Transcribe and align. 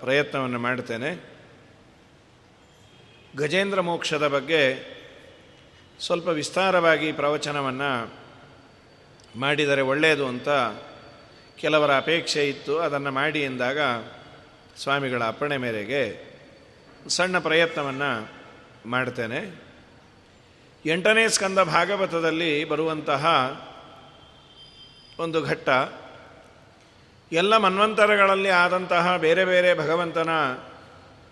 ಪ್ರಯತ್ನವನ್ನು 0.00 0.58
ಮಾಡ್ತೇನೆ 0.58 1.30
ಗಜೇಂದ್ರ 3.36 3.80
ಮೋಕ್ಷದ 3.80 4.28
ಬಗ್ಗೆ 4.28 4.90
ಸ್ವಲ್ಪ 6.00 6.28
ವಿಸ್ತಾರವಾಗಿ 6.28 7.12
ಪ್ರವಚನವನ್ನು 7.12 8.12
ಮಾಡಿದರೆ 9.36 9.80
ಒಳ್ಳೆಯದು 9.80 10.28
ಅಂತ 10.28 10.48
ಕೆಲವರ 11.56 11.96
ಅಪೇಕ್ಷೆ 11.96 12.48
ಇತ್ತು. 12.48 12.78
ಅದನ್ನು 12.78 13.10
ಮಾಡಿ 13.10 13.42
ಎಂದಾಗ 13.42 13.78
ಸ್ವಾಮಿಗಳ 14.76 15.24
ಅಪ್ಪಣೆ 15.24 15.56
ಮೇರೆಗೆ 15.56 16.30
ಸಣ್ಣ 17.08 17.38
ಪ್ರಯತ್ನವನ್ನು 17.38 18.30
ಮಾಡ್ತೇನೆ 18.86 19.70
ಎಂಟನೇ 20.86 21.28
ಸ್ಕಂದ 21.28 21.58
ಭಾಗವತದಲ್ಲಿ 21.58 22.64
ಬರುವಂತಹ 22.64 23.26
ಒಂದು 25.18 25.42
ಘಟ್ಟ 25.42 25.68
ಎಲ್ಲ 27.32 27.56
ಮನ್ವಂತರಗಳಲ್ಲಿ 27.56 28.48
ಆದಂತಹ 28.48 29.16
ಬೇರೆ 29.16 29.44
ಬೇರೆ 29.44 29.78
ಭಗವಂತನ 29.78 30.28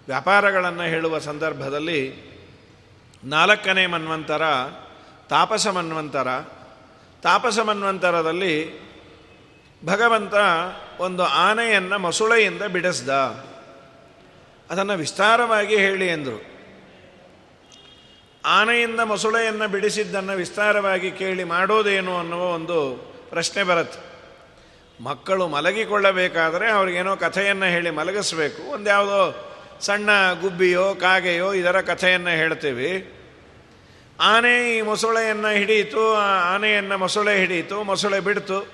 ವ್ಯಾಪಾರಗಳನ್ನು 0.06 0.82
ಹೇಳುವ 0.82 1.18
ಸಂದರ್ಭದಲ್ಲಿ 1.18 2.28
ನಾಲ್ಕನೇ 3.24 3.86
ಮನ್ವಂತರ, 3.86 4.42
ತಾಪಸ 5.28 5.66
ಮನ್ವಂತರ. 5.66 6.28
ತಾಪಸ 7.22 7.58
ಮನ್ವಂತರದಲ್ಲಿ 7.58 8.80
ಭಗವಂತ 9.86 10.34
ಒಂದು 10.98 11.22
ಆನೆಯನ್ನು 11.24 11.98
ಮಸುಳೆಯಿಂದ 11.98 12.62
ಬಿಡಿಸ್ದ. 12.62 13.08
ಅದನ್ನು 14.70 14.92
ವಿಸ್ತಾರವಾಗಿ 14.92 15.76
ಹೇಳಿ 15.76 16.06
ಎಂದರು 16.06 16.44
ಆನೆಯಿಂದ 18.44 19.00
ಮೊಸುಳೆಯನ್ನು 19.00 19.68
ಬಿಡಿಸಿದ್ದನ್ನು 19.68 20.32
ವಿಸ್ತಾರವಾಗಿ 20.32 21.10
ಕೇಳಿ 21.10 21.44
ಮಾಡೋದೇನು 21.44 22.18
ಅನ್ನುವ 22.18 22.42
ಒಂದು 22.42 22.96
ಪ್ರಶ್ನೆ 23.30 23.62
ಬರುತ್ತೆ. 23.62 24.07
ಮಕ್ಕಳು 25.00 25.48
ಮಲಗಿಕೊಳ್ಳಬೇಕಾದರೆ 25.48 26.70
ಅವ್ರಿಗೇನೋ 26.70 27.16
ಕಥೆಯನ್ನು 27.16 27.66
ಹೇಳಿ 27.66 27.90
ಮಲಗಿಸ್ಬೇಕು. 27.90 28.72
ಒಂದು 28.72 28.90
ಯಾವುದೋ 28.90 29.44
ಸಣ್ಣ 29.80 30.10
ಗುಬ್ಬಿಯೋ 30.40 30.94
ಕಾಗೆಯೋ 30.94 31.52
ಇದರ 31.52 31.80
ಕಥೆಯನ್ನು 31.80 32.30
ಹೇಳ್ತೀವಿ. 32.30 33.14
ಆನೆ 34.20 34.78
ಈ 34.78 34.80
ಮೊಸಳೆಯನ್ನು 34.80 35.48
ಹಿಡಿಯಿತು 35.48 36.14
ಆನೆಯನ್ನು 36.54 36.98
ಮೊಸಳೆ 36.98 37.38
ಹಿಡಿಯಿತು, 37.38 37.82
ಮೊಸಳೆ 37.82 38.20
ಬಿಡ್ತು. 38.20 38.66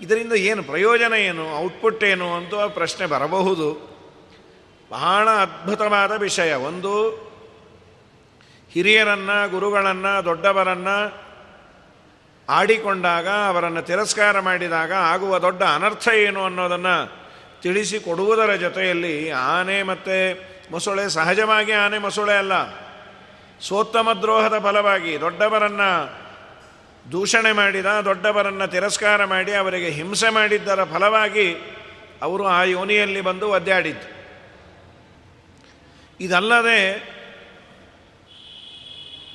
ಇದರಿಂದ 0.00 0.32
ಏನು 0.32 0.62
ಪ್ರಯೋಜನ 0.62 1.12
ಏನು, 1.12 1.58
ಔಟ್ಪುಟ್ 1.58 2.04
ಏನು 2.04 2.34
ಅಂತ 2.34 2.54
ಪ್ರಶ್ನೆ 2.54 3.06
ಬರಬಹುದು. 3.06 3.98
ಬಹಳ 4.90 5.30
ಅದ್ಭುತವಾದ 5.30 6.12
ವಿಷಯ. 6.12 6.54
ಒಂದು 6.54 7.10
ಹಿರಿಯರನ್ನು, 8.72 9.50
ಗುರುಗಳನ್ನು, 9.50 10.24
ದೊಡ್ಡವರನ್ನು 10.24 11.27
ಆಡಿಕೊಂಡಾಗ, 12.48 13.28
ಅವರನ್ನು 13.28 13.82
ತಿರಸ್ಕಾರ 13.82 14.40
ಮಾಡಿದಾಗ 14.40 14.92
ಆಗುವ 14.92 15.38
ದೊಡ್ಡ 15.38 15.62
ಅನರ್ಥ 15.62 16.08
ಏನು 16.08 16.44
ಅನ್ನೋದನ್ನು 16.44 17.28
ತಿಳಿಸಿಕೊಡುವುದರ 17.62 18.54
ಜೊತೆಯಲ್ಲಿ 18.54 19.30
ಆನೆ 19.30 19.82
ಮತ್ತು 19.82 20.48
ಮೊಸಳೆ 20.70 21.08
ಸಹಜವಾಗಿ 21.08 21.72
ಆನೆ 21.72 21.98
ಮೊಸಳೆ 21.98 22.36
ಅಲ್ಲ. 22.36 22.52
ಸೋತ್ತಮ 23.60 24.08
ದ್ರೋಹದ 24.22 24.58
ಫಲವಾಗಿ 24.58 25.20
ದೊಡ್ಡವರನ್ನು 25.20 26.18
ದೂಷಣೆ 27.12 27.52
ಮಾಡಿದ, 27.52 27.86
ದೊಡ್ಡವರನ್ನು 27.86 28.66
ತಿರಸ್ಕಾರ 28.66 29.24
ಮಾಡಿ 29.24 29.54
ಅವರಿಗೆ 29.54 29.90
ಹಿಂಸೆ 29.90 30.28
ಮಾಡಿದ್ದರ 30.28 30.84
ಫಲವಾಗಿ 30.84 31.54
ಅವರು 32.22 32.46
ಆ 32.46 32.62
ಯೋನಿಯಲ್ಲಿ 32.62 33.20
ಬಂದು 33.20 33.48
ಒದ್ದಾಡಿದ್ದು. 33.48 34.18
ಇದಲ್ಲದೆ 36.20 36.78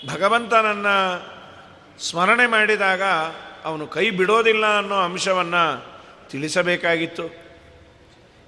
ಭಗವಂತನನ್ನು 0.08 1.33
ಸ್ಮರಣೆ 2.04 2.48
ಮಾಡಿದಾಗ 2.48 3.02
ಅವನು 3.64 3.88
ಕೈ 3.88 4.10
ಬಿಡೋದಿಲ್ಲ 4.10 4.78
ಅನ್ನೋ 4.78 4.96
ಅಂಶವನ್ನು 4.96 5.94
ತಿಳಿಸಬೇಕಾಗಿತ್ತು. 6.30 7.26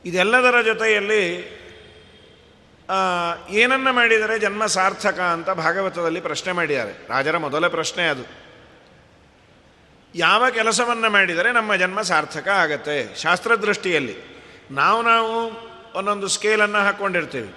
ಇದೆಲ್ಲದರ 0.05 0.61
ಜೊತೆಯಲ್ಲಿ 0.61 1.21
ಏನನ್ನು 3.49 3.93
ಮಾಡಿದರೆ 3.93 4.39
ಜನ್ಮ 4.39 4.65
ಸಾರ್ಥಕ 4.65 5.19
ಅಂತ 5.19 5.49
ಭಾಗವತದಲ್ಲಿ 5.49 6.21
ಪ್ರಶ್ನೆ 6.21 6.53
ಮಾಡಿದ್ದಾರೆ. 6.53 6.91
ರಾಜರ 7.09 7.37
ಮೊದಲ 7.37 7.67
ಪ್ರಶ್ನೆ 7.67 8.07
ಅದು. 8.07 8.23
ಯಾವ 10.15 10.49
ಕೆಲಸವನ್ನು 10.49 11.09
ಮಾಡಿದರೆ 11.09 11.51
ನಮ್ಮ 11.51 11.75
ಜನ್ಮ 11.75 12.01
ಸಾರ್ಥಕ 12.01 12.47
ಆಗತ್ತೆ? 12.47 13.15
ಶಾಸ್ತ್ರದೃಷ್ಟಿಯಲ್ಲಿ 13.15 14.15
ನಾವು 14.71 15.01
ನಾವು 15.01 15.65
ಒಂದೊಂದು 15.95 16.27
ಸ್ಕೇಲನ್ನು 16.27 16.77
ಹಾಕ್ಕೊಂಡಿರ್ತೀವಿ 16.77 17.53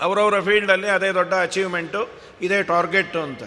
ಅವರವರ 0.00 0.40
ಫೀಲ್ಡಲ್ಲಿ 0.40 0.88
ಅದೇ 0.88 1.12
ದೊಡ್ಡ 1.12 1.34
ಅಚೀವ್ಮೆಂಟು 1.34 2.08
ಇದೇ 2.42 2.62
ಟಾರ್ಗೆಟ್ಟು 2.62 3.22
ಅಂತ. 3.22 3.42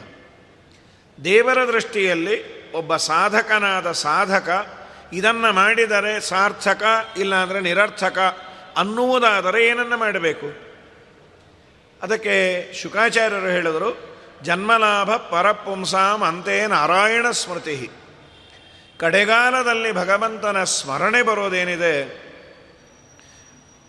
ದೇವರ 1.24 1.68
ದೃಷ್ಟಿಯಲ್ಲಿ 1.68 2.72
ಒಬ್ಬ 2.72 2.96
ಸಾಧಕನಾದ 2.96 3.92
ಸಾಧಕ 3.92 4.78
ಇದನ್ನು 5.14 5.54
ಮಾಡಿದರೆ 5.54 6.20
ಸಾರ್ಥಕ, 6.20 6.84
ಇಲ್ಲಾಂದರೆ 7.18 7.60
ನಿರರ್ಥಕ 7.62 8.38
ಅನ್ನುವುದಾದರೆ 8.78 9.68
ಏನನ್ನು 9.68 9.98
ಮಾಡಬೇಕು? 9.98 10.46
ಅದಕ್ಕೆ 12.02 12.74
ಶುಕಾಚಾರ್ಯರು 12.74 13.48
ಹೇಳಿದರು, 13.48 14.18
ಜನ್ಮಲಾಭ 14.44 15.16
ಪರಪುಂಸಾಂ 15.16 16.24
ಅಂತೆ 16.24 16.68
ನಾರಾಯಣ 16.68 17.32
ಸ್ಮೃತಿ. 17.32 17.90
ಕಡೆಗಾಲದಲ್ಲಿ 19.00 19.92
ಭಗವಂತನ 19.92 20.64
ಸ್ಮರಣೆ 20.64 21.22
ಬರೋದೇನಿದೆ? 21.22 22.28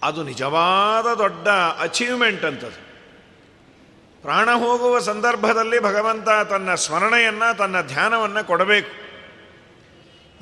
ಅದು 0.02 0.22
ನಿಜವಾದ 0.22 1.14
ದೊಡ್ಡ 1.14 1.48
ಅಚೀವ್ಮೆಂಟ್ 1.80 2.44
ಅಂತದು 2.44 2.88
ಪ್ರಾಣ 4.28 4.50
ಹೋಗುವ 4.50 4.98
ಸಂದರ್ಭದಲ್ಲಿ 4.98 5.78
ಭಗವಂತ 5.78 6.28
ತನ್ನ 6.48 6.74
ಸ್ಮರಣೆಯನ್ನು, 6.74 7.56
ತನ್ನ 7.56 7.80
ಧ್ಯಾನವನ್ನು 7.80 8.46
ಕೊಡಬೇಕು. 8.46 8.90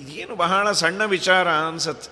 ಇದೇನು 0.03 0.35
ಬಹಳ 0.35 0.73
ಸಣ್ಣ 0.73 1.05
ವಿಚಾರ 1.05 1.49
ಅನ್ಸತ್ತೆ. 1.49 2.11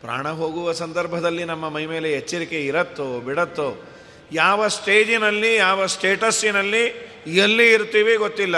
ಪ್ರಾಣ 0.00 0.28
ಹೋಗುವ 0.28 0.72
ಸಂದರ್ಭದಲ್ಲಿ 0.72 1.44
ನಮ್ಮ 1.44 1.68
ಮೈ 1.68 1.86
ಮೇಲೆ 1.86 2.12
ಎಚ್ಚರಿಕೆ 2.12 2.66
ಇರತ್ತೋ, 2.66 3.20
ಬಿಡತ್ತೋ, 3.20 3.84
ಯಾವ 4.32 4.68
ಸ್ಟೇಜಿನಲ್ಲಿ, 4.68 5.54
ಯಾವ 5.54 5.86
ಸ್ಟೇಟಸ್ಸಿನಲ್ಲಿ 5.86 6.84
ಎಲ್ಲಿ 7.26 7.72
ಇರ್ತೀವಿ 7.72 8.16
ಗೊತ್ತಿಲ್ಲ. 8.16 8.56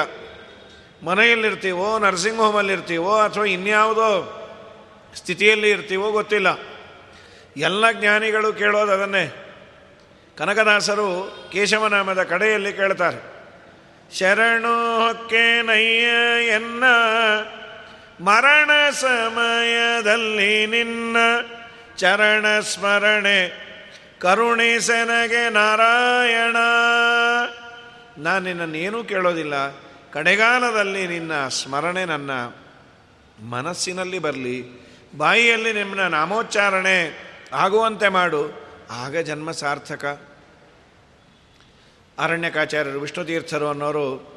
ಮನೆಯಲ್ಲಿರ್ತೀವೋ, 1.04 1.98
ನರ್ಸಿಂಗ್ 1.98 2.38
ಹೋಮಲ್ಲಿರ್ತೀವೋ, 2.38 3.19
ಅಥವಾ 3.19 3.44
ಇನ್ಯಾವುದೋ 3.44 4.37
ಸ್ಥಿತಿಯಲ್ಲಿ 5.15 5.71
ಇರ್ತೀವೋ 5.71 6.10
ಗೊತ್ತಿಲ್ಲ. 6.10 6.59
ಎಲ್ಲ 7.56 7.92
ಜ್ಞಾನಿಗಳು 7.92 8.53
ಕೇಳೋದು 8.53 8.92
ಅದನ್ನೇ. 8.92 9.47
ಕನಕದಾಸರು 10.41 11.09
ಕೇಶವನಾಮದ 11.53 12.23
ಕಡೆಯಲ್ಲಿ 12.23 12.73
ಕೇಳ್ತಾರೆ, 12.73 13.19
ಶರಣು 14.19 14.77
ಹೊಕ್ಕೆ 15.01 15.62
ನಯ್ಯ 15.62 16.06
ಎನ್ನ, 16.47 16.84
ಮರಣ 18.25 18.71
ಸಮಯದಲ್ಲಿ 18.91 20.67
ನಿನ್ನ 20.67 21.17
ಚರಣ 21.97 22.47
ಸ್ಮರಣೆ 22.61 23.39
ಕರುಣಿಸನಗೆ 24.21 25.43
ನಾರಾಯಣ. 25.51 26.57
ನಾನು 28.19 28.45
ನಿನ್ನನ್ನೇನೂ 28.45 29.05
ಕೇಳೋದಿಲ್ಲ, 29.05 29.69
ಕಡೆಗಾಲದಲ್ಲಿ 30.12 31.07
ನಿನ್ನ 31.07 31.49
ಸ್ಮರಣೆ 31.49 32.05
ನನ್ನ 32.05 32.31
ಮನಸ್ಸಿನಲ್ಲಿ 33.51 34.19
ಬರಲಿ, 34.19 34.59
ಬಾಯಿಯಲ್ಲಿ 35.17 35.72
ನಿಮ್ಮನ್ನ 35.72 36.09
ನಾಮೋಚ್ಚಾರಣೆ 36.09 36.99
ಆಗುವಂತೆ 37.53 38.09
ಮಾಡು. 38.09 38.43
ಆಗ 38.91 39.17
ಜನ್ಮ 39.17 39.51
ಸಾರ್ಥಕ. 39.51 40.30
ಅರಣ್ಯಕಾಚಾರ್ಯರು, 42.21 43.01
ವಿಷ್ಣುತೀರ್ಥರು 43.01 43.69
ಅನ್ನೋರು 43.69 44.31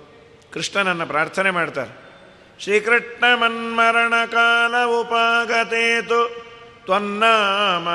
ಕೃಷ್ಣನನ್ನು 0.54 1.06
ಪ್ರಾರ್ಥನೆ 1.06 1.52
ಮಾಡ್ತಾರೆ. 1.52 2.04
ಶ್ರೀಕೃಷ್ಣ 2.60 3.24
ಮನ್ಮರಣ 3.36 4.14
ಕಾಲ 4.26 4.76
ಉಪಾಗತೇತು, 4.86 6.46
ತ್ವನ್ನಾಮ 6.86 7.90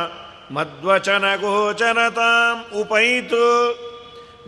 ಮದ್ವಚನ 0.55 1.37
ಗೋಚರತಾಂ 1.37 2.81
ಉಪೈತು. 2.81 3.45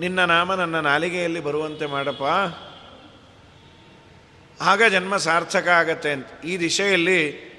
ನಿನ್ನ 0.00 0.24
ನಾಮ 0.24 0.54
ನನ್ನ 0.54 0.80
ನಾಲಿಗೆಯಲ್ಲಿ 0.80 1.40
ಬರುವಂತೆ 1.40 1.86
ಮಾಡಪ್ಪ. 1.86 2.22
ಆಗ 4.62 4.82
ಜನ್ಮ 4.82 5.16
ಸಾರ್ಥಕ 5.16 5.68
ಆಗತ್ತೆ 5.68 6.10
ಅಂತ. 6.10 6.26
ಈ 6.44 6.58
ದಿಶೆಯಲ್ಲಿ 6.58 7.50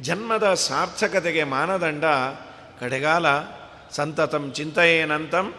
ಜನ್ಮದ 0.00 0.54
ಸಾರ್ಥಕತೆಗೆ 0.54 1.44
ಮಾನದಂಡ 1.44 2.04
ಕಡೆಗಾಲ, 2.80 3.26
ಸಂತತಂ 3.90 4.52
ಚಿಂತೆಯೇನಂತಂ 4.52 5.54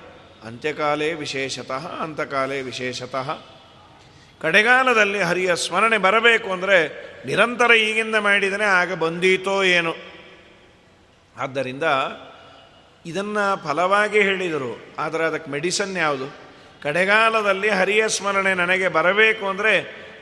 ಅಂತ್ಯಕಾಲೇ 0.46 1.14
ವಿಶೇಷತಃ, 1.14 1.88
ಅಂತಕಾಲೇ 1.88 2.62
ವಿಶೇಷತಃ. 2.62 3.42
ಕಡೆಗಾಲದಲ್ಲಿ 4.42 5.22
ಹರಿಯ 5.22 5.56
ಸ್ಮರಣೆ 5.56 5.98
ಬರಬೇಕು 5.98 6.52
ಅಂದರೆ 6.52 7.10
ನಿರಂತರ 7.26 7.72
ಈಗಿಂದ 7.72 8.16
ಮಾಡಿದರೆ 8.16 8.64
ಆಗ 8.64 8.94
ಬಂದೀತೋ 8.94 9.64
ಏನು. 9.64 9.96
ಆದ್ದರಿಂದ 11.38 11.84
ಇದನ್ನು 13.06 13.64
ಫಲವಾಗಿ 13.64 14.22
ಹೇಳಿದರು. 14.22 14.96
ಆದರೆ 15.00 15.24
ಅದಕ್ಕೆ 15.24 15.52
ಮೆಡಿಸನ್ 15.52 15.98
ಯಾವುದು? 15.98 16.36
ಕಡೆಗಾಲದಲ್ಲಿ 16.84 17.70
ಹರಿಯ 17.70 18.10
ಸ್ಮರಣೆ 18.10 18.54
ನನಗೆ 18.54 18.88
ಬರಬೇಕು 18.88 19.48
ಅಂದರೆ 19.48 19.74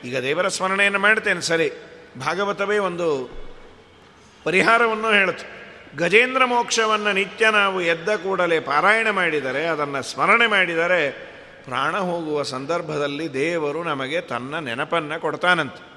ಈಗ 0.04 0.18
ದೇವರ 0.18 0.48
ಸ್ಮರಣೆಯನ್ನು 0.48 0.98
ಮಾಡ್ತೇನೆ, 0.98 1.40
ಸರಿ. 1.40 1.70
ಭಾಗವತವೇ 2.20 2.78
ಒಂದು 2.78 3.30
ಪರಿಹಾರವನ್ನು 4.44 5.12
ಹೇಳುತ್ತೆ. 5.12 5.57
ಗಜೇಂದ್ರ 5.96 6.44
ಮೋಕ್ಷವನ್ನು 6.44 7.12
ನಿತ್ಯ 7.12 7.50
ನಾವು 7.50 7.80
ಎದ್ದ 7.80 8.08
ಕೂಡಲೇ 8.08 8.60
ಪಾರಾಯಣ 8.60 9.10
ಮಾಡಿದರೆ, 9.10 9.66
ಅದನ್ನು 9.66 10.02
ಸ್ಮರಣೆ 10.02 10.46
ಮಾಡಿದರೆ, 10.46 11.10
ಪ್ರಾಣ 11.64 11.96
ಹೋಗುವ 11.96 12.42
ಸಂದರ್ಭದಲ್ಲಿ 12.42 13.32
ದೇವರು 13.32 13.82
ನಮಗೆ 13.82 14.20
ತನ್ನ 14.20 14.58
ನೆನಪನ್ನು 14.58 15.20
ಕೊಡ್ತಾನಂತೆ. 15.20 15.88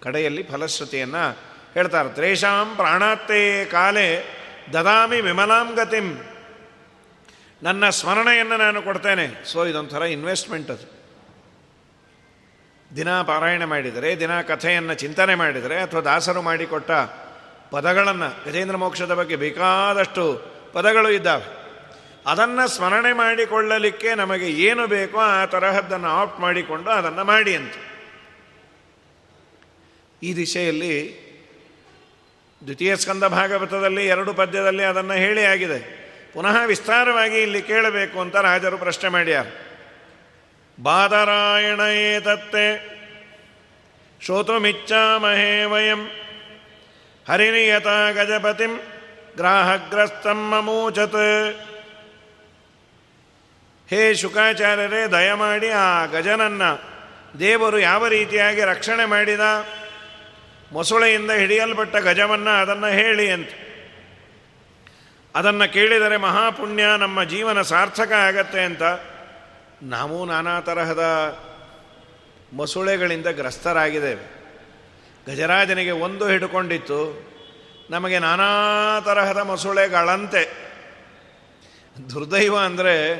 ಕಡೆಯಲ್ಲಿ 0.00 0.42
ಫಲಶ್ರುತಿಯನ್ನು 0.42 1.38
ಹೇಳ್ತಾರೆ, 1.74 2.08
ತ್ರೇಷಾಂ 2.08 2.76
ಪ್ರಾಣಾತ್ತೇ 2.76 3.64
ಕಾಲೇ 3.64 4.24
ದದಾಮಿ 4.72 5.20
ವಿಮಲಾಂ 5.20 5.74
ಗತಿಂ. 5.74 6.22
ನನ್ನ 7.62 7.88
ಸ್ಮರಣೆಯನ್ನು 7.88 8.56
ನಾನು 8.56 8.82
ಕೊಡ್ತೇನೆ. 8.82 9.44
ಸೊ 9.44 9.66
ಇದೊಂಥರ 9.66 10.02
ಇನ್ವೆಸ್ಟ್ಮೆಂಟ್ 10.02 10.70
ಅದು. 10.70 11.02
ದಿನ 12.96 13.22
ಪಾರಾಯಣ 13.22 13.64
ಮಾಡಿದರೆ, 13.64 14.20
ದಿನ 14.20 14.40
ಕಥೆಯನ್ನು 14.40 14.94
ಚಿಂತನೆ 14.94 15.34
ಮಾಡಿದರೆ, 15.34 15.82
ಅಥವಾ 15.82 16.00
ದಾಸರು 16.00 16.42
ಮಾಡಿಕೊಟ್ಟ 16.42 16.90
ಪದಗಳನ್ನು 17.72 18.44
ಗಜೇಂದ್ರ 18.44 18.76
ಮೋಕ್ಷದ 18.76 19.14
ಬಗ್ಗೆ 19.14 19.36
ಬೇಕಾದಷ್ಟು 19.36 20.46
ಪದಗಳು 20.72 21.10
ಇದ್ದಾವೆ. 21.10 21.62
ಅದನ್ನು 22.26 22.68
ಸ್ಮರಣೆ 22.68 23.12
ಮಾಡಿಕೊಳ್ಳಲಿಕ್ಕೆ 23.12 24.14
ನಮಗೆ 24.14 24.48
ಏನು 24.48 24.86
ಬೇಕೋ 24.86 25.18
ಆ 25.18 25.44
ತರಹದ್ದನ್ನು 25.44 26.08
ಆಪ್ಟ್ 26.08 26.40
ಮಾಡಿಕೊಂಡು 26.40 26.90
ಅದನ್ನು 26.90 27.24
ಮಾಡಿ 27.24 27.56
ಅಂತ. 27.56 27.72
ಈ 30.22 30.36
ದಿಶೆಯಲ್ಲಿ 30.36 31.22
ದ್ವಿತೀಯ 32.64 32.96
ಸ್ಕಂದ 32.96 33.24
ಭಾಗವತದಲ್ಲಿ 33.24 34.06
ಎರಡು 34.06 34.34
ಪದ್ಯದಲ್ಲಿ 34.34 34.82
ಅದನ್ನು 34.82 35.12
ಹೇಳಿ 35.12 35.44
ಆಗಿದೆ. 35.44 35.78
ಪುನಃ 36.32 36.64
ವಿಸ್ತಾರವಾಗಿ 36.66 37.42
ಇಲ್ಲಿ 37.42 37.62
ಕೇಳಬೇಕು 37.62 38.20
ಅಂತ 38.20 38.36
ರಾಜರು 38.36 38.78
ಪ್ರಶ್ನೆ 38.78 39.10
ಮಾಡ್ಯಾರ. 39.10 39.46
ಬಾದರಾಯಣ 40.82 41.80
ಏತತ್ತೆ 41.80 42.92
ಶ್ರೋತುಮಿಚ್ಚಾಮಹೇ 44.24 45.64
ವಯಂ. 45.64 46.21
ಹರಿನಿಯತ 47.28 47.86
ಗಜಪತಿಂ 48.12 48.76
ಗ್ರಾಹಗ್ರಸ್ತಂ 49.36 50.50
ಮಮೂಚತ್ 50.50 51.56
ಹೇ 53.90 54.14
ಶುಕಾಚಾರ್ಯರೇ 54.14 55.06
ದಯಮಾಡಿ 55.06 55.68
ಆ 55.68 56.06
ಗಜನನ್ನ 56.06 56.62
ದೇವರು 57.38 57.78
ಯಾವ 57.78 58.08
ರೀತಿಯಾಗಿ 58.08 58.60
ರಕ್ಷಣೆ 58.60 59.04
ಮಾಡಿದ? 59.04 59.40
ಮೊಸಳೆಯಿಂದ 60.72 61.30
ಹಿಡಿಯಲ್ಪಟ್ಟ 61.30 61.96
ಗಜವನ್ನು 61.96 62.50
ಅದನ್ನು 62.50 62.86
ಹೇಳಿ 62.86 63.30
ಅಂತ. 63.30 63.48
ಅದನ್ನು 65.34 65.72
ಕೇಳಿದರೆ 65.72 66.16
ಮಹಾಪುಣ್ಯ, 66.16 66.84
ನಮ್ಮ 66.98 67.24
ಜೀವನ 67.24 67.62
ಸಾರ್ಥಕ 67.62 68.12
ಆಗತ್ತೆ 68.12 68.60
ಅಂತ. 68.60 68.82
ನಾವು 69.82 70.24
ನಾನಾ 70.24 70.60
ತರಹದ 70.60 71.02
ಮೊಸುಳೆಗಳಿಂದ 72.52 73.26
ಗ್ರಸ್ತರಾಗಿದ್ದೇವೆ. 73.26 74.41
ಗಜರಾಜನಿಗೆ 75.26 75.90
ಒಂದು 75.90 76.28
ಹಿಡ್ಕೊಂಡಿತ್ತು. 76.28 77.32
ನಮಗೆ 77.90 78.18
ನಾನಾ 78.18 78.48
ತರಹದ 79.00 79.36
ಮೊಸಳೆಗಳಂತೆ. 79.36 80.72
ದುರ್ದೈವ 82.10 82.58
ಅಂದರೆ 82.58 83.14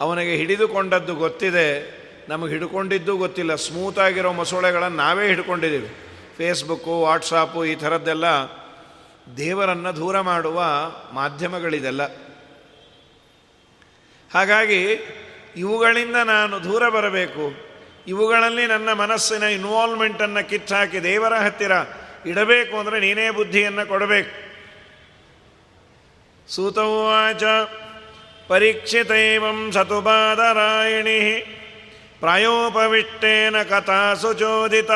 ಅವನಿಗೆ 0.00 0.36
ಹಿಡಿದುಕೊಂಡದ್ದು 0.36 1.14
ಗೊತ್ತಿದೆ. 1.14 2.02
ನಮಗೆ 2.28 2.52
ಹಿಡ್ಕೊಂಡಿದ್ದು 2.52 3.16
ಗೊತ್ತಿಲ್ಲ. 3.16 3.54
ಸ್ಮೂತಾಗಿರೋ 3.54 4.32
ಮೊಸಳೆಗಳನ್ನು 4.32 4.96
ನಾವೇ 4.96 5.26
ಹಿಡ್ಕೊಂಡಿದ್ದೀವಿ. 5.26 5.94
ಫೇಸ್ಬುಕ್ಕು 6.36 7.00
ವಾಟ್ಸಾಪು 7.00 7.64
ಈ 7.64 7.74
ಥರದ್ದೆಲ್ಲ 7.74 8.24
ದೇವರನ್ನು 9.36 9.96
ದೂರ 9.96 10.20
ಮಾಡುವ 10.20 10.64
ಮಾಧ್ಯಮಗಳಿದೆಲ್ಲ. 11.12 12.02
ಹಾಗಾಗಿ 14.34 14.92
ಇವುಗಳಿಂದ 15.56 16.16
ನಾನು 16.16 16.64
ದೂರ 16.64 16.88
ಬರಬೇಕು. 16.88 17.71
ಇವುಗಳಲ್ಲಿ 18.06 18.66
ನನ್ನ 18.66 18.92
ಮನಸ್ಸಿನ 18.92 19.42
ಇನ್ವಾಲ್ವ್ಮೆಂಟನ್ನು 19.42 20.48
ಕಿತ್ತಾಕಿ 20.48 21.02
ದೇವರ 21.02 21.34
ಹತ್ತಿರ 21.34 21.72
ಇಡಬೇಕು 22.26 22.78
ಅಂದರೆ 22.78 23.00
ನೀನೇ 23.00 23.30
ಬುದ್ಧಿಯನ್ನು 23.30 23.88
ಕೊಡಬೇಕು. 23.88 24.52
ಸೂತವಾಚ, 26.48 27.44
ಪರೀಕ್ಷಿತೈವಂ 28.48 29.72
ಸತುಬಾದರಾಯಣಿ, 29.72 31.40
ಪ್ರಾಯೋಪವಿಷ್ಟೇನ 32.20 33.62
ಕಥಾ 33.62 34.14
ಸುಚೋದಿತ 34.14 34.90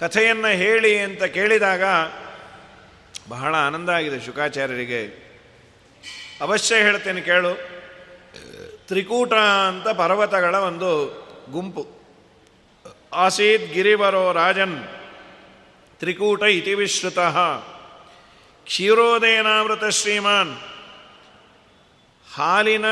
ಕಥೆಯನ್ನು 0.00 0.48
ಹೇಳಿ 0.48 0.98
ಅಂತ 0.98 1.24
ಕೇಳಿದಾಗ 1.24 1.82
ಬಹಳ 3.28 3.54
ಆನಂದ 3.54 3.88
ಆಗಿದೆ 3.88 4.26
ಶುಕಾಚಾರ್ಯರಿಗೆ. 4.26 5.26
ಅವಶ್ಯ 6.40 6.74
ಹೇಳ್ತೇನೆ 6.74 7.20
ಕೇಳು. 7.20 7.76
ತ್ರಿಕೂಟ 8.86 9.32
ಅಂತ 9.68 9.88
ಪರ್ವತಗಳ 9.88 10.54
ಒಂದು 10.54 11.25
ಗುಂಪು. 11.50 11.86
ಆಸೀತ್ 13.12 13.72
ಗಿರಿವರೋ 13.72 14.32
ರಾಜನ್, 14.32 14.84
ತ್ರಿಕೂಟ 15.98 16.42
ಇತಿ 16.42 16.74
ವಿಶ್ರುತ. 16.74 17.18
ಕ್ಷೀರೋದಯನಾವೃತ 18.64 19.84
ಶ್ರೀಮಾನ್. 19.84 20.56
ಹಾಲಿನ 22.34 22.84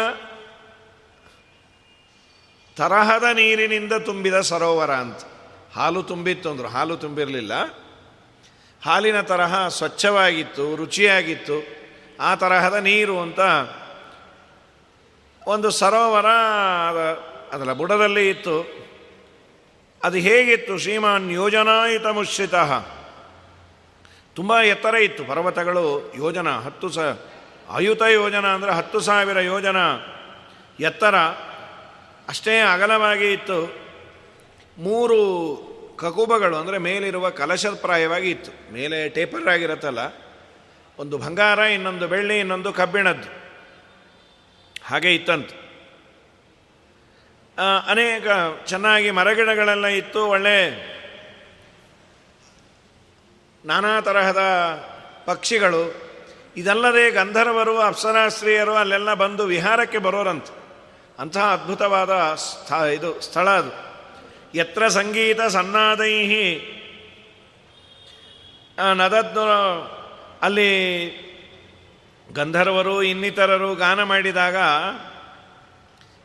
ತರಹದ 2.77 3.23
ನೀರಿನಿಂದ 3.23 3.93
ತುಂಬಿದ 3.93 4.41
ಸರೋವರ 4.41 4.91
ಅಂತ. 4.91 5.19
ಹಾಲು 5.75 6.03
ತುಂಬಿತ್ತು 6.03 6.51
ಅಂದರು. 6.51 6.69
ಹಾಲು 6.69 6.97
ತುಂಬಿರಲಿಲ್ಲ. 6.97 7.53
ಹಾಲಿನ 8.85 9.21
ತರಹ 9.21 9.69
ಸ್ವಚ್ಛವಾಗಿತ್ತು, 9.69 10.77
ರುಚಿಯಾಗಿತ್ತು. 10.77 11.85
ಆ 12.21 12.35
ತರಹದ 12.35 12.75
ನೀರು 12.75 13.21
ಅಂತ 13.21 13.41
ಒಂದು 15.47 15.71
ಸರೋವರ 15.71 16.27
ಅದರ 17.55 17.73
ಬುಡದಲ್ಲಿ 17.73 18.29
ಇತ್ತು. 18.29 18.57
ಅದು 20.03 20.19
ಹೇಗಿತ್ತು? 20.19 20.75
ಶ್ರೀಮಾನ್ 20.79 21.31
ಯೋಜನಾಯುತ 21.33 22.07
ಮುಶ್ರಿತ 22.07 22.55
ತುಂಬ 24.37 24.53
ಎತ್ತರ 24.61 24.95
ಇತ್ತು. 24.95 25.25
ಪರ್ವತಗಳು 25.25 25.85
ಯೋಜನ, 26.19 26.49
ಹತ್ತು 26.59 26.89
ಸ, 26.89 26.99
ಆಯುತ 27.69 28.03
ಯೋಜನ 28.03 28.47
ಅಂದರೆ 28.47 28.73
ಹತ್ತು 28.73 29.01
ಸಾವಿರ 29.01 29.41
ಯೋಜನ 29.41 29.77
ಎತ್ತರ. 30.81 31.17
ಅಷ್ಟೇ 32.29 32.61
ಅಗಲವಾಗಿ 32.61 33.33
ಇತ್ತು. 33.33 33.59
ಮೂರು 34.79 35.19
ಕಕುಬಗಳು 35.97 36.57
ಅಂದರೆ 36.57 36.79
ಮೇಲಿರುವ 36.79 37.31
ಕಲಶಪ್ರಾಯವಾಗಿ 37.31 38.31
ಇತ್ತು. 38.31 38.53
ಮೇಲೆ 38.73 39.09
ಟೇಪರ್ 39.09 39.49
ಆಗಿರುತ್ತಲ್ಲ, 39.49 39.99
ಒಂದು 40.99 41.19
ಬಂಗಾರ, 41.19 41.59
ಇನ್ನೊಂದು 41.59 42.09
ಬೆಳ್ಳಿ, 42.09 42.39
ಇನ್ನೊಂದು 42.39 42.73
ಕಬ್ಬಿಣದ್ದು. 42.73 43.31
ಹಾಗೆ 44.85 45.15
ಇತ್ತಂತೆ. 45.15 45.64
ಅನೇಕ 47.59 48.27
ಚೆನ್ನಾಗಿ 48.67 49.11
ಮರಗಿಡಗಳೆಲ್ಲ 49.11 49.87
ಇತ್ತು, 49.87 50.27
ಒಳ್ಳೆ 50.27 50.95
ನಾನಾ 53.65 54.01
ತರಹದ 54.01 54.39
ಪಕ್ಷಿಗಳು. 55.25 55.95
ಇದಲ್ಲದೆ 56.57 57.11
ಗಂಧರ್ವರು, 57.11 57.79
ಅಪ್ಸರಾಸ್ತ್ರೀಯರು 57.79 58.75
ಅಲ್ಲೆಲ್ಲ 58.75 59.15
ಬಂದು 59.15 59.45
ವಿಹಾರಕ್ಕೆ 59.45 59.99
ಬರೋರಂತ. 59.99 60.47
ಅಂತಹ 61.19 61.53
ಅದ್ಭುತವಾದ 61.53 62.35
ಸ್ಥ, 62.35 62.73
ಇದು 62.73 63.21
ಸ್ಥಳ 63.21 63.51
ಅದು. 63.51 63.73
ಎತ್ರ 64.55 64.89
ಸಂಗೀತ 64.89 65.41
ಸನ್ನಾದೈಹಿ 65.41 66.71
ನದದ್ದು 68.95 69.41
ಅಲ್ಲಿ 70.43 70.73
ಗಂಧರ್ವರು, 72.33 73.03
ಇನ್ನಿತರರು 73.03 73.75
ಗಾನ 73.75 74.03
ಮಾಡಿದಾಗ 74.03 74.57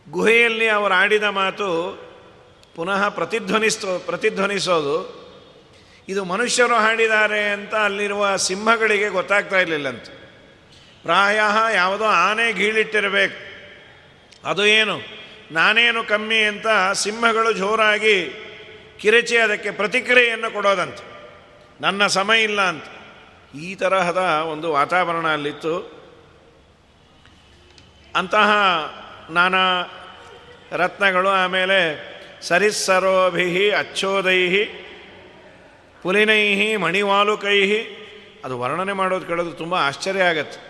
ಗುಹೆಯಲ್ಲಿ 0.10 0.68
ಅವರು 0.68 0.94
ಆಡಿದ 0.94 1.24
ಮಾತು 1.24 2.00
ಪುನಃ 2.76 3.10
ಪ್ರತಿಧ್ವನಿಸ್ತೋ, 3.10 4.00
ಪ್ರತಿಧ್ವನಿಸೋದು. 4.00 5.20
ಇದು 6.10 6.24
ಮನುಷ್ಯರು 6.24 6.76
ಹಾಡಿದ್ದಾರೆ 6.76 7.50
ಅಂತ 7.50 7.76
ಅಲ್ಲಿರುವ 7.76 8.36
ಸಿಂಹಗಳಿಗೆ 8.36 9.10
ಗೊತ್ತಾಗ್ತಾ 9.10 9.60
ಇರಲಿಲ್ಲಂತ. 9.60 10.04
ಪ್ರಾಯ 11.02 11.40
ಯಾವುದೋ 11.76 12.06
ಆನೆ 12.06 12.54
ಗೀಳಿಟ್ಟಿರಬೇಕು. 12.54 13.50
ಅದು 14.50 14.66
ಏನು? 14.66 15.00
ನಾನೇನು 15.52 16.04
ಕಮ್ಮಿ 16.04 16.38
ಅಂತ 16.38 16.68
ಸಿಂಹಗಳು 16.94 17.54
ಜೋರಾಗಿ 17.54 18.46
ಕಿರಚಿ 18.98 19.38
ಅದಕ್ಕೆ 19.38 19.72
ಪ್ರತಿಕ್ರಿಯೆಯನ್ನು 19.72 20.52
ಕೊಡೋದಂತ. 20.52 20.98
ನನ್ನ 21.82 22.08
ಸಮಯ 22.08 22.44
ಇಲ್ಲ 22.44 22.62
ಅಂತ. 22.62 22.84
ಈ 23.56 23.76
ತರಹದ 23.76 24.18
ಒಂದು 24.52 24.72
ವಾತಾವರಣ 24.72 25.28
ಅಲ್ಲಿತ್ತು. 25.28 26.00
ಅಂತಹ 28.16 28.52
ನಾನಾ 29.30 29.84
ರತ್ನಗಳು 30.72 31.30
ಆಮೇಲೆ 31.30 32.10
ಸರಿಸ್ಸರೋಭಿ 32.42 33.72
ಅಚ್ಚೋದೈ 33.72 34.66
ಪುಲಿನೈಹಿ, 36.02 36.76
ಮಣಿವಾಲುಕೈಹಿ. 36.78 37.96
ಅದು 38.46 38.60
ವರ್ಣನೆ 38.60 38.94
ಮಾಡೋದು 38.94 39.26
ಕೇಳೋದು 39.26 39.52
ತುಂಬ 39.52 39.76
ಆಶ್ಚರ್ಯ 39.76 40.24
ಆಗತ್ತೆ. 40.24 40.70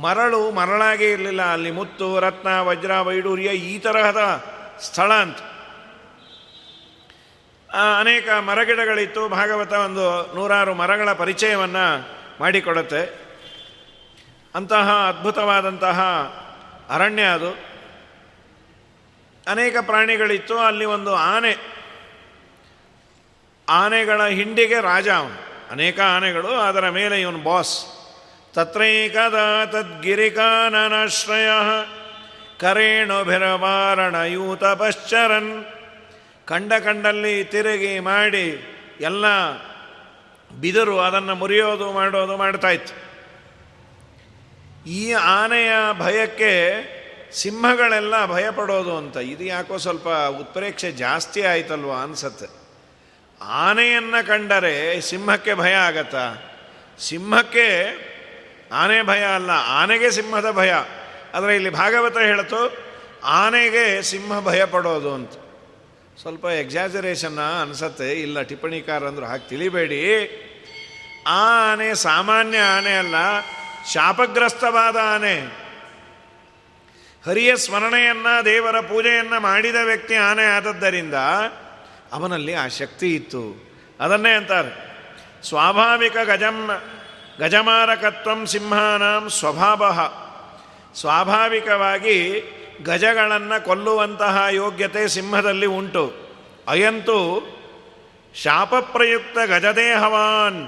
ಮರಳು 0.00 0.50
ಮರಳಾಗೇ 0.50 1.10
ಇರಲಿಲ್ಲ. 1.10 1.42
ಅಲ್ಲಿ 1.42 1.70
ಮುತ್ತು, 1.70 2.20
ರತ್ನ, 2.20 2.60
ವಜ್ರ, 2.60 3.00
ವೈಡೂರ್ಯ 3.00 3.48
ಈ 3.50 3.78
ತರಹದ 3.78 4.44
ಸ್ಥಳ 4.80 5.12
ಅಂತ. 5.12 5.38
ಅನೇಕ 8.00 8.30
ಮರಗಿಡಗಳಿತ್ತು. 8.30 9.28
ಭಾಗವತ 9.28 9.72
ಒಂದು 9.72 10.34
ನೂರಾರು 10.34 10.74
ಮರಗಳ 10.74 11.12
ಪರಿಚಯವನ್ನು 11.12 12.08
ಮಾಡಿಕೊಡುತ್ತೆ. 12.40 13.20
ಅಂತಹ 14.54 15.08
ಅದ್ಭುತವಾದಂತಹ 15.08 16.00
ಅರಣ್ಯ 16.90 17.22
ಅದು. 17.22 17.69
ಅನೇಕ 19.48 19.76
ಪ್ರಾಣಿಗಳಿತ್ತು. 19.82 20.58
ಅಲ್ಲಿ 20.58 20.84
ಒಂದು 20.84 21.14
ಆನೆ. 21.14 21.56
ಆನೆಗಳ 23.68 24.26
ಹಿಂಡಿಗೆ 24.26 24.80
ರಾಜ 24.80 25.08
ಅವನು. 25.08 25.68
ಅನೇಕ 25.70 26.00
ಆನೆಗಳು, 26.00 26.48
ಅದರ 26.48 26.90
ಮೇಲೆ 26.90 27.20
ಇವನು 27.20 27.38
ಬಾಸ್. 27.38 27.86
ತತ್ರೈಕದಾ 28.54 29.66
ತದ್ಗಿರಿಕಾನನಾಶ್ರಯ. 29.66 31.48
ಕರೇಣುಭಿರವಾರಣಯೂತ 32.58 34.64
ಪಶ್ಚರನ್ 34.64 35.64
ಕಂಡ 36.44 36.72
ಕಂಡಲ್ಲಿ 36.72 37.44
ತಿರುಗಿ 37.44 38.00
ಮಾಡಿ 38.00 38.76
ಎಲ್ಲ 39.00 39.24
ಬಿದರು 40.60 41.00
ಅದನ್ನು 41.00 41.34
ಮುರಿಯೋದು, 41.34 41.92
ಮಾಡೋದು 41.92 42.36
ಮಾಡ್ತಾಯಿತ್ತು 42.36 43.10
ಈ 44.90 45.12
ಆನೆಯ 45.12 45.72
ಭಯಕ್ಕೆ 45.98 46.99
ಸಿಂಹಗಳೆಲ್ಲ 47.32 48.26
ಭಯಪಡೋದು 48.26 48.96
ಅಂತ. 48.96 49.16
ಇದು 49.16 49.44
ಯಾಕೋ 49.44 49.76
ಸ್ವಲ್ಪ 49.76 50.08
ಉತ್ಪ್ರೇಕ್ಷೆ 50.08 50.92
ಜಾಸ್ತಿ 50.92 51.42
ಆಯ್ತಲ್ವ 51.42 52.02
ಅನ್ಸತ್ತೆ. 52.02 52.46
ಆನೆಯನ್ನು 53.42 54.26
ಕಂಡರೆ 54.26 55.00
ಸಿಂಹಕ್ಕೆ 55.00 55.54
ಭಯ 55.54 55.72
ಆಗತ್ತಾ? 55.72 56.36
ಸಿಂಹಕ್ಕೆ 56.98 57.66
ಆನೆ 58.72 59.02
ಭಯ 59.02 59.24
ಅಲ್ಲ, 59.24 59.50
ಆನೆಗೆ 59.50 60.10
ಸಿಂಹದ 60.10 60.50
ಭಯ. 60.50 60.72
ಆದರೆ 61.34 61.54
ಇಲ್ಲಿ 61.54 61.70
ಭಾಗವತ 61.70 62.18
ಹೇಳ್ತು, 62.18 62.76
ಆನೆಗೆ 63.24 64.02
ಸಿಂಹ 64.02 64.40
ಭಯ 64.40 64.64
ಪಡೋದು 64.64 65.14
ಅಂತ. 65.14 65.32
ಸ್ವಲ್ಪ 66.22 66.44
ಎಕ್ಸಾಜರೇಷನ್ನ 66.44 67.40
ಅನ್ಸತ್ತೆ, 67.40 68.12
ಇಲ್ಲ 68.12 68.42
ಟಿಪ್ಪಣಿಕಾರ 68.42 69.04
ಅಂದರು 69.04 69.26
ಹಾಗೆ 69.26 69.48
ತಿಳಿಬೇಡಿ. 69.48 70.02
ಆ 71.26 71.72
ಆನೆ 71.72 71.94
ಸಾಮಾನ್ಯ 71.94 72.58
ಆನೆ 72.58 72.96
ಅಲ್ಲ, 72.96 73.14
ಶಾಪಗ್ರಸ್ತವಾದ 73.92 74.96
ಆನೆ. 74.96 75.69
ಹರಿಯ 77.26 77.50
ಸ್ಮರಣೆಯನ್ನು, 77.56 78.44
ದೇವರ 78.44 78.76
ಪೂಜೆಯನ್ನು 78.80 79.38
ಮಾಡಿದ 79.40 79.78
ವ್ಯಕ್ತಿ 79.84 80.14
ಆನೆ 80.28 80.44
ಆದದ್ದರಿಂದ 80.44 81.16
ಅವನಲ್ಲಿ 82.12 82.52
ಆ 82.54 82.66
ಶಕ್ತಿ 82.66 83.08
ಇತ್ತು. 83.14 83.42
ಅದನ್ನೇ 84.00 84.32
ಅಂತಾರೆ, 84.34 84.72
ಸ್ವಾಭಾವಿಕ 85.48 86.16
ಗಜಂ 86.24 86.58
ಗಜಮಾರಕತ್ವಂ 87.40 88.40
ಸಿಂಹಾನಾಂ 88.46 89.24
ಸ್ವಭಾವ. 89.30 89.82
ಸ್ವಾಭಾವಿಕವಾಗಿ 90.94 92.16
ಗಜಗಳನ್ನು 92.82 93.64
ಕೊಲ್ಲುವಂತಹ 93.64 94.44
ಯೋಗ್ಯತೆ 94.50 95.02
ಸಿಂಹದಲ್ಲಿ 95.08 95.68
ಉಂಟು. 95.78 96.04
ಅಯಂತೂ 96.68 97.18
ಶಾಪಪ್ರಯುಕ್ತ 98.34 99.38
ಗಜದೇಹವಾನ್, 99.46 100.60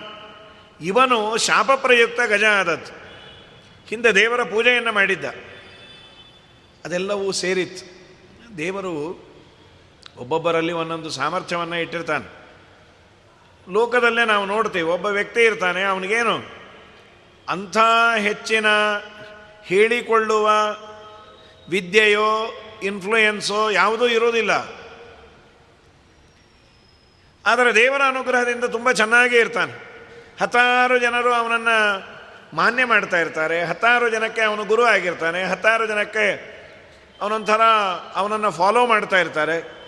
ಇವನು 0.81 1.19
ಶಾಪಪ್ರಯುಕ್ತ 1.37 2.21
ಗಜ 2.29 2.45
ಆದದ್ದು. 2.61 2.93
ಹಿಂದೆ 3.89 4.13
ದೇವರ 4.15 4.43
ಪೂಜೆಯನ್ನು 4.43 4.93
ಮಾಡಿದ್ದ. 4.93 5.27
ಅದೆಲ್ಲವೂ 6.85 7.33
ಸೇರಿತ್ತು. 7.33 7.85
ದೇವರು 8.59 8.93
ಒಬ್ಬೊಬ್ಬರಲ್ಲಿ 10.17 10.73
ಒಂದೊಂದು 10.73 11.11
ಸಾಮರ್ಥ್ಯವನ್ನು 11.11 11.77
ಇಟ್ಟಿರ್ತಾನೆ. 11.77 12.43
ಲೋಕದಲ್ಲೇ 13.73 14.25
ನಾವು 14.25 14.47
ನೋಡ್ತೀವಿ, 14.47 14.85
ಒಬ್ಬ 14.85 15.07
ವ್ಯಕ್ತಿ 15.07 15.45
ಇರ್ತಾನೆ, 15.45 15.83
ಅವನಿಗೇನು? 15.83 16.63
ಅಂಥ 17.49 17.77
ಹೆಚ್ಚಿನ 18.19 18.67
ಹೇಳಿಕೊಳ್ಳುವ 19.63 20.51
ವಿದ್ಯೆಯೋ 21.69 22.55
ಇನ್ಫ್ಲೂಯೆನ್ಸೋ 22.83 23.71
ಯಾವುದೂ 23.71 24.09
ಇರೋದಿಲ್ಲ 24.09 24.51
ಆದರೆ 27.47 27.75
ದೇವರ 27.75 28.03
ಅನುಗ್ರಹದಿಂದ 28.09 28.65
ತುಂಬ 28.65 28.93
ಚೆನ್ನಾಗೇ 28.93 29.37
ಇರ್ತಾನೆ. 29.37 29.73
ಹತ್ತಾರು 30.41 30.99
ಜನರು 30.99 31.33
ಅವನನ್ನು 31.33 31.77
ಮಾನ್ಯ 32.57 32.85
ಮಾಡ್ತಾ 32.85 33.21
ಇರ್ತಾರೆ, 33.21 33.65
ಹತ್ತಾರು 33.65 34.11
ಜನಕ್ಕೆ 34.11 34.41
ಅವನು 34.41 34.65
ಗುರು 34.65 34.85
ಆಗಿರ್ತಾನೆ, 34.85 35.45
ಹತ್ತಾರು 35.45 35.87
ಜನಕ್ಕೆ 35.87 36.52
ಅವನೊಂಥರ 37.23 37.61
ಅವನನ್ನು 38.15 38.51
ಫಾಲೋ 38.51 38.87
ಮಾಡ್ತಾ 38.87 39.19
ಇರ್ತಾರೆ. 39.21 39.83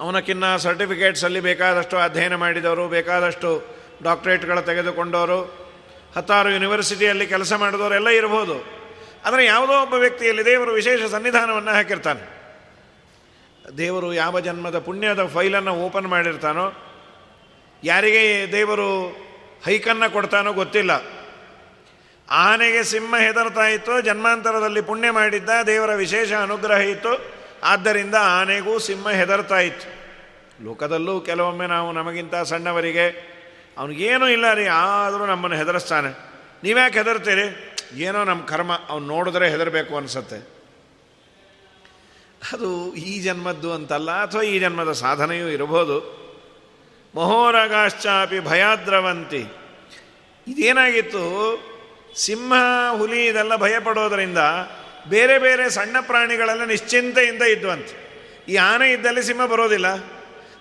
ಅವನಕ್ಕಿನ್ನ 0.00 0.56
ಸರ್ಟಿಫಿಕೇಟ್ಸಲ್ಲಿ 0.56 1.40
ಬೇಕಾದಷ್ಟು 1.40 1.96
ಅಧ್ಯಯನ 1.96 2.34
ಮಾಡಿದವರು, 2.34 2.88
ಬೇಕಾದಷ್ಟು 2.88 3.64
ಡಾಕ್ಟ್ರೇಟ್ಗಳು 4.02 4.62
ತೆಗೆದುಕೊಂಡವರು, 4.62 5.68
ಹತ್ತಾರು 6.16 6.50
ಯೂನಿವರ್ಸಿಟಿಯಲ್ಲಿ 6.50 7.26
ಕೆಲಸ 7.26 7.52
ಮಾಡಿದವರೆಲ್ಲ 7.52 8.08
ಇರ್ಬೋದು. 8.08 8.78
ಆದರೆ 9.24 9.44
ಯಾವುದೋ 9.44 9.82
ಒಬ್ಬ 9.82 9.94
ವ್ಯಕ್ತಿಯಲ್ಲಿ 9.94 10.44
ದೇವರು 10.44 10.72
ವಿಶೇಷ 10.72 11.02
ಸನ್ನಿಧಾನವನ್ನು 11.02 11.70
ಹಾಕಿರ್ತಾನೆ. 11.70 12.38
ದೇವರು 13.78 14.14
ಯಾವ 14.14 14.40
ಜನ್ಮದ 14.40 14.78
ಪುಣ್ಯದ 14.78 15.26
ಫೈಲನ್ನು 15.34 15.74
ಓಪನ್ 15.74 16.06
ಮಾಡಿರ್ತಾನೋ, 16.06 16.72
ಯಾರಿಗೆ 17.84 18.52
ದೇವರು 18.52 18.90
ಹೈಕನ್ನು 19.64 20.12
ಕೊಡ್ತಾನೋ 20.12 20.52
ಗೊತ್ತಿಲ್ಲ. 20.52 21.17
ಆನೆಗೆ 22.30 22.82
ಸಿಂಹ 22.82 23.16
ಹೆದರ್ತಾ 23.18 23.68
ಇತ್ತು, 23.68 24.00
ಜನ್ಮಾಂತರದಲ್ಲಿ 24.00 24.80
ಪುಣ್ಯ 24.80 25.10
ಮಾಡಿದ್ದ, 25.10 25.50
ದೇವರ 25.66 25.94
ವಿಶೇಷ 25.94 26.32
ಅನುಗ್ರಹ 26.32 26.80
ಇತ್ತು. 26.80 27.38
ಆದ್ದರಿಂದ 27.62 28.14
ಆನೆಗೂ 28.14 28.78
ಸಿಂಹ 28.78 29.10
ಹೆದರ್ತಾ 29.10 29.58
ಇತ್ತು. 29.58 29.98
ಲೋಕದಲ್ಲೂ 30.64 31.20
ಕೆಲವೊಮ್ಮೆ 31.20 31.66
ನಾವು 31.66 31.92
ನಮಗಿಂತ 31.92 32.34
ಸಣ್ಣವರಿಗೆ, 32.34 33.38
ಅವನಿಗೇನೂ 33.78 34.28
ಇಲ್ಲ 34.28 34.54
ರೀ, 34.54 34.66
ಆದರೂ 34.66 35.26
ನಮ್ಮನ್ನು 35.26 35.56
ಹೆದರಿಸ್ತಾನೆ. 35.56 36.18
ನೀವ್ಯಾಕೆ 36.64 36.98
ಹೆದರ್ತೀರಿ? 36.98 37.74
ಏನೋ 37.94 38.24
ನಮ್ಮ 38.24 38.46
ಕರ್ಮ, 38.46 38.72
ಅವ್ನು 38.88 39.08
ನೋಡಿದ್ರೆ 39.08 39.50
ಹೆದರಬೇಕು 39.50 39.96
ಅನಿಸತ್ತೆ. 39.96 40.58
ಅದು 42.52 42.94
ಈ 42.94 43.20
ಜನ್ಮದ್ದು 43.20 43.72
ಅಂತಲ್ಲ, 43.72 44.10
ಅಥವಾ 44.10 44.42
ಈ 44.42 44.58
ಜನ್ಮದ 44.58 44.92
ಸಾಧನೆಯೂ 44.92 45.48
ಇರಬಹುದು. 45.48 46.18
ಮಹೋರಗಾಶ್ಚಾಪಿ 47.16 48.40
ಭಯಾದ್ರವಂತಿ. 48.40 49.46
ಇದೇನಾಗಿತ್ತು? 50.46 51.67
ಸಿಂಹ, 52.18 52.52
ಹುಲಿ 52.96 53.26
ಇದೆಲ್ಲ 53.26 53.56
ಭಯಪಡೋದರಿಂದ 53.56 54.38
ಬೇರೆ 55.08 55.38
ಬೇರೆ 55.38 55.70
ಸಣ್ಣ 55.70 55.96
ಪ್ರಾಣಿಗಳೆಲ್ಲ 56.00 56.64
ನಿಶ್ಚಿಂತೆಯಿಂದ 56.64 57.42
ಇದ್ವಂತೆ. 57.42 57.94
ಈ 58.48 58.56
ಆನೆ 58.56 58.92
ಇದ್ದಲ್ಲಿ 58.92 59.22
ಸಿಂಹ 59.22 59.46
ಬರೋದಿಲ್ಲ. 59.46 59.86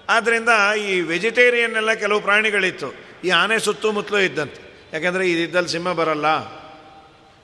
ಆದ್ದರಿಂದ 0.10 0.50
ಈ 0.78 1.02
ವೆಜಿಟೇರಿಯನ್ 1.02 1.76
ಎಲ್ಲ 1.76 1.94
ಕೆಲವು 1.94 2.22
ಪ್ರಾಣಿಗಳಿತ್ತು. 2.22 2.94
ಈ 3.24 3.30
ಆನೆ 3.30 3.60
ಸುತ್ತಮುತ್ತಲೂ 3.60 4.20
ಇದ್ದಂತೆ. 4.20 4.90
ಯಾಕೆಂದರೆ 4.94 5.32
ಇದ್ದಲ್ಲಿ 5.32 5.70
ಸಿಂಹ 5.70 5.92
ಬರಲ್ಲ. 5.92 6.28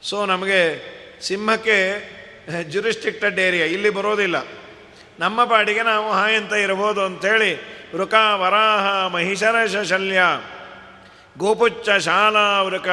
ಸೊ 0.01 0.25
ನಮಗೆ 0.25 0.59
ಸಿಂಹಕ್ಕೆ 1.21 1.77
ಜುರಿಸ್ಟಿಕ್ಟೆಡ್ 2.63 3.39
ಏರಿಯಾ 3.39 3.65
ಇಲ್ಲಿ 3.65 3.89
ಬರೋದಿಲ್ಲ. 3.89 4.35
ನಮ್ಮ 5.19 5.45
ಪಾಡಿಗೆ 5.45 5.81
ನಾವು 5.81 6.11
ಹಾಯ್ 6.11 6.35
ಅಂತ 6.35 6.53
ಇರಬಹುದು 6.53 7.01
ಅಂಥೇಳಿ 7.01 7.51
ವೃಕ 7.95 8.13
ವರಾಹ 8.13 9.07
ಮಹಿಷರ 9.07 9.83
ಶಲ್ಯ 9.83 10.21
ಗೋಪುಚ್ಚ 11.37 11.89
ಶಾಲಾ 11.89 12.61
ವೃಕ 12.61 12.89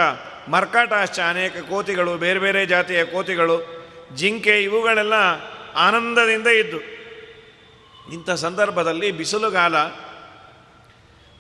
ಮರ್ಕಾಟಾಶ್ಚ 0.49 1.21
ಅನೇಕ 1.21 1.57
ಕೋತಿಗಳು, 1.57 2.17
ಬೇರೆ 2.17 2.39
ಬೇರೆ 2.39 2.67
ಜಾತಿಯ 2.67 3.05
ಕೋತಿಗಳು, 3.05 3.81
ಜಿಂಕೆ 4.15 4.63
ಇವುಗಳೆಲ್ಲ 4.63 5.15
ಆನಂದದಿಂದ 5.77 6.47
ಇದ್ದು. 6.47 6.81
ಇಂಥ 8.13 8.31
ಸಂದರ್ಭದಲ್ಲಿ 8.31 9.13
ಬಿಸಿಲುಗಾಲ, 9.13 9.75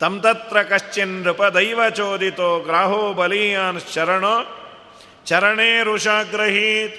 ತಮ್ 0.00 0.22
ತತ್ರ 0.22 0.62
ಕಶ್ಚಿನ್ 0.62 1.22
ನೃಪದೈವ 1.22 1.88
ಚೋದಿತೋ 1.88 2.60
ಗ್ರಾಹೋ 2.60 3.12
ಬಲೀಯಾನ್ 3.12 3.80
ಶರಣೋ 3.94 4.62
ಚರಣೇ 5.24 5.82
ಋಷಾಗ್ರಹೀತ್. 5.82 6.96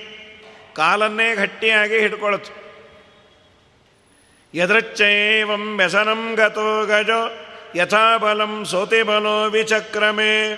ಕಾಲನ್ನೇ 0.75 1.36
ಗಟ್ಟಿಯಾಗಿ 1.36 2.00
ಹಿಡ್ಕೊಳ್ತು. 2.00 2.68
ಯದೃಚ್ಛೈವಂ 4.54 5.77
ವ್ಯಸನಂ 5.77 6.34
ಗತೋ 6.36 6.86
ಗಜೋ 6.86 7.46
ಯಥಾಬಲಂ 7.75 8.66
ಸೋತಿಬಲೋ 8.66 9.50
ವಿಚಕ್ರಮೇ. 9.50 10.56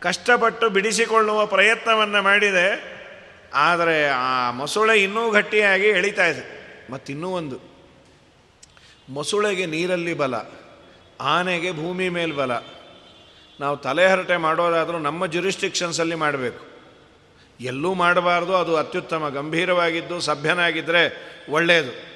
ಕಷ್ಟಪಟ್ಟು 0.00 0.70
ಬಿಡಿಸಿಕೊಳ್ಳುವ 0.70 1.46
ಪ್ರಯತ್ನವನ್ನು 1.46 2.22
ಮಾಡಿದೆ. 2.22 2.98
ಆದರೆ 3.54 4.08
ಆ 4.08 4.50
ಮೊಸಳೆ 4.50 5.02
ಇನ್ನೂ 5.02 5.30
ಗಟ್ಟಿಯಾಗಿ 5.30 5.86
ಎಳಿತಾ 5.86 6.26
ಇದೆ. 6.26 6.58
ಮತ್ತಿನ್ನೂ 6.92 7.28
ಒಂದು. 7.28 7.58
ಮೊಸಳೆಗೆ 9.08 9.66
ನೀರಲ್ಲಿ 9.66 10.14
ಬಲ. 10.14 10.34
ಆನೆಗೆ 11.20 11.72
ಭೂಮಿ 11.72 12.08
ಮೇಲೆ 12.08 12.32
ಬಲ 12.32 12.52
ನಾವು 13.60 13.76
ತಲೆಹರಟೆ 13.76 14.36
ಮಾಡೋದಾದರೂ 14.36 14.98
ನಮ್ಮ 14.98 15.26
ಜುರಿಸ್ಟಿಕ್ಷನ್ಸಲ್ಲಿ 15.26 16.14
ಮಾಡಬೇಕು. 16.14 16.68
ಎಲ್ಲೂ 17.60 17.94
ಮಾಡಬಾರ್ದು, 17.94 18.56
ಅದು 18.56 18.76
ಅತ್ಯುತ್ತಮ. 18.76 19.28
ಗಂಭೀರವಾಗಿದ್ದು 19.28 20.20
ಸಭ್ಯನಾಗಿದ್ದರೆ 20.20 21.02
ಒಳ್ಳೆಯದು 21.48 22.08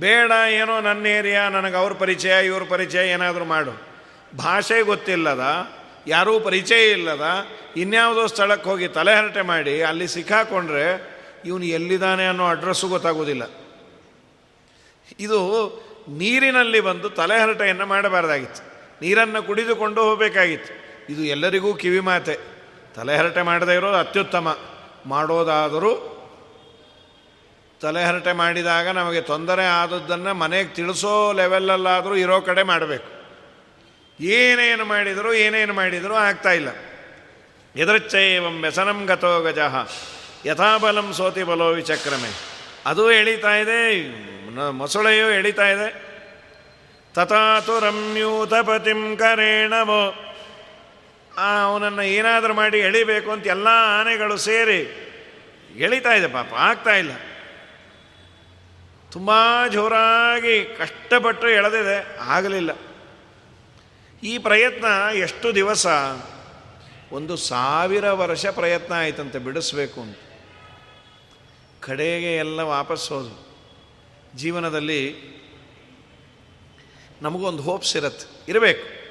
ಬೇಡ, 0.00 0.30
ಏನೋ 0.50 0.80
ನನ್ನ 0.80 1.06
ಏರಿಯಾ, 1.06 1.48
ನನಗೆ 1.48 1.76
ಅವ್ರ 1.76 1.92
ಪರಿಚಯ, 1.92 2.46
ಇವ್ರ 2.46 2.62
ಪರಿಚಯ 2.68 3.08
ಏನಾದರೂ 3.08 3.44
ಮಾಡು. 3.44 3.70
ಭಾಷೆ 4.36 4.82
ಗೊತ್ತಿಲ್ಲದ, 4.82 5.40
ಯಾರೂ 6.06 6.40
ಪರಿಚಯ 6.40 6.90
ಇಲ್ಲದ, 6.90 7.24
ಇನ್ಯಾವುದೋ 7.76 8.26
ಸ್ಥಳಕ್ಕೆ 8.26 8.70
ಹೋಗಿ 8.70 8.88
ತಲೆಹರಟೆ 8.88 9.40
ಮಾಡಿ, 9.40 9.82
ಅಲ್ಲಿ 9.82 10.08
ಸಿಕ್ಕಾಕೊಂಡ್ರೆ 10.08 11.16
ಇವನು 11.44 11.64
ಎಲ್ಲಿದ್ದಾನೆ 11.64 12.26
ಅನ್ನೋ 12.26 12.46
ಅಡ್ರೆಸ್ಸು 12.46 12.88
ಗೊತ್ತಾಗೋದಿಲ್ಲ. 12.88 13.42
ಇದು 15.20 15.40
ನೀರಿನಲ್ಲಿ 16.08 16.80
ಬಂದು 16.80 17.10
ತಲೆಹರಟೆಯನ್ನು 17.10 17.86
ಮಾಡಬಾರ್ದಾಗಿತ್ತು. 17.86 18.62
ನೀರನ್ನು 19.02 19.42
ಕುಡಿದುಕೊಂಡು 19.42 20.02
ಹೋಗಬೇಕಾಗಿತ್ತು. 20.02 20.86
ಇದು 21.12 21.22
ಎಲ್ಲರಿಗೂ 21.22 21.74
ಕಿವಿ 21.74 22.00
ಮಾತೆ. 22.00 22.38
ತಲೆಹರಟೆ 22.94 23.42
ಮಾಡದೇ 23.42 23.74
ಇರೋದು 23.74 23.96
ಅತ್ಯುತ್ತಮ. 23.96 24.58
ಮಾಡೋದಾದರೂ 25.06 26.12
ತಲೆಹರಟೆ 27.80 28.32
ಮಾಡಿದಾಗ 28.32 28.88
ನಮಗೆ 28.88 29.20
ತೊಂದರೆ 29.20 29.66
ಆದದ್ದನ್ನು 29.66 30.34
ಮನೆಗೆ 30.34 30.68
ತಿಳಿಸೋ 30.68 31.32
ಲೆವೆಲಲ್ಲಾದರೂ 31.32 32.16
ಇರೋ 32.16 32.40
ಕಡೆ 32.40 32.62
ಮಾಡಬೇಕು. 32.62 33.16
ಏನೇನು 34.20 34.84
ಮಾಡಿದರೂ 34.84 35.32
ಏನೇನು 35.32 35.72
ಮಾಡಿದರೂ 35.74 36.14
ಇಲ್ಲ. 36.50 36.68
ಎದೃಚ್ಛೈವಂ 37.76 38.62
ವ್ಯಸನಂ 38.62 39.04
ಗತೋ 39.04 39.40
ಗಜಃ. 39.40 39.88
ಯಥಾಬಲಂ 40.46 41.12
ಸೋತಿ 41.12 41.42
ಬಲೋ 41.42 41.68
ವಿಚಕ್ರಮೆ. 41.68 42.28
ಅದು 42.86 43.12
ಎಳೀತಾ 43.12 43.56
ಇದೆ. 43.56 43.92
ಮೊಸಳೆಯೂ 44.60 45.30
ಎಳಿತಾ 45.30 45.68
ಇದೆ. 45.68 46.06
ತಥಾತು 47.14 47.80
ರಮ್ಯೂತಪತಿಂ 47.80 49.16
ಕರೇಣವೋ. 49.16 50.32
ಅವನನ್ನು 51.64 52.02
ಏನಾದರೂ 52.02 52.54
ಮಾಡಿ 52.54 52.78
ಎಳಿಬೇಕು 52.78 53.30
ಅಂತ 53.30 53.46
ಎಲ್ಲ 53.46 53.66
ಆನೆಗಳು 54.00 54.36
ಸೇರಿ 54.36 55.02
ಎಳಿತಾ 55.76 56.12
ಇದೆ, 56.12 56.26
ಪಾಪ 56.26 56.54
ಆಗ್ತಾ 56.54 56.90
ಇಲ್ಲ. 56.90 57.12
ತುಂಬ 59.12 59.30
ಜೋರಾಗಿ 59.72 60.64
ಕಷ್ಟಪಟ್ಟು 60.64 61.48
ಎಳೆದಿದೆ, 61.48 62.18
ಆಗಲಿಲ್ಲ. 62.18 62.70
ಈ 64.22 64.38
ಪ್ರಯತ್ನ 64.38 64.84
ಎಷ್ಟು 65.14 65.54
ದಿವಸ? 65.54 65.86
ಒಂದು 67.12 67.36
ಸಾವಿರ 67.36 68.10
ವರ್ಷ 68.10 68.46
ಪ್ರಯತ್ನ 68.46 68.94
ಆಯಿತಂತೆ, 68.94 69.38
ಬಿಡಿಸ್ಬೇಕು 69.38 70.00
ಅಂತ. 70.00 70.18
ಕಡೆಗೆ 71.80 72.36
ಎಲ್ಲ 72.36 72.60
ವಾಪಸ್ 72.60 73.08
ಹೋದು 73.08 73.45
ಜೀವನದಲ್ಲಿ 74.36 75.00
ನಮಗೊಂದು 77.22 77.62
ಹೋಪ್ಸ್ 77.62 77.96
ಇರುತ್ತೆ 77.96 78.44
ಇರಬೇಕು. 78.48 79.06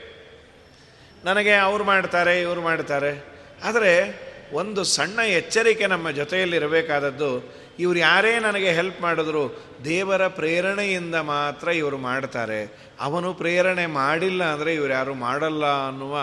ನನಗೆ 1.26 1.54
ಅವ್ರು 1.56 1.84
ಮಾಡ್ತಾರೆ, 1.84 2.42
ಇವರು 2.42 2.62
ಮಾಡ್ತಾರೆ. 2.62 3.26
ಆದರೆ 3.64 4.26
ಒಂದು 4.54 4.84
ಸಣ್ಣ 4.84 5.20
ಎಚ್ಚರಿಕೆ 5.20 5.88
ನಮ್ಮ 5.88 6.12
ಜೊತೆಯಲ್ಲಿ 6.12 6.56
ಇರಬೇಕಾದದ್ದು, 6.56 7.56
ಇವರು 7.80 8.00
ಯಾರೇ 8.00 8.40
ನನಗೆ 8.40 8.72
ಹೆಲ್ಪ್ 8.72 9.02
ಮಾಡಿದ್ರು, 9.02 9.66
ದೇವರ 9.86 10.28
ಪ್ರೇರಣೆಯಿಂದ 10.28 11.16
ಮಾತ್ರ 11.16 11.68
ಇವರು 11.68 11.98
ಮಾಡ್ತಾರೆ. 11.98 12.92
ಅವನು 13.00 13.34
ಪ್ರೇರಣೆ 13.34 13.86
ಮಾಡಿಲ್ಲ 13.86 14.44
ಅಂದರೆ 14.44 14.74
ಇವರು 14.74 14.94
ಯಾರು 14.94 15.14
ಮಾಡಲ್ಲ 15.14 15.88
ಅನ್ನುವ 15.88 16.18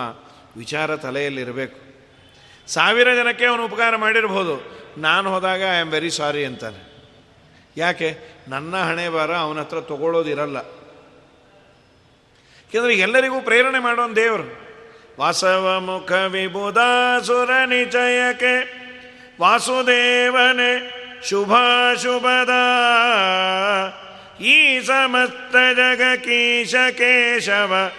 ವಿಚಾರ 0.56 0.96
ತಲೆಯಲ್ಲಿರಬೇಕು 0.96 1.78
ಸಾವಿರ 2.66 3.14
ಜನಕ್ಕೆ 3.14 3.44
ಅವನು 3.46 3.64
ಉಪಕಾರ 3.64 3.96
ಮಾಡಿರ್ಬೋದು. 3.96 4.54
ನಾನು 4.98 5.30
ಹೋದಾಗ 5.34 5.62
ಐ 5.62 5.80
ಆಮ್ 5.80 5.90
ವೆರಿ 5.90 6.10
ಸಾರಿ 6.10 6.44
ಅಂತಾನೆ. 6.44 6.91
ಯಾಕೆ? 7.76 8.18
ನನ್ನ 8.48 8.76
ಹಣೆ 8.76 9.08
ಬಾರ 9.08 9.36
ಅವನ 9.36 9.58
ಹತ್ರ 9.58 9.80
ತಗೊಳ್ಳೋದಿರಲ್ಲ 9.80 10.56
ಯಾಕೆಂದರೆ 10.56 12.94
ಎಲ್ಲರಿಗೂ 12.94 13.40
ಪ್ರೇರಣೆ 13.40 13.78
ಮಾಡೋನ್ 13.78 14.16
ದೇವರು. 14.16 14.62
ವಾಸವ 15.20 15.80
ಮುಖ 15.80 16.12
ವಿಬುಧಾಸುರ 16.12 17.50
ನಿಚಯಕ್ಕೆ, 17.66 18.82
ವಾಸುದೇವನೆ 19.40 21.02
ಶುಭಾಶುಭದ. 21.28 22.50
ಈ 24.42 24.80
ಸಮಸ್ತ 24.80 25.52
ಜಗ 25.52 26.00
ಕೀಶ 26.16 26.74
ಕೇಶವ 26.74 27.92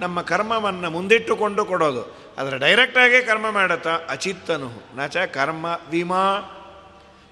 ನಮ್ಮ 0.00 0.22
ಕರ್ಮವನ್ನು 0.22 0.90
ಮುಂದಿಟ್ಟುಕೊಂಡು 0.90 1.64
ಕೊಡೋದು. 1.64 2.34
ಆದರೆ 2.38 2.58
ಡೈರೆಕ್ಟಾಗೇ 2.58 3.20
ಕರ್ಮ 3.22 3.50
ಮಾಡುತ್ತಾ? 3.50 3.94
ಅಚಿತ್ತನು. 4.08 4.96
ನಾಚ 4.96 5.16
ಕರ್ಮ 5.16 5.66
ವಿಮಾ. 5.90 6.50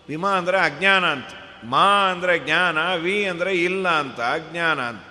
ವಿಮಾ 0.09 0.31
ಅಂದರೆ 0.31 0.59
ಅಜ್ಞಾನ 0.59 1.05
ಅಂತ. 1.05 1.27
ಮಾ 1.65 2.09
ಅಂದರೆ 2.11 2.39
ಜ್ಞಾನ, 2.39 2.95
ವಿ 2.95 3.27
ಅಂದರೆ 3.27 3.55
ಇಲ್ಲ 3.55 3.89
ಅಂತ, 3.89 4.21
ಅಜ್ಞಾನ 4.21 4.81
ಅಂತ. 4.81 5.03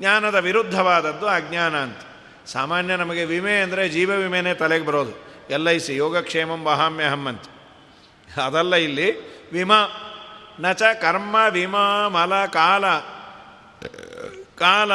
ಜ್ಞಾನದ 0.00 0.34
ವಿರುದ್ಧವಾದದ್ದು 0.34 1.26
ಅಜ್ಞಾನ 1.28 1.76
ಅಂತ. 1.76 1.98
ಸಾಮಾನ್ಯ 2.46 2.96
ನಮಗೆ 2.96 3.24
ವಿಮೆ 3.24 3.60
ಅಂದರೆ 3.60 3.88
ಜೀವ 3.88 4.10
ವಿಮೆನೇ 4.10 4.54
ತಲೆಗೆ 4.54 4.84
ಬರೋದು. 4.84 5.12
ಎಲ್ 5.50 5.68
ಐ 5.68 5.78
ಸಿ, 5.78 5.96
ಯೋಗಕ್ಷೇಮಂ 5.96 6.64
ವಹಾಮ್ಯಹಂ 6.64 7.26
ಅಂತ. 7.26 7.42
ಅದಲ್ಲ 8.44 8.74
ಇಲ್ಲಿ 8.74 9.20
ವಿಮಾ. 9.52 10.10
ನಚ 10.60 10.82
ಕರ್ಮ, 10.82 11.36
ವಿಮಾ, 11.50 12.08
ಮಲ, 12.08 12.46
ಕಾಲ. 12.46 12.84
ಕಾಲ, 14.58 14.92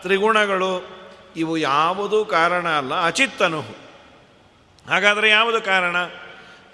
ತ್ರಿಗುಣಗಳು, 0.00 1.02
ಇವು 1.36 1.56
ಯಾವುದೂ 1.56 2.24
ಕಾರಣ 2.24 2.68
ಅಲ್ಲ 2.68 3.04
ಅಚಿತ್ತನು 3.06 3.60
ಹಾಗಾದರೆ 4.88 5.30
ಯಾವುದು 5.30 5.60
ಕಾರಣ? 5.60 5.96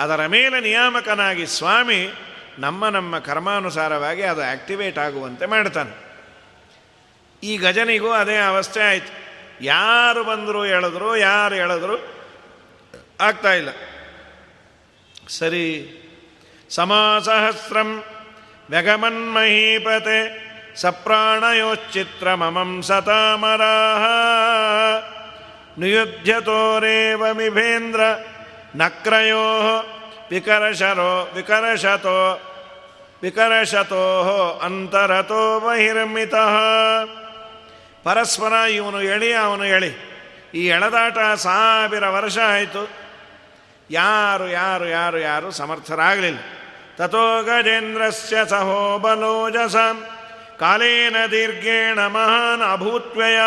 ಅದರ 0.00 0.26
ಮೇಲೆ 0.26 0.60
ನಿಯಾಮಕನಾಗಿ 0.60 1.46
ಸ್ವಾಮಿ 1.46 2.08
ನಮ್ಮ 2.58 2.88
ನಮ್ಮ 2.88 3.18
ಕರ್ಮಾನುಸಾರವಾಗಿ 3.18 4.22
ಅದು 4.22 4.42
ಆಕ್ಟಿವೇಟ್ 4.42 4.98
ಆಗುವಂತೆ 4.98 5.46
ಮಾಡ್ತಾನೆ. 5.46 6.08
ಈ 7.42 7.56
ಗಜನಿಗೂ 7.56 8.10
ಅದೇ 8.10 8.36
ಅವಸ್ಥೆ 8.36 8.80
ಆಯಿತು. 8.80 9.27
ಯಾರು 9.60 10.24
ಬಂದರು 10.24 10.64
ಹೇಳಿದ್ರು, 10.64 11.16
ಯಾರು 11.16 11.54
ಹೇಳಿದ್ರು, 11.54 12.18
ಆಗ್ತಾ 13.20 13.52
ಇಲ್ಲ. 13.52 13.68
ಸರಿ. 15.28 15.94
ಸಮಾಸಹಸ್ರಂ 16.70 18.04
ವ್ಯಗಮನ್ಮಹೀಪತೆ 18.70 20.48
ಸಪ್ರಾಣಯೋಚ್ಚಿತ್ರ 20.76 22.34
ಮಮಂ 22.34 22.82
ಸತಾಮರಾಹ. 22.82 24.04
ನಿಯುಧ್ಯತೋರೇವ 25.78 27.32
ಮಿಭೇಂದ್ರ 27.32 28.00
ನಕ್ರಯೋ 28.76 29.58
ವಿಕರಶರೋ 30.30 31.30
ವಿಕರಶತೋ 31.34 32.40
ವಿಕರಶತೋ 33.22 34.60
ಅಂತರತೋ 34.62 35.60
ಬಹಿರ್ಮಿತ. 35.60 36.34
ಪರಸ್ಪರ 38.08 38.52
ಇವನು 38.52 39.02
ಎಳಿ, 39.02 39.32
ಅವನು 39.32 39.64
ಎಳಿ. 39.64 40.20
ಈ 40.54 40.66
ಎಳೆದಾಟ 40.66 41.18
ಸಾವಿರ 41.34 42.06
ವರ್ಷ 42.06 42.38
ಆಯಿತು. 42.38 42.90
ಯಾರು 43.90 44.48
ಯಾರು 44.48 44.88
ಯಾರು 44.88 45.18
ಯಾರು 45.18 45.50
ಸಮರ್ಥರಾಗಲಿಲ್ಲ. 45.50 46.38
ತಥೋ 46.96 47.42
ಗಜೇಂದ್ರಸ್ಯ 47.42 48.36
ಸಹೋ 48.48 48.98
ಬಲೋಜಸ 48.98 49.76
ಕಾಲೇನ 50.58 51.16
ದೀರ್ಘೇಣ 51.30 52.06
ಮಹಾನ್ 52.06 52.72
ಅಭೂತ್ವ್ಯಯ. 52.72 53.38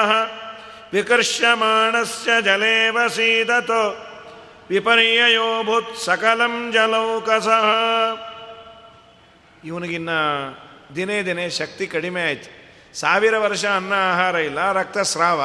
ವಿಕರ್ಷ್ಯಮಾಣಸ್ಯ 0.93 2.31
ಜಲೇ 2.41 2.89
ವಸೀದತೋ 2.89 4.07
ವಿಪರ್ಯಯೋಭುತ್ 4.69 5.97
ಸಕಲಂ 5.97 6.71
ಜಲೌಕಸ. 6.73 7.47
ಇವನಿಗಿನ್ನ 9.63 10.09
ದಿನೇ 10.95 11.21
ದಿನೇ 11.21 11.49
ಶಕ್ತಿ 11.49 11.87
ಕಡಿಮೆ 11.87 12.21
ಆಯಿತು. 12.21 12.60
ಸಾವಿರ 12.93 13.37
ವರ್ಷ 13.37 13.65
ಅನ್ನ 13.65 13.93
ಆಹಾರ 13.93 14.35
ಇಲ್ಲ, 14.35 14.71
ರಕ್ತಸ್ರಾವ. 14.71 15.41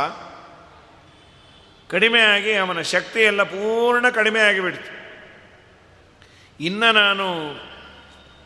ಕಡಿಮೆ 1.91 2.21
ಆಗಿ 2.21 2.53
ಅವನ 2.53 2.81
ಶಕ್ತಿ 2.81 3.21
ಎಲ್ಲ 3.21 3.43
ಪೂರ್ಣ 3.43 4.09
ಕಡಿಮೆ 4.09 4.41
ಆಗಿಬಿಡ್ತು 4.41 4.97
ಇನ್ನು 6.61 6.93
ನಾನು 6.93 7.27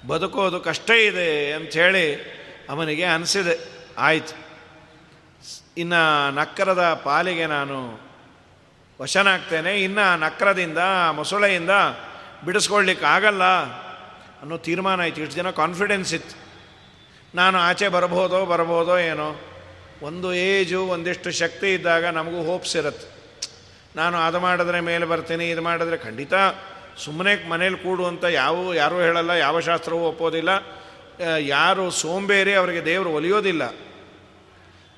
ಬದುಕೋದು 0.07 0.61
ಕಷ್ಟ 0.61 0.91
ಇದೆ 0.91 1.53
ಅಂಥೇಳಿ 1.53 2.07
ಅವನಿಗೆ 2.71 3.05
ಅನಿಸಿದೆ, 3.05 3.59
ಆಯಿತು. 3.99 4.37
ಇನ್ನು 5.77 6.31
ನಕ್ಕರದ 6.31 7.01
ಪಾಲಿಗೆ 7.05 7.47
ನಾನು 7.47 8.01
ವಶನಾಗ್ತೇನೆ, 9.01 9.81
ಇನ್ನು 9.81 10.19
ನಕ್ರದಿಂದ, 10.19 10.79
ಮೊಸಳೆಯಿಂದ 11.13 11.71
ಬಿಡಿಸ್ಕೊಳ್ಲಿಕ್ಕೆ 12.45 13.07
ಆಗಲ್ಲ 13.07 13.45
ಅನ್ನೋ 14.43 14.59
ತೀರ್ಮಾನ 14.59 15.01
ಆಯಿತು. 15.01 15.21
ಇಷ್ಟು 15.21 15.37
ಜನ 15.37 15.51
ಕಾನ್ಫಿಡೆನ್ಸ್ 15.51 16.15
ಇತ್ತು. 16.15 16.50
ನಾನು 17.35 17.59
ಆಚೆ 17.59 17.89
ಬರ್ಬೋದೋ 17.89 18.47
ಬರ್ಬೋದೋ 18.47 18.99
ಏನೋ, 18.99 19.41
ಒಂದು 20.03 20.35
ಏಜು, 20.35 20.87
ಒಂದಿಷ್ಟು 20.87 21.31
ಶಕ್ತಿ 21.31 21.75
ಇದ್ದಾಗ 21.75 22.05
ನಮಗೂ 22.05 22.43
ಹೋಪ್ಸ್ 22.43 22.77
ಇರುತ್ತೆ. 22.77 23.07
ನಾನು 23.97 24.19
ಅದು 24.19 24.41
ಮಾಡಿದ್ರೆ 24.41 24.81
ಮೇಲೆ 24.81 25.07
ಬರ್ತೀನಿ, 25.07 25.51
ಇದು 25.51 25.63
ಮಾಡಿದ್ರೆ 25.63 25.97
ಖಂಡಿತ 25.97 26.35
ಸುಮ್ಮನೆ 27.05 27.49
ಮನೇಲಿ 27.49 27.77
ಕೂಡು 27.77 28.07
ಅಂತ 28.07 28.25
ಯಾವ, 28.25 28.75
ಯಾರೂ 28.75 29.01
ಹೇಳಲ್ಲ, 29.01 29.31
ಯಾವ 29.31 29.61
ಶಾಸ್ತ್ರವೂ 29.61 30.01
ಒಪ್ಪೋದಿಲ್ಲ. 30.01 30.51
ಯಾರು 31.39 31.91
ಸೋಂಬೇರಿ 31.91 32.55
ಅವರಿಗೆ 32.55 32.85
ದೇವರು 32.85 33.11
ಒಲಿಯೋದಿಲ್ಲ. 33.11 33.63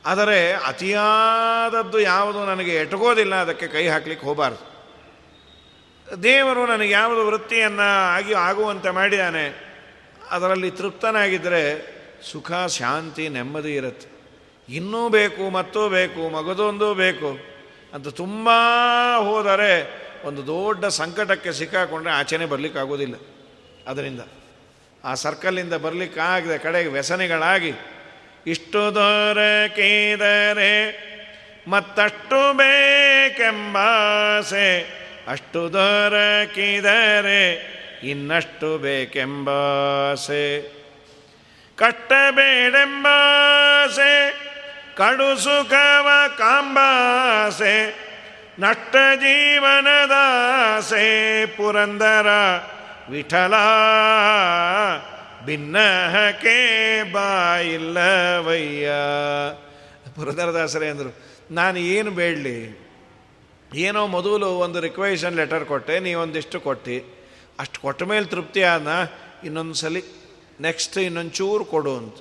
ಆದರೆ 0.07 0.53
ಅತಿಯಾದದ್ದು 0.53 1.99
ಯಾವುದು 2.01 2.47
ನನಗೆ 2.47 2.75
ಎಟಗೋದಿಲ್ಲ 2.75 3.35
ಅದಕ್ಕೆ 3.35 3.66
ಕೈ 3.66 3.88
ಹಾಕ್ಲಿಕ್ಕೆ 3.88 4.27
ಹೋಗಬಾರ್ದು. 4.27 4.62
ದೇವರು 6.23 6.66
ನನಗೆ 6.66 6.90
ಯಾವುದು 6.90 7.27
ವೃತ್ತಿಯನ್ನು 7.27 7.88
ಆಗಿ, 8.16 8.33
ಆಗುವಂತೆ 8.33 8.90
ಮಾಡಿದ್ದಾನೆ 8.90 9.45
ಅದರಲ್ಲಿ 10.31 10.71
ತೃಪ್ತನಾಗಿದ್ದರೆ 10.71 11.62
ಸುಖ, 12.22 12.52
ಶಾಂತಿ, 12.68 13.28
ನೆಮ್ಮದಿ 13.28 13.74
ಇರುತ್ತೆ. 13.74 14.12
ಇನ್ನೂ 14.68 15.08
ಬೇಕು, 15.08 15.50
ಮತ್ತೂ 15.50 15.88
ಬೇಕು 15.88 16.28
ಮಗದೊಂದು 16.28 16.94
ಬೇಕು 16.94 17.52
ಅಂತ 17.94 18.08
ತುಂಬ 18.08 18.48
ಹೋದರೆ 19.18 20.02
ಒಂದು 20.24 20.46
ದೊಡ್ಡ 20.46 20.85
ಸಂಕಟಕ್ಕೆ 20.85 21.52
ಸಿಕ್ಕಾಕೊಂಡ್ರೆ 21.52 22.12
ಆಚೆನೆ 22.12 22.46
ಬರಲಿಕ್ಕಾಗೋದಿಲ್ಲ 22.46 23.14
ಅದರಿಂದ 23.87 24.20
ಆ 25.04 25.14
ಸರ್ಕಲ್ಲಿಂದ 25.14 25.74
ಬರಲಿಕ್ಕಾಗದೆ 25.74 26.58
ಕಡೆಗೆ 26.58 26.88
ವ್ಯಸನಿಗಳಾಗಿ 26.88 27.72
ಇಷ್ಟು 28.46 28.94
ದೊರಕಿದರೆ 28.94 31.02
ಮತ್ತಷ್ಟು 31.68 32.56
ಬೇಕೆಂಬಾಸೆ 32.56 35.02
ಅಷ್ಟು 35.28 35.72
ದೊರಕಿದರೆ 35.72 37.72
ಇನ್ನಷ್ಟು 38.04 38.78
ಬೇಕೆಂಬಾಸೆ 38.78 40.82
ಕಟ್ಟಬೇಡೆಂಬಾಸೆ 41.76 42.92
ಕಡು 44.96 45.38
ಸುಖವ 45.38 46.08
ಕಾಂಬಾಸೆ 46.38 48.02
ನಷ್ಟ 48.58 48.96
ಜೀವನದಾಸೆ 49.16 49.87
ಪುರಂದರ 51.46 52.26
ವಿಠಲ 53.11 53.54
ಭಿನ್ನಹಕೆ 55.44 56.58
ಬಾಯಿಲ್ಲವಯ್ಯ. 57.12 58.90
ಪುರಂದರದಾಸರೇ 60.16 60.88
ಅಂದರು, 60.88 61.16
ನಾನು 61.50 61.78
ಏನು 61.78 62.11
ಬೇಡಲಿ? 62.11 62.90
ಏನೋ 63.74 64.06
ಮೊದಲು 64.06 64.46
ಒಂದು 64.46 64.80
ರಿಕ್ವೆಷನ್ 64.80 65.37
ಲೆಟರ್ 65.37 65.64
ಕೊಟ್ಟೆ, 65.64 65.98
ನೀವೊಂದಿಷ್ಟು 65.98 66.61
ಕೊಟ್ಟು. 66.61 67.22
ಅಷ್ಟು 67.58 67.80
ಕೊಟ್ಟ 67.80 68.02
ಮೇಲೆ 68.02 68.24
ತೃಪ್ತಿ 68.24 68.62
ಆದ 68.62 69.12
ಇನ್ನೊಂದು 69.44 69.74
ಸಲ 69.74 69.96
ನೆಕ್ಸ್ಟ್ 70.62 70.98
ಇನ್ನೊಂಚೂರು 70.98 71.64
ಕೊಡು 71.64 71.96
ಅಂತ. 71.96 72.16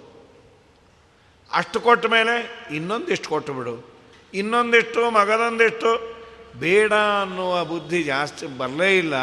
ಅಷ್ಟು 1.54 1.80
ಕೊಟ್ಟ 1.80 2.06
ಮೇಲೆ 2.06 2.66
ಇನ್ನೊಂದಿಷ್ಟು 2.76 3.30
ಕೊಟ್ಟು 3.30 3.54
ಬಿಡು. 3.54 3.92
ಇನ್ನೊಂದಿಷ್ಟು, 4.34 5.12
ಮಗದೊಂದಿಷ್ಟು, 5.12 6.22
ಬೇಡ 6.60 6.94
ಅನ್ನುವ 6.94 7.66
ಬುದ್ಧಿ 7.66 8.04
ಜಾಸ್ತಿ 8.04 8.46
ಬರಲೇ 8.46 8.98
ಇಲ್ಲ. 8.98 9.14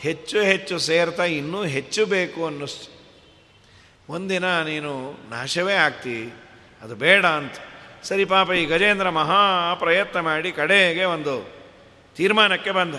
ಹೆಚ್ಚು 0.00 0.40
ಹೆಚ್ಚು 0.40 0.78
ಸೇರ್ತಾ 0.78 1.24
ಇನ್ನೂ 1.24 1.64
ಹೆಚ್ಚು 1.64 2.06
ಬೇಕು 2.06 2.46
ಅನ್ನಿಸ್ತು 2.46 2.94
ಒಂದಿನ 4.12 4.62
ನೀನು 4.62 5.12
ನಾಶವೇ 5.30 5.74
ಆಗ್ತಿ, 5.74 6.34
ಅದು 6.82 6.94
ಬೇಡ 6.94 7.26
ಅಂತ. 7.26 7.54
ಸರಿ 8.02 8.24
ಪಾಪ, 8.24 8.50
ಈ 8.50 8.64
ಗಜೇಂದ್ರ 8.64 9.10
ಮಹಾ 9.10 9.74
ಪ್ರಯತ್ನ 9.74 10.20
ಮಾಡಿ 10.20 10.52
ಕಡೆಗೆ 10.52 11.04
ಒಂದು 11.04 11.48
ತೀರ್ಮಾನಕ್ಕೆ 12.16 12.70
ಬಂದ. 12.70 12.94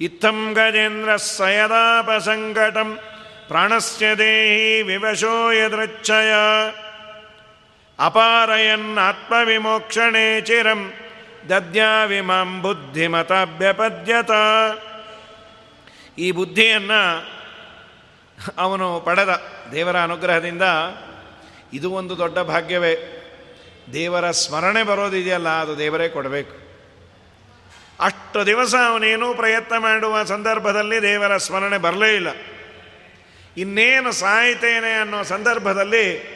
ಇತ್ತಂ 0.00 0.52
ಗಜೇಂದ್ರ 0.52 1.16
ಸಯದಾಪ 1.16 2.10
ಸಂಕಟಂ. 2.22 2.98
ಪ್ರಾಣಸ್ಯ 3.48 4.06
ದೇಹಿ 4.18 4.82
ವಿವಶೋ 4.82 5.50
ಯದೃಚ್ಛಯ. 5.50 6.32
ಅಪಾರಯನ್ 7.98 8.98
ಆತ್ಮವಿಮೋಕ್ಷಣೆ 8.98 10.40
ಚಿರಂ 10.40 10.92
ದದ್ಯಾವಿಮಾಂ 11.48 12.62
ಬುದ್ಧಿಮತಾಭ್ಯಪದ್ಯತ. 12.62 14.30
ಈ 16.18 16.30
ಬುದ್ಧಿಯನ್ನು 16.30 17.00
ಅವನು 18.58 19.00
ಪಡೆದ 19.00 19.42
ದೇವರ 19.72 20.00
ಅನುಗ್ರಹದಿಂದ 20.00 20.62
ಇದು 21.72 21.90
ಒಂದು 21.90 22.18
ದೊಡ್ಡ 22.18 22.38
ಭಾಗ್ಯವೇ. 22.38 23.20
ದೇವರ 23.92 24.30
ಸ್ಮರಣೆ 24.30 24.82
ಬರೋದಿದೆಯಲ್ಲ, 24.82 25.48
ಅದು 25.48 25.78
ದೇವರೇ 25.78 26.08
ಕೊಡಬೇಕು. 26.08 26.64
ಅಷ್ಟು 28.00 28.46
ದಿವಸ 28.46 28.74
ಅವನೇನೂ 28.74 29.34
ಪ್ರಯತ್ನ 29.34 29.78
ಮಾಡುವ 29.78 30.24
ಸಂದರ್ಭದಲ್ಲಿ 30.24 31.02
ದೇವರ 31.02 31.36
ಸ್ಮರಣೆ 31.36 31.78
ಬರಲೇ 31.78 32.14
ಇಲ್ಲ. 32.14 32.28
ಇನ್ನೇನು 33.56 34.12
ಸಾಯ್ತೇನೆ 34.12 34.92
ಅನ್ನೋ 34.92 35.22
ಸಂದರ್ಭದಲ್ಲಿ, 35.22 36.34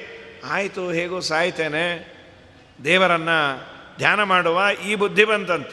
ಆಯಿತು, 0.51 0.91
ಹೇಗೂ 0.91 1.21
ಸಾಯ್ತೇನೆ. 1.21 2.19
ದೇವರನ್ನು 2.85 3.69
ಧ್ಯಾನ 3.97 4.23
ಮಾಡುವ 4.23 4.63
ಈ 4.87 4.95
ಬುದ್ಧಿ 4.95 5.25
ಬಂತಂತ. 5.25 5.67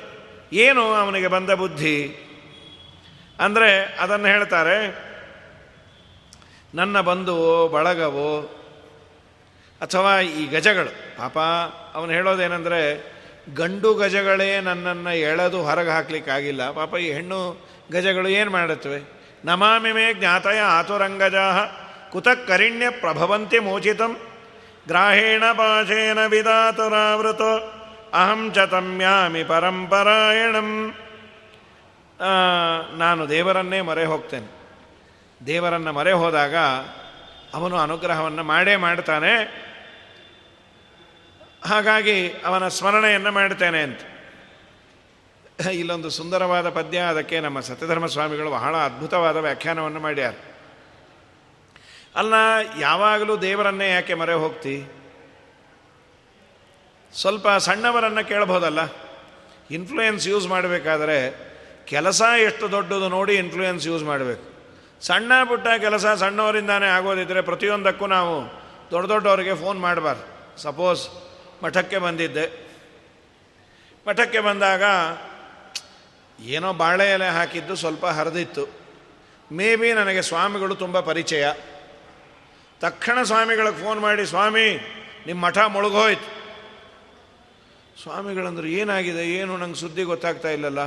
ಏನು 0.53 0.81
ಅವನಿಗೆ 0.81 1.27
ಬಂದ 1.27 1.49
ಬುದ್ಧಿ? 1.49 2.07
ಅಂದರೆ 3.39 3.97
ಅದನ್ನು 3.99 4.27
ಹೇಳ್ತಾರೆ, 4.27 5.05
ನನ್ನ 6.75 7.01
ಬಂಧುವೋ, 7.01 7.67
ಬಳಗವೋ, 7.67 8.41
ಅಥವಾ 9.81 10.19
ಈ 10.19 10.45
ಗಜಗಳು. 10.45 11.17
ಪಾಪ, 11.17 11.39
ಅವನು 11.95 12.11
ಹೇಳೋದೇನೆಂದರೆ, 12.11 13.15
ಗಂಡು 13.53 13.93
ಗಜಗಳೇ 13.93 14.61
ನನ್ನನ್ನು 14.61 15.15
ಎಳೆದು 15.17 15.63
ಹೊರಗೆ 15.63 15.89
ಹಾಕ್ಲಿಕ್ಕಾಗಿಲ್ಲ. 15.89 16.71
ಪಾಪ, 16.71 16.95
ಈ 16.95 17.11
ಹೆಣ್ಣು 17.11 17.67
ಗಜಗಳು 17.91 18.27
ಏನು 18.27 18.51
ಮಾಡುತ್ತವೆ? 18.51 19.14
ನಮಾಮಿ 19.45 19.91
ಮೇ 19.91 20.13
ಜ್ಞಾತಯ 20.13 20.59
ಆತುರಂಗಜಾ 20.59 21.65
ಕುತಕರಿಣ್ಯ 22.11 22.89
ಪ್ರಭವಂತಿ 22.89 23.59
ಮೋಚಿತಂ 23.59 24.17
ಗ್ರಾಹೇಣ 24.87 25.43
ಪಾಶೇನ 25.53 26.25
ವಿಧಾತುರಾವೃತ 26.25 27.41
ಅಹಂ 28.13 28.51
ಚ 28.55 28.57
ತಮ್ಯಾಮಿ 28.57 29.43
ಪರಂಪರಾಯಣಂ. 29.43 30.95
ನಾನು 32.97 33.29
ದೇವರನ್ನೇ 33.29 33.81
ಮರೆ 33.81 34.05
ಹೋಗ್ತೇನೆ. 34.05 34.47
ದೇವರನ್ನು 35.45 35.93
ಮೊರೆ 35.93 36.11
ಹೋದಾಗ 36.11 36.55
ಅವನು 37.53 37.77
ಅನುಗ್ರಹವನ್ನು 37.77 38.43
ಮಾಡೇ 38.43 38.75
ಮಾಡ್ತಾನೆ. 38.75 39.33
ಹಾಗಾಗಿ 41.67 42.29
ಅವನ 42.45 42.67
ಸ್ಮರಣೆಯನ್ನು 42.67 43.31
ಮಾಡ್ತೇನೆ 43.31 43.81
ಅಂತ. 43.81 43.99
ಇಲ್ಲೊಂದು 45.73 46.09
ಸುಂದರವಾದ 46.09 46.69
ಪದ್ಯ, 46.69 46.97
ಅದಕ್ಕೆ 46.97 47.39
ನಮ್ಮ 47.39 47.59
ಸತ್ಯಧರ್ಮ 47.59 48.05
ಸ್ವಾಮಿಗಳು 48.05 48.51
ಬಹಳ 48.51 48.77
ಅದ್ಭುತವಾದ 48.77 49.37
ವ್ಯಾಖ್ಯಾನವನ್ನು 49.37 49.99
ಮಾಡ್ಯಾರ. 49.99 50.33
ಅಲ್ಲ, 52.15 52.33
ಯಾವಾಗಲೂ 52.79 53.37
ದೇವರನ್ನೇ 53.37 53.89
ಯಾಕೆ 53.89 54.13
ಮರೆ 54.13 54.33
ಹೋಗ್ತಿ? 54.33 54.83
ಸ್ವಲ್ಪ 57.13 57.49
ಸಣ್ಣವರನ್ನು 57.49 58.27
ಕೇಳಬಹುದಲ್ಲ 58.27 58.79
ಇನ್ಫ್ಲೂಯೆನ್ಸ್ 59.71 60.27
ಯೂಸ್ 60.27 60.47
ಮಾಡಬೇಕಾದ್ರೆ 60.47 61.45
ಕೆಲಸ 61.85 62.21
ಎಷ್ಟು 62.43 62.71
ದೊಡ್ಡದು 62.71 63.09
ನೋಡಿ 63.09 63.35
ಇನ್ಫ್ಲೂಯೆನ್ಸ್ 63.35 63.87
ಯೂಸ್ 63.87 64.03
ಮಾಡಬೇಕು. 64.03 64.55
ಸಣ್ಣ 65.01 65.31
ಪುಟ್ಟ 65.43 65.67
ಕೆಲಸ 65.67 66.05
ಸಣ್ಣವರಿಂದಾನೇ 66.05 66.85
ಆಗೋದಿದ್ದರೆ 66.85 67.41
ಪ್ರತಿಯೊಂದಕ್ಕೂ 67.41 68.07
ನಾವು 68.07 68.51
ದೊಡ್ಡ 68.91 69.11
ದೊಡ್ಡವರಿಗೆ 69.11 69.55
ಫೋನ್ 69.55 69.79
ಮಾಡಬಾರ್ದು. 69.79 70.61
ಸಪೋಸ್ 70.61 71.09
ಮಠಕ್ಕೆ 71.63 71.97
ಬಂದಿದ್ದೆ. 71.97 72.65
ಮಠಕ್ಕೆ 74.07 74.39
ಬಂದಾಗ 74.39 74.83
ಏನೋ 76.39 76.73
ಬಾಳೆ 76.73 77.11
ಎಲೆ 77.11 77.27
ಹಾಕಿದ್ದು 77.27 77.75
ಸ್ವಲ್ಪ 77.75 78.05
ಹರಿದಿತ್ತು. 78.05 78.67
ಮೇ 79.51 79.75
ಬಿ 79.75 79.93
ನನಗೆ 79.93 80.21
ಸ್ವಾಮಿಗಳು 80.21 80.75
ತುಂಬ 80.75 80.99
ಪರಿಚಯ. 80.99 81.47
ತಕ್ಷಣ 82.79 83.23
ಸ್ವಾಮಿಗಳಿಗೆ 83.23 83.83
ಫೋನ್ 83.83 83.99
ಮಾಡಿ, 83.99 84.25
ಸ್ವಾಮಿ 84.25 84.79
ನಿಮ್ಮ 85.27 85.45
ಮಠ 85.45 85.57
ಮುಳುಗೋಯ್ತು. 85.57 86.35
ಸ್ವಾಮಿಗಳಂದ್ರೆ, 88.03 88.71
ಏನಾಗಿದೆ? 88.71 89.31
ಏನು? 89.31 89.57
ನಂಗೆ 89.57 89.75
ಸುದ್ದಿ 89.75 90.03
ಗೊತ್ತಾಗ್ತಾ 90.03 90.49
ಇಲ್ಲಲ್ಲ. 90.49 90.79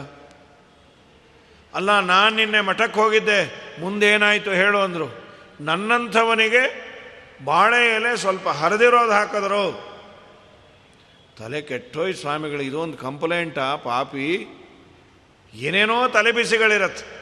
ಅಲ್ಲ, 1.74 2.00
ನಾನು 2.00 2.36
ನಿನ್ನೆ 2.36 2.60
ಮಠಕ್ಕೆ 2.60 3.00
ಹೋಗಿದ್ದೆ. 3.00 3.72
ಮುಂದೇನಾಯಿತು 3.80 4.50
ಹೇಳು, 4.50 4.78
ಅಂದರು. 4.78 5.24
ನನ್ನಂಥವನಿಗೆ 5.60 6.88
ಬಾಳೆ 7.44 7.94
ಎಲೆ 7.94 8.16
ಸ್ವಲ್ಪ 8.16 8.48
ಹರಿದಿರೋದು 8.48 9.12
ಹಾಕಿದ್ರು. 9.12 9.88
ತಲೆ 11.38 11.62
ಕೆಟ್ಟೋಯ್ 11.62 12.14
ಸ್ವಾಮಿಗಳು, 12.14 12.62
ಇದೊಂದು 12.62 12.96
ಕಂಪ್ಲೇಂಟಾ, 12.96 13.76
ಪಾಪಿ. 13.76 14.54
ಏನೇನೋ 15.54 16.08
ತಲೆಬಿಸಿಗಳಿರತ್ತೆ. 16.08 17.18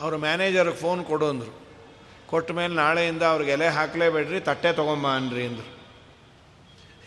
ಅವರು 0.00 0.18
ಮ್ಯಾನೇಜರ್ಗೆ 0.18 0.76
ಫೋನ್ 0.76 1.04
ಕೊಡು 1.04 1.28
ಅಂದರು. 1.28 1.62
ಕೊಟ್ಟ 2.26 2.50
ಮೇಲೆ 2.50 2.74
ನಾಳೆಯಿಂದ 2.74 3.22
ಅವ್ರಿಗೆ 3.22 3.50
ಎಲೆ 3.50 3.68
ಹಾಕಲೇಬೇಡ್ರಿ, 3.68 4.40
ತಟ್ಟೆ 4.40 4.72
ತೊಗೊಂಬ 4.72 5.16
ಅನ್ರಿ 5.16 5.46
ಅಂದರು. 5.46 5.82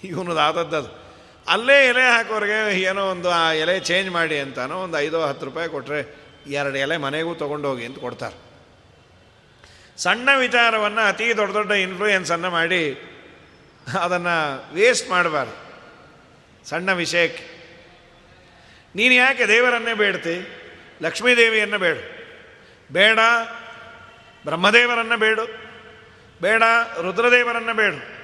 ಇವನದು 0.03 0.39
ಆದದ್ದದು 0.39 1.05
ಅಲ್ಲೇ 1.47 1.87
ಎಲೆ 1.87 2.01
ಹಾಕೋರಿಗೆ 2.01 2.81
ಏನೋ 2.81 3.05
ಒಂದು, 3.05 3.29
ಆ 3.29 3.51
ಎಲೆ 3.51 3.79
ಚೇಂಜ್ 3.79 4.09
ಮಾಡಿ 4.09 4.39
ಅಂತಾನೋ 4.39 4.77
ಒಂದು 4.79 4.99
ಐದೋ 4.99 5.21
ಹತ್ತು 5.21 5.45
ರೂಪಾಯಿ 5.45 5.69
ಕೊಟ್ಟರೆ 5.69 6.15
ಎರಡು 6.47 6.77
ಎಲೆ 6.77 6.97
ಮನೆಗೂ 6.97 7.33
ತೊಗೊಂಡೋಗಿ 7.33 7.85
ಅಂತ 7.85 7.99
ಕೊಡ್ತಾರೆ. 7.99 8.45
ಸಣ್ಣ 9.97 10.29
ವಿಚಾರವನ್ನು 10.37 11.07
ಅತಿ 11.07 11.37
ದೊಡ್ಡ 11.37 11.53
ದೊಡ್ಡ 11.53 11.71
ಇನ್ಫ್ಲೂಯೆನ್ಸನ್ನು 11.71 12.49
ಮಾಡಿ 12.49 12.97
ಅದನ್ನು 14.01 14.73
ವೇಸ್ಟ್ 14.73 15.09
ಮಾಡಬಾರ್ದು. 15.09 15.65
ಸಣ್ಣ 16.69 16.91
ವಿಷಯಕ್ಕೆ. 16.91 17.54
ನೀನು 18.95 19.13
ಯಾಕೆ 19.13 19.47
ದೇವರನ್ನೇ 19.47 19.93
ಬೇಡ್ತಿ? 19.93 20.61
ಲಕ್ಷ್ಮೀದೇವಿಯನ್ನು 21.01 21.77
ಬೇಡು. 21.77 22.15
ಬೇಡ 22.93 23.19
ಬ್ರಹ್ಮದೇವರನ್ನು 24.45 25.17
ಬೇಡು. 25.17 25.45
ಬೇಡ 26.41 26.63
ರುದ್ರದೇವರನ್ನು 27.01 27.73
ಬೇಡು. 27.73 28.15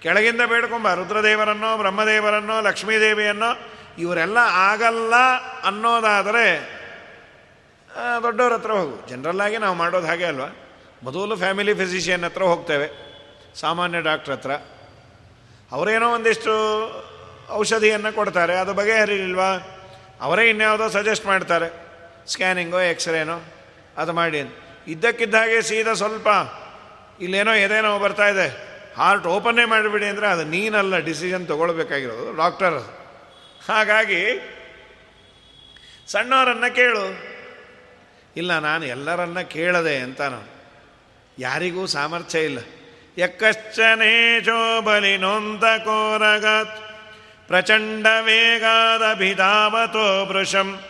ಕೆಳಗಿಂದ 0.00 0.40
ಬೇಡ್ಕೊಂಬ, 0.40 0.94
ರುದ್ರದೇವರನ್ನೋ, 0.94 1.78
ಬ್ರಹ್ಮದೇವರನ್ನೋ, 1.78 2.60
ಲಕ್ಷ್ಮೀದೇವಿಯನ್ನೋ, 2.60 3.72
ಇವರೆಲ್ಲ 3.98 4.38
ಆಗಲ್ಲ 4.42 5.14
ಅನ್ನೋದಾದರೆ 5.64 6.80
ದೊಡ್ಡವ್ರ 8.22 8.52
ಹತ್ರ 8.52 8.70
ಹೋಗು. 8.70 9.08
ಜನರಲ್ಲಾಗಿ 9.08 9.58
ನಾವು 9.58 9.74
ಮಾಡೋದು 9.74 10.06
ಹಾಗೆ 10.06 10.24
ಅಲ್ವಾ? 10.24 10.56
ಮೊದಲು 11.02 11.36
ಫ್ಯಾಮಿಲಿ 11.36 11.74
ಫಿಸಿಷಿಯನ್ 11.74 12.24
ಹತ್ರ 12.24 12.42
ಹೋಗ್ತೇವೆ. 12.42 12.88
ಸಾಮಾನ್ಯ 13.60 14.00
ಡಾಕ್ಟ್ರ್ 14.00 14.32
ಹತ್ರ. 14.32 14.50
ಅವರೇನೋ 15.72 16.14
ಒಂದಿಷ್ಟು 16.14 16.52
ಔಷಧಿಯನ್ನು 17.50 18.14
ಕೊಡ್ತಾರೆ. 18.14 18.56
ಅದು 18.56 18.74
ಬಗೆಹರಿಲಿಲ್ವಾ? 18.74 19.76
ಅವರೇ 20.20 20.48
ಇನ್ಯಾವುದೋ 20.50 20.88
ಸಜೆಸ್ಟ್ 20.88 21.26
ಮಾಡ್ತಾರೆ. 21.26 21.68
ಸ್ಕ್ಯಾನಿಂಗೋ 22.26 22.80
ಎಕ್ಸ್ರೇನೋ 22.80 23.44
ಅದು 23.96 24.12
ಮಾಡಿ 24.12 24.40
ಇದ್ದಕ್ಕಿದ್ದ 24.86 25.34
ಹಾಗೆ 25.34 25.62
ಸೀದಾ 25.62 25.94
ಸ್ವಲ್ಪ 25.94 26.28
ಇಲ್ಲೇನೋ 27.20 27.54
ಎದೇನೋ 27.54 27.98
ಬರ್ತಾ 27.98 28.28
ಇದೆ. 28.28 28.70
ಹಾರ್ಟ್ 28.96 29.26
ಓಪನ್ನೇ 29.26 29.64
ಮಾಡಿಬಿಡಿ 29.64 30.06
ಅಂದರೆ 30.06 30.26
ಅದು 30.26 30.44
ನೀನಲ್ಲ 30.44 30.98
ಡಿಸಿಷನ್ 30.98 31.48
ತೊಗೊಳ್ಬೇಕಾಗಿರೋದು 31.48 32.36
ಡಾಕ್ಟರ್ 32.36 32.78
ಹಾಗಾಗಿ 33.68 34.22
ಸಣ್ಣವರನ್ನು 36.06 36.74
ಕೇಳು. 36.74 37.04
ಇಲ್ಲ, 38.36 38.58
ನಾನು 38.58 38.84
ಎಲ್ಲರನ್ನ 38.84 39.40
ಕೇಳದೆ 39.40 39.96
ಅಂತ 39.98 40.20
ನಾನು. 40.20 40.48
ಯಾರಿಗೂ 41.38 41.86
ಸಾಮರ್ಥ್ಯ 41.86 42.38
ಇಲ್ಲ. 42.38 42.58
ಯಕ್ಕಶ್ಚನೇಜೋ 43.18 44.82
ಬಲಿ 44.82 45.16
ನೊಂದ 45.16 45.60
ಕೋರಗತ್. 45.60 46.89
ಪ್ರಚಂಡ 47.50 48.06
ವೃಷಂ 50.28 50.80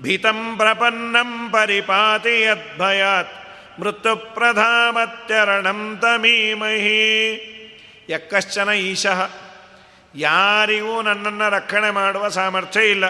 ಭೀತಂ 0.00 0.56
ಪ್ರಪನ್ನಂ 0.56 1.50
ಪರಿಪಾತಿ 1.50 2.40
ಯದ್ಭಯಾತ್ 2.40 3.80
ಮೃತ್ಯುಪ್ರಧಾಮತ್ಯರಣಂ 3.80 5.98
ತಮೀಮಹಿ 6.02 7.54
ಯಕ್ಕಶ್ಚನ 8.10 8.68
ಈಶಃ 8.68 9.30
ಯಾರಿಗೂ 10.14 11.02
ನನ್ನನ್ನು 11.02 11.50
ರಕ್ಷಣೆ 11.50 11.90
ಮಾಡುವ 11.90 12.28
ಸಾಮರ್ಥ್ಯ 12.28 12.90
ಇಲ್ಲ. 12.90 13.04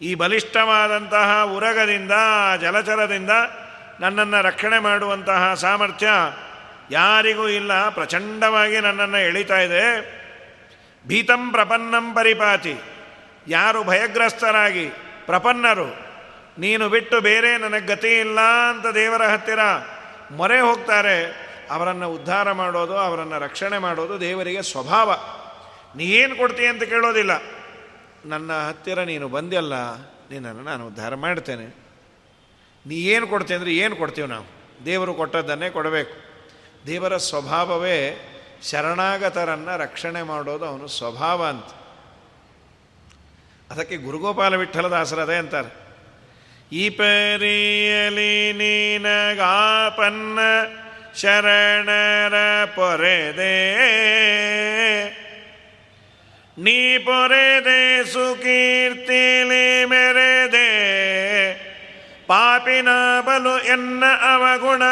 ಈ 0.00 0.14
ಬಲಿಷ್ಠವಾದಂತಹ 0.14 1.44
ಉರಗದಿಂದ, 1.44 2.12
ಜಲಚರದಿಂದ 2.60 3.30
ನನ್ನನ್ನು 4.00 4.42
ರಕ್ಷಣೆ 4.42 4.78
ಮಾಡುವಂತಹ 4.78 5.54
ಸಾಮರ್ಥ್ಯ 5.54 6.08
ಯಾರಿಗೂ 6.90 7.48
ಇಲ್ಲ. 7.48 7.88
ಪ್ರಚಂಡವಾಗಿ 7.88 8.80
ನನ್ನನ್ನು 8.80 9.18
ಎಳಿತಾ 9.18 9.60
ಇದೆ. 9.60 10.16
ಭೀತಂ 11.06 11.42
ಪ್ರಪನ್ನಂ 11.50 12.14
ಪರಿಪಾತಿ. 12.14 12.74
ಯಾರು 13.48 13.84
ಭಯಗ್ರಸ್ತರಾಗಿ, 13.84 14.86
ಪ್ರಪನ್ನರು, 15.26 15.88
ನೀನು 16.58 16.88
ಬಿಟ್ಟು 16.88 17.20
ಬೇರೆ 17.20 17.58
ನನಗೆ 17.58 17.86
ಗತಿ 17.86 18.12
ಇಲ್ಲ 18.18 18.40
ಅಂತ 18.40 18.86
ದೇವರ 18.86 19.22
ಹತ್ತಿರ 19.22 19.62
ಮೊರೆ 20.30 20.60
ಹೋಗ್ತಾರೆ, 20.60 21.16
ಅವರನ್ನು 21.70 22.08
ಉದ್ಧಾರ 22.12 22.52
ಮಾಡೋದು, 22.52 22.96
ಅವರನ್ನು 22.96 23.38
ರಕ್ಷಣೆ 23.38 23.78
ಮಾಡೋದು 23.78 24.20
ದೇವರಿಗೆ 24.20 24.62
ಸ್ವಭಾವ. 24.62 25.10
ನೀ 25.96 26.04
ಏನು 26.04 26.36
ಕೊಡ್ತೀಯ 26.36 26.68
ಅಂತ 26.68 26.82
ಕೇಳೋದಿಲ್ಲ. 26.82 27.42
ನನ್ನ 28.26 28.52
ಹತ್ತಿರ 28.52 28.98
ನೀನು 29.02 29.28
ಬಂದಿಲ್ಲ 29.28 29.74
ನಿನ್ನನ್ನು 30.30 30.62
ನಾನು 30.62 30.86
ಉದ್ಧಾರ 30.86 31.14
ಮಾಡ್ತೇನೆ. 31.14 31.66
ನೀ 32.86 32.96
ಏನು 32.96 33.26
ಕೊಡ್ತೀಯ 33.26 33.56
ಅಂದರೆ 33.56 33.74
ಏನು 33.74 33.96
ಕೊಡ್ತೀವಿ 33.96 34.28
ನಾವು? 34.28 34.46
ದೇವರು 34.84 35.14
ಕೊಟ್ಟದ್ದನ್ನೇ 35.14 35.70
ಕೊಡಬೇಕು. 35.70 36.14
ದೇವರ 36.86 37.16
ಸ್ವಭಾವವೇ 37.16 37.98
ಶರಣಾಗತರನ್ನು 38.62 39.78
ರಕ್ಷಣೆ 39.78 40.22
ಮಾಡೋದು 40.22 40.64
ಅವನು 40.64 40.88
ಸ್ವಭಾವ 40.88 41.46
ಅಂತ. 41.46 41.64
ಅದಕ್ಕೆ 43.72 43.96
ಗುರುಗೋಪಾಲ 43.96 44.56
ವಿಠಲದಾಸರದೇ 44.56 45.34
ಅಂತಾರೆ. 45.34 45.86
ಈ 46.72 46.90
ಪರಿಯಲಿ 46.90 48.52
ನೀನಗಾಪನ್ನ 48.52 50.38
ಶರಣರ 51.16 52.64
ಪೊರೆದೆ. 52.64 53.74
ನೀ 56.58 56.98
ಪೊರೆದೆ 56.98 58.04
ಸುಕೀರ್ತಿಲಿ 58.12 59.84
ಮೆರೆದೆ. 59.84 60.66
ಪಾಪಿನ 62.26 62.88
ಬಲು 63.20 63.58
ಎನ್ನ 63.58 64.04
ಅವಗುಣ 64.34 64.82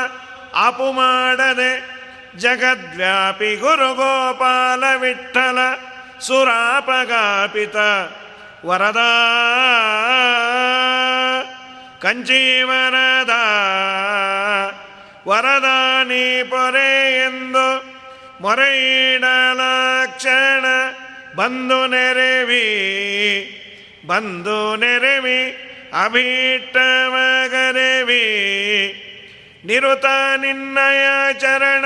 ಅಪು 0.54 0.92
ಮಾಡದೆ 0.92 1.93
ಜಗದ್ವ್ಯಾಪಿ 2.38 3.56
ಗುರುಗೋಪಾಲ 3.56 4.84
ವಿಠಲ 4.96 5.58
ಸುರಾಪಗಾಪಿತ 6.20 7.76
ವರದ 8.66 8.96
ಕಂಚೀವರದ 12.02 13.30
ನೀ 16.04 16.42
ಪೊರೆ 16.42 17.24
ಎಂದು 17.24 17.94
ಮೊರೆಯಿಡಲಾಕ್ಷಣ 18.40 20.64
ಬಂದು 21.36 21.86
ನೆರೆವಿ 21.86 22.90
ಬಂದು 24.06 24.76
ನೆರೆವಿ, 24.76 25.56
ಅಭೀಷ್ಟವಗರೆವಿ. 26.04 26.84
ನಿರುತ 29.64 30.04
ನಿನ್ನಯ 30.36 31.32
ಚರಣ 31.32 31.84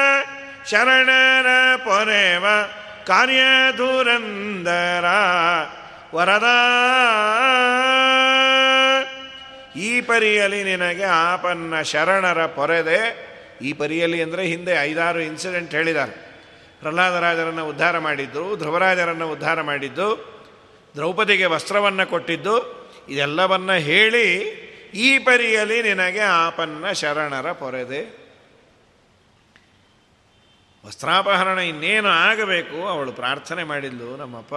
ಶರಣರ 0.71 1.77
ಪೊರೆವ 1.77 2.47
ಕಾರ್ಯ 3.07 3.41
ದೂರಂದರ 3.79 5.05
ವರದ. 6.15 6.45
ಈ 9.79 10.01
ಪರಿಯಲ್ಲಿ 10.01 10.65
ನಿನಗೆ 10.65 11.05
ಆಪನ್ನ 11.05 11.81
ಶರಣರ 11.83 12.47
ಪೊರೆದೆ. 12.47 13.29
ಈ 13.63 13.73
ಪರಿಯಲ್ಲಿ 13.73 14.23
ಅಂದರೆ 14.23 14.45
ಹಿಂದೆ 14.45 14.73
ಐದಾರು 14.73 15.21
ಇನ್ಸಿಡೆಂಟ್ 15.21 15.75
ಹೇಳಿದ್ದಾರೆ 15.75 16.13
ಪ್ರಹ್ಲಾದರಾಜರನ್ನು 16.81 17.69
ಉದ್ಧಾರ 17.69 17.99
ಮಾಡಿದ್ದು, 17.99 18.57
ಧ್ರುವರಾಜರನ್ನು 18.57 19.31
ಉದ್ಧಾರ 19.31 19.61
ಮಾಡಿದ್ದು, 19.61 20.09
ದ್ರೌಪದಿಗೆ 20.97 21.45
ವಸ್ತ್ರವನ್ನು 21.45 22.11
ಕೊಟ್ಟಿದ್ದು, 22.11 22.57
ಇದೆಲ್ಲವನ್ನು 23.09 23.73
ಹೇಳಿ 23.73 24.29
ಈ 24.95 25.19
ಪರಿಯಲ್ಲಿ 25.19 25.83
ನಿನಗೆ 25.83 26.21
ಆಪನ್ನ 26.21 26.93
ಶರಣರ 26.93 27.53
ಪೊರೆದೆ. 27.53 28.28
ವಸ್ತ್ರಾಪಹರಣ 30.87 31.59
ಇನ್ನೇನು 31.59 32.09
ಆಗಬೇಕು? 32.09 32.89
ಅವಳು 32.89 33.13
ಪ್ರಾರ್ಥನೆ 33.13 33.65
ಮಾಡಿದ್ಲು. 33.65 34.17
ನಮ್ಮಪ್ಪ, 34.17 34.55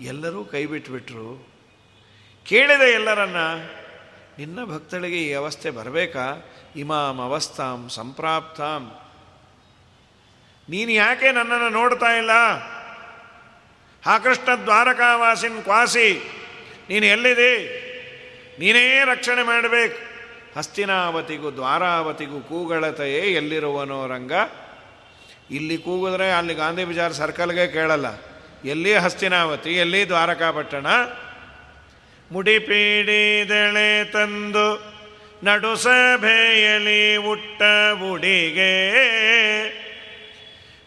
ಎಲ್ಲರೂ 0.00 0.44
ಕೈ 0.44 0.66
ಬಿಟ್ಟುಬಿಟ್ರು 0.66 1.48
ಕೇಳಿದೆ 2.46 2.92
ಎಲ್ಲರನ್ನ, 2.92 3.36
ನಿನ್ನ 4.38 4.64
ಭಕ್ತಳಿಗೆ 4.64 5.16
ಈ 5.16 5.32
ಅವಸ್ಥೆ 5.32 5.70
ಬರಬೇಕಾ? 5.70 6.52
ಇಮಾಂ 6.76 7.20
ಅವಸ್ಥಾಂ 7.20 7.88
ಸಂಪ್ರಾಪ್ತಾಂ. 7.88 9.00
ನೀನು 10.68 10.90
ಯಾಕೆ 10.90 11.32
ನನ್ನನ್ನು 11.32 11.68
ನೋಡ್ತಾ 11.68 12.06
ಇಲ್ಲ? 12.06 12.30
ಹಾ 14.04 14.18
ಕೃಷ್ಣ 14.18 14.54
ದ್ವಾರಕಾವಾಸಿನ್ 14.54 15.62
ಕ್ವಾಸಿ, 15.62 16.20
ನೀನು 16.88 17.06
ಎಲ್ಲಿದೆ? 17.06 17.52
ನೀನೇ 18.58 19.02
ರಕ್ಷಣೆ 19.04 19.42
ಮಾಡಬೇಕು. 19.42 19.98
ಹಸ್ತಿನಾವತಿಗೂ 20.58 21.50
ದ್ವಾರಾವತಿಗೂ 21.50 22.40
ಕೂಗಳತೆಯೇ 22.40 23.20
ಎಲ್ಲಿರುವನೋ 23.20 24.06
ರಂಗ? 24.06 24.32
ಇಲ್ಲಿ 25.50 25.76
ಕೂಗಿದ್ರೆ 25.78 26.30
ಅಲ್ಲಿ 26.32 26.54
ಗಾಂಧಿ 26.54 26.84
ಬಜಾರ್ 26.84 27.12
ಸರ್ಕಲ್ಗೆ 27.12 27.66
ಕೇಳಲ್ಲ. 27.68 28.06
ಎಲ್ಲಿ 28.64 28.94
ಹಸ್ತಿನಾವತಿ, 28.94 29.72
ಎಲ್ಲಿ 29.76 30.08
ದ್ವಾರಕಾಪಟ್ಟಣ? 30.08 30.86
ಮುಡಿಪೀಡಿದೆಳೆ 32.32 34.04
ತಂದು 34.04 34.68
ನಡು 35.44 35.76
ಸಭೆಯಲ್ಲಿ 35.76 37.16
ಉಟ್ಟ 37.16 37.62
ಉಡಿಗೆ 38.02 38.74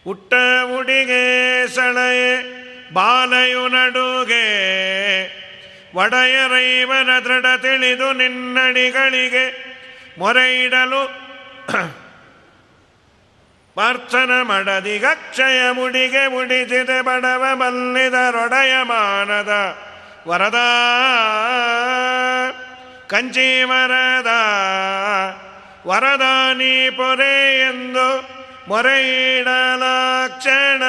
ಉಟ್ಟ 0.06 0.34
ಉಡಿಗೆ 0.78 1.24
ಸಳೆಯೆ 1.74 2.32
ಬಾಲಯು 2.94 3.68
ನಡುಗೆ. 3.68 4.46
ಒಡೆಯರೈವನ 5.94 7.10
ದೃಢ 7.18 7.46
ತಿಳಿದು 7.62 8.12
ನಿನ್ನಡಿಗಳಿಗೆ 8.12 9.44
ಮೊರೆಯಿಡಲು 10.18 11.02
ಪ್ರಾರ್ಥನ 13.74 14.30
ಮಡದಿಗಕ್ಷಯ 14.42 15.70
ಮುಡಿಗೆ 15.70 16.26
ಮುಡಿದಿದೆ 16.26 16.84
ಬಡವ 16.84 17.44
ಮಲ್ಲಿದರೊಡೆಯ 17.54 18.74
ಮಾನದ 18.82 19.78
ವರದ. 20.28 20.54
ಕಂಚಿ 23.08 23.62
ವರದ 23.62 24.26
ಪೊರೆ 26.90 27.60
ಎಂದು 27.60 28.34
ಮೊರೆಯಿಡಲಾಕ್ಷಣ 28.68 30.82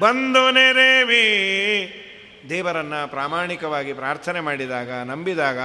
ಬಂದು 0.00 0.50
ನೆರೆವಿ. 0.50 2.00
ದೇವರನ್ನು 2.48 3.08
ಪ್ರಾಮಾಣಿಕವಾಗಿ 3.08 3.92
ಪ್ರಾರ್ಥನೆ 3.92 4.40
ಮಾಡಿದಾಗ, 4.40 4.92
ನಂಬಿದಾಗ 4.92 5.58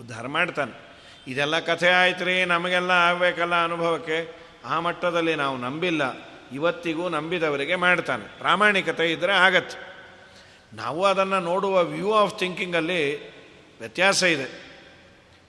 ಉದ್ಧಾರ 0.00 0.26
ಮಾಡ್ತಾನೆ. 0.26 0.96
ಇದೆಲ್ಲ 1.26 1.58
ಕಥೆ 1.58 1.90
ಆಯ್ತು 1.90 2.24
ರೀ 2.24 2.44
ನಮಗೆಲ್ಲ 2.44 2.90
ಆಗಬೇಕಲ್ಲ 2.90 3.64
ಅನುಭವಕ್ಕೆ. 3.64 4.47
ಆ 4.68 4.80
ಮಟ್ಟದಲ್ಲಿ 4.80 5.34
ನಾವು 5.34 5.56
ನಂಬಿಲ್ಲ. 5.56 6.02
ಇವತ್ತಿಗೂ 6.52 7.08
ನಂಬಿದವರಿಗೆ 7.08 7.74
ಮಾಡ್ತಾನೆ. 7.74 8.38
ಪ್ರಾಮಾಣಿಕತೆ 8.38 9.12
ಇದ್ದರೆ 9.12 9.32
ಆಗತ್ತೆ. 9.32 9.88
ನಾವು 10.76 11.04
ಅದನ್ನು 11.04 11.40
ನೋಡುವ 11.40 11.82
ವ್ಯೂ 11.82 12.12
ಆಫ್ 12.12 12.38
ಥಿಂಕಿಂಗಲ್ಲಿ 12.38 13.28
ವ್ಯತ್ಯಾಸ 13.78 14.22
ಇದೆ. 14.22 14.68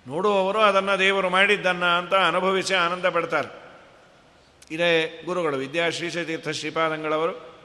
ನೋಡುವವರು 0.07 0.59
ಅದನ್ನು 0.59 0.99
ದೇವರು 0.99 1.29
ಮಾಡಿದ್ದನ್ನು 1.29 1.97
ಅಂತ 1.97 2.13
ಅನುಭವಿಸಿ 2.13 2.73
ಆನಂದ 2.73 3.05
ಪಡ್ತಾರೆ. 3.05 3.59
ಇದೇ 4.71 5.21
ಗುರುಗಳು, 5.25 5.57
ವಿದ್ಯಾ 5.57 5.89
ಶ್ರೀಶತೀರ್ಥ 5.89 6.49
ಶ್ರೀಪಾದಂಗಳವರು. 6.49 7.55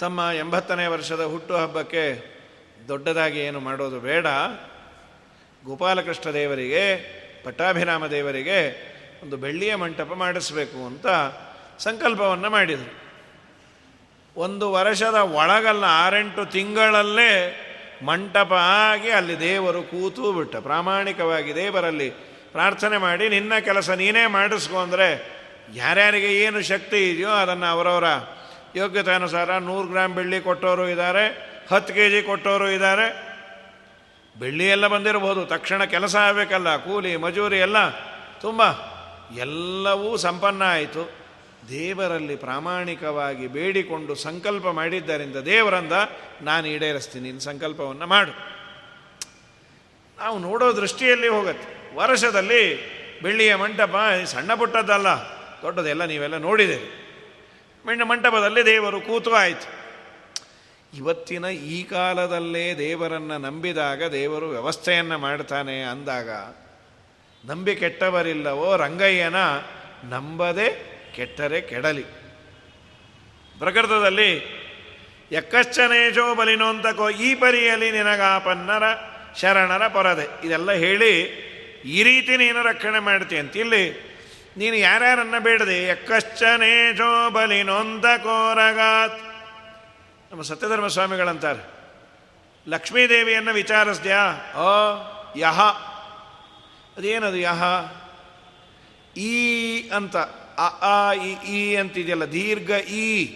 ತಮ್ಮ 0.00 0.20
ಎಂಬತ್ತನೇ 0.34 0.86
ವರ್ಷದ 0.86 1.24
ಹುಟ್ಟು 1.24 1.56
ಹಬ್ಬಕ್ಕೆ 1.56 2.32
ದೊಡ್ಡದಾಗಿ 2.88 3.40
ಏನು 3.40 3.60
ಮಾಡೋದು 3.60 4.00
ಬೇಡ. 4.00 4.26
ಗೋಪಾಲಕೃಷ್ಣ 5.64 6.30
ದೇವರಿಗೆ, 6.30 6.96
ಪಟ್ಟಾಭಿರಾಮ 7.44 8.06
ದೇವರಿಗೆ 8.06 8.91
ಒಂದು 9.22 9.36
ಬೆಳ್ಳಿಯ 9.36 9.72
ಮಂಟಪ 9.74 10.12
ಮಾಡಿಸಬೇಕು 10.22 10.78
ಅಂತ 10.86 11.06
ಸಂಕಲ್ಪವನ್ನು 11.78 12.48
ಮಾಡಿದರು. 12.50 12.92
ಒಂದು 14.36 14.66
ವರ್ಷದ 14.72 15.18
ಒಳಗಲ್ಲ, 15.40 15.84
ಆರೆಂಟು 16.04 16.42
ತಿಂಗಳಲ್ಲೇ 16.44 17.32
ಮಂಟಪ 18.04 18.52
ಆಗಿ 18.86 19.10
ಅಲ್ಲಿ 19.10 19.36
ದೇವರು 19.40 19.80
ಕೂತು 19.82 20.32
ಬಿಟ್ಟ. 20.32 20.54
ಪ್ರಾಮಾಣಿಕವಾಗಿ 20.68 21.50
ದೇವರಲ್ಲಿ 21.54 22.08
ಪ್ರಾರ್ಥನೆ 22.52 22.98
ಮಾಡಿ, 22.98 23.24
ನಿನ್ನ 23.28 23.52
ಕೆಲಸ 23.68 23.90
ನೀನೇ 24.02 24.24
ಮಾಡಿಸ್ಕೊ 24.26 24.78
ಅಂದರೆ 24.78 25.08
ಯಾರ್ಯಾರಿಗೆ 25.74 26.30
ಏನು 26.44 26.60
ಶಕ್ತಿ 26.62 27.00
ಇದೆಯೋ 27.10 27.32
ಅದನ್ನು 27.42 27.66
ಅವರವರ 27.66 28.08
ಯೋಗ್ಯತೆ 28.76 29.12
ಅನುಸಾರ 29.14 29.50
ನೂರು 29.58 29.86
ಗ್ರಾಮ್ 29.88 30.14
ಬೆಳ್ಳಿ 30.14 30.40
ಕೊಟ್ಟವರು 30.40 30.86
ಇದ್ದಾರೆ, 30.88 31.24
ಹತ್ತು 31.70 31.92
ಕೆ 31.94 32.06
ಜಿ 32.10 32.22
ಕೊಟ್ಟವರು 32.22 32.68
ಇದ್ದಾರೆ. 32.70 33.06
ಬೆಳ್ಳಿ 34.36 34.66
ಎಲ್ಲ 34.68 34.86
ಬಂದಿರಬಹುದು, 34.86 35.42
ತಕ್ಷಣ 35.46 35.84
ಕೆಲಸ 35.94 36.14
ಆಗಬೇಕಲ್ಲ, 36.16 36.70
ಕೂಲಿ, 36.76 37.12
ಮಜೂರಿ 37.16 37.58
ಎಲ್ಲ 37.58 37.78
ತುಂಬ 38.40 38.62
ಎಲ್ಲವೂ 39.36 40.16
ಸಂಪನ್ನ 40.16 40.62
ಆಯಿತು. 40.62 41.22
ದೇವರಲ್ಲಿ 41.68 42.36
ಪ್ರಾಮಾಣಿಕವಾಗಿ 42.36 43.46
ಬೇಡಿಕೊಂಡು 43.46 44.14
ಸಂಕಲ್ಪ 44.14 44.68
ಮಾಡಿದ್ದರಿಂದ 44.68 45.36
ದೇವರಂದ, 45.36 45.92
ನಾನು 46.42 46.68
ಈಡೇರಿಸ್ತೀನಿ, 46.68 47.24
ನಿನ್ನ 47.24 47.40
ಸಂಕಲ್ಪವನ್ನು 47.40 48.06
ಮಾಡು. 48.06 48.32
ನಾವು 50.18 50.38
ನೋಡೋ 50.38 50.76
ದೃಷ್ಟಿಯಲ್ಲಿ 50.76 51.28
ಹೋಗುತ್ತೆ. 51.28 51.96
ವರ್ಷದಲ್ಲಿ 51.96 52.62
ಬೆಳ್ಳಿಯ 53.22 53.54
ಮಂಟಪ 53.54 53.96
ಸಣ್ಣ 54.24 54.54
ಪುಟ್ಟದ್ದಲ್ಲ, 54.54 55.08
ದೊಡ್ಡದೆಲ್ಲ 55.62 56.04
ನೀವೆಲ್ಲ 56.04 56.36
ನೋಡಿದ್ದೀರಿ. 56.36 56.88
ಮೆಣ್ಣ 57.86 58.02
ಮಂಟಪದಲ್ಲಿ 58.02 58.64
ದೇವರು 58.64 59.00
ಕೂತು 59.00 59.34
ಆಯಿತು. 59.34 59.82
ಇವತ್ತಿನ 60.96 61.44
ಈ 61.44 61.82
ಕಾಲದಲ್ಲೇ 61.82 62.74
ದೇವರನ್ನು 62.74 63.38
ನಂಬಿದಾಗ 63.38 64.04
ದೇವರು 64.04 64.48
ವ್ಯವಸ್ಥೆಯನ್ನು 64.48 65.18
ಮಾಡ್ತಾನೆ 65.18 65.82
ಅಂದಾಗ 65.82 66.30
ನಂಬಿ 67.44 67.76
ಕೆಟ್ಟವರಿಲ್ಲವೋ 67.76 68.76
ರಂಗಯ್ಯನ 68.76 69.36
ನಂಬದೆ 70.04 70.68
ಕೆಟ್ಟರೆ 71.16 71.60
ಕೆಡಲಿ. 71.60 72.04
ಪ್ರಕೃತದಲ್ಲಿ 73.58 74.30
ಎಕ್ಕಚ್ಚನೇಶೋ 75.32 76.34
ಬಲಿನೋಂತಕೋ 76.34 77.10
ಈ 77.10 77.34
ಪರಿಯಲ್ಲಿ 77.34 77.90
ನಿನಗಾಪನ್ನರ 77.90 78.82
ಶರಣರ 79.40 79.88
ಪೊರದೆ. 79.88 80.46
ಇದೆಲ್ಲ 80.46 80.72
ಹೇಳಿ 80.72 81.12
ಈ 81.84 82.02
ರೀತಿ 82.02 82.36
ನೀನು 82.36 82.62
ರಕ್ಷಣೆ 82.62 82.98
ಮಾಡ್ತೀಯಂತ 82.98 83.56
ಇಲ್ಲಿ 83.56 83.84
ನೀನು 84.56 84.76
ಯಾರ್ಯಾರನ್ನ 84.76 85.38
ಬೇಡದೆ 85.38 85.78
ಎಕ್ಕಶ್ಚನೇಶೋ 85.84 87.30
ಬಲಿನೊಂತಕೋರಗಾತ್ 87.30 89.20
ನಮ್ಮ 90.30 90.42
ಸತ್ಯಧರ್ಮ 90.42 90.86
ಸ್ವಾಮಿಗಳಂತಾರೆ, 90.86 91.62
ಲಕ್ಷ್ಮೀದೇವಿಯನ್ನು 92.66 93.52
ವಿಚಾರಿಸ್ದ್ಯಾ? 93.52 94.20
ಅ 94.66 94.68
ಯಹ. 95.38 95.60
ಅದೇನದು 96.96 97.36
ಯಹ? 97.36 97.62
ಈ 99.16 99.88
ಅಂತ, 99.88 100.16
ಅ, 100.58 100.78
ಆ, 100.82 101.12
ಇ 101.12 101.76
ಅಂತಿದೆಯಲ್ಲ, 101.76 102.24
ದೀರ್ಘ 102.24 102.70
ಈ. 102.70 103.28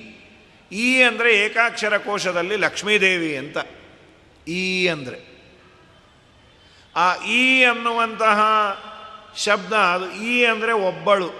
ಈ 0.73 1.03
ಅಂದರೆ 1.03 1.35
ಏಕಾಕ್ಷರ 1.35 1.99
ಕೋಶದಲ್ಲಿ 1.99 2.57
ಲಕ್ಷ್ಮೀದೇವಿ 2.57 3.37
ಅಂತ. 3.37 3.57
ಈ 4.49 4.89
ಅಂದರೆ. 4.89 5.37
ಆ 6.97 7.17
ಈ 7.17 7.65
ಅನ್ನುವಂತಹ 7.65 8.41
ಶಬ್ದ, 9.37 9.73
ಅದು 9.73 10.13
ಈ 10.13 10.45
ಅಂದರೆ 10.45 10.73
ಒಬ್ಬಳು. 10.73 11.31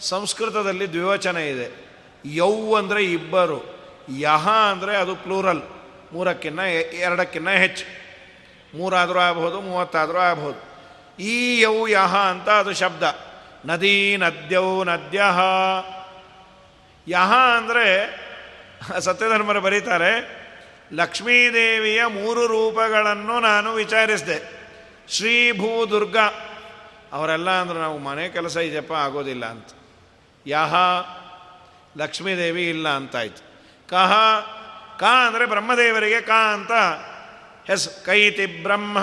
ಸಂಸ್ಕೃತದಲ್ಲಿ 0.00 0.88
ದ್ವಿವಚನ 0.88 1.36
ಇದೆ. 1.36 1.84
ಯೌ 2.24 2.74
ಅಂದರೆ 2.74 3.04
ಇಬ್ಬರು. 3.04 3.74
ಯಹ 4.18 4.48
ಅಂದರೆ 4.48 4.96
ಅದು 4.96 5.16
ಪ್ಲೂರಲ್. 5.16 5.62
ಮೂರಕ್ಕಿನ್ನ 6.12 6.58
ಎರಡಕ್ಕಿನ್ನ 6.58 7.50
ಹೆಚ್ಚು 7.50 8.04
ಮೂರಾದರೂ 8.78 9.18
ಆಗ್ಬೋದು 9.18 9.60
ಮೂವತ್ತಾದರೂ 9.60 10.18
ಆಗ್ಬೋದು 10.18 10.73
ಈ 11.18 11.60
ಯೌ 11.60 11.86
ಯಹ 11.86 12.16
ಅಂತ 12.16 12.48
ಅದು 12.48 12.72
ಶಬ್ದ. 12.72 13.02
ನದಿ 13.64 14.16
ನದ್ಯೌ 14.16 14.84
ನದ್ಯ 14.84 15.22
ಯಹ 17.08 17.32
ಅಂದರೆ 17.34 18.18
ಸತ್ಯಧರ್ಮರು 18.98 19.60
ಬರೀತಾರೆ, 19.60 20.44
ಲಕ್ಷ್ಮೀದೇವಿಯ 20.92 22.06
ಮೂರು 22.06 22.46
ರೂಪಗಳನ್ನು 22.46 23.40
ನಾನು 23.40 23.72
ವಿಚಾರಿಸಿದೆ. 23.72 24.64
ಶ್ರೀ 25.08 25.52
ಭೂ 25.52 25.90
ದುರ್ಗ 25.90 26.16
ಅವರೆಲ್ಲ 27.12 27.50
ಅಂದ್ರೆ, 27.50 27.78
ನಾವು 27.78 27.98
ಮನೆ 27.98 28.28
ಕೆಲಸ 28.28 28.56
ಇದೆಯಪ್ಪ, 28.56 28.92
ಆಗೋದಿಲ್ಲ 28.92 29.46
ಅಂತ. 29.46 29.68
ಯಹ, 30.46 30.74
ಲಕ್ಷ್ಮೀದೇವಿ 31.96 32.68
ಇಲ್ಲ 32.68 32.88
ಅಂತಾಯ್ತು. 32.88 33.42
ಕಹ, 33.88 34.12
ಕ 34.98 35.04
ಅಂದರೆ 35.04 35.46
ಬ್ರಹ್ಮದೇವರಿಗೆ 35.46 36.20
ಕ 36.20 36.30
ಅಂತ 36.30 36.72
ಹೆಸ್, 37.70 38.04
ಕೈತಿ 38.04 38.62
ಬ್ರಹ್ಮ. 38.62 38.98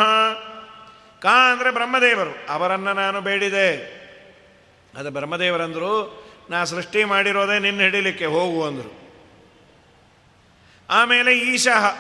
ಕ 1.22 1.26
ಅಂದರೆ 1.26 1.72
ಬ್ರಹ್ಮದೇವರು. 1.72 2.46
ಅವರನ್ನು 2.50 2.94
ನಾನು 2.94 3.22
ಬೇಡಿದೆ. 3.22 4.02
ಅದು 4.98 5.12
ಬ್ರಹ್ಮದೇವರಂದರು, 5.12 6.24
ನಾ 6.50 6.64
ಸೃಷ್ಟಿ 6.64 7.04
ಮಾಡಿರೋದೇ 7.04 7.60
ನಿನ್ನ 7.60 7.80
ಹಿಡಿಲಿಕ್ಕೆ 7.82 8.26
ಹೋಗು 8.26 8.66
ಅಂದರು. 8.66 9.02
ಆಮೇಲೆ 10.90 11.38
ಈಶಃ. 11.38 11.98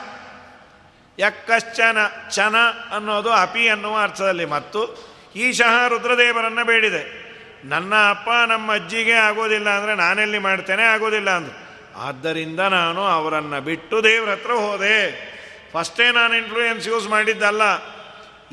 ಯಕ್ಕಶ್ಚನ, 1.19 1.97
ಚನ 2.29 2.55
ಅನ್ನೋದು 2.95 3.31
ಅಪಿ 3.31 3.69
ಅನ್ನುವ 3.69 3.99
ಅರ್ಥದಲ್ಲಿ. 3.99 4.45
ಮತ್ತು 4.45 5.11
ಈಶಃ 5.35 5.87
ರುದ್ರದೇವರನ್ನು 5.87 6.65
ಬೇಡಿದೆ. 6.65 7.21
ನನ್ನ 7.65 7.93
ಅಪ್ಪ, 8.09 8.29
ನಮ್ಮ 8.47 8.73
ಅಜ್ಜಿಗೆ 8.73 9.13
ಆಗೋದಿಲ್ಲ 9.13 9.69
ಅಂದರೆ 9.69 9.95
ನಾನೆಲ್ಲಿ 9.95 10.37
ಮಾಡ್ತೇನೆ? 10.37 10.83
ಆಗೋದಿಲ್ಲ 10.83 11.29
ಅಂದರು. 11.29 11.71
ಆದ್ದರಿಂದ 11.99 12.59
ನಾನು 12.59 13.03
ಅವರನ್ನು 13.03 13.61
ಬಿಟ್ಟು 13.61 14.03
ದೇವ್ರ 14.03 14.29
ಹತ್ರ 14.29 14.51
ಹೋದೆ. 14.51 15.31
ಫಸ್ಟೇ 15.73 16.11
ನಾನು 16.11 16.35
ಇನ್ಫ್ಲೂಯೆನ್ಸ್ 16.35 16.87
ಯೂಸ್ 16.87 17.07
ಮಾಡಿದ್ದಲ್ಲ. 17.07 17.61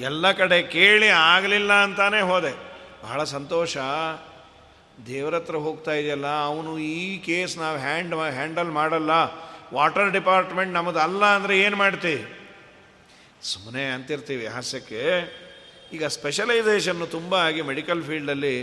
ಎಲ್ಲ 0.06 0.30
ಕಡೆ 0.40 0.58
ಕೇಳಿ 0.76 1.08
ಆಗಲಿಲ್ಲ 1.08 1.72
ಅಂತಾನೆ 1.86 2.20
ಹೋದೆ. 2.30 2.52
ಬಹಳ 3.04 3.20
ಸಂತೋಷ. 3.36 3.76
ದೇವ್ರ 5.06 5.34
ಹತ್ರ 5.38 5.56
ಹೋಗ್ತಾ 5.66 5.92
ಇದೆಯಲ್ಲ, 6.00 6.28
ಅವನು 6.50 6.70
ಈ 6.78 7.18
ಕೇಸ್ 7.26 7.54
ನಾವು 7.58 7.76
ಹ್ಯಾಂಡ್ 7.86 8.14
ಹ್ಯಾಂಡಲ್ 8.38 8.70
ಮಾಡಲ್ಲ. 8.78 9.12
ವಾಟರ್ 9.76 10.10
ಡಿಪಾರ್ಟ್ಮೆಂಟ್ 10.16 10.72
ನಮ್ಮದು 10.76 11.00
ಅಲ್ಲ 11.06 11.22
ಅಂದರೆ 11.38 11.54
ಏನು 11.64 11.76
ಮಾಡ್ತೀವಿ 11.76 12.22
ಸುಮ್ಮನೆ 13.50 13.84
ಅಂತಿರ್ತೀವಿ 13.96 14.46
ಹಾಸ್ಯಕ್ಕೆ. 14.56 15.02
ಈಗ 15.96 16.04
ಸ್ಪೆಷಲೈಸೇಷನ್ನು 16.16 17.06
ತುಂಬ 17.16 17.34
ಆಗಿ 17.48 17.62
ಮೆಡಿಕಲ್ 17.70 18.02
ಫೀಲ್ಡಲ್ಲಿ 18.08 18.56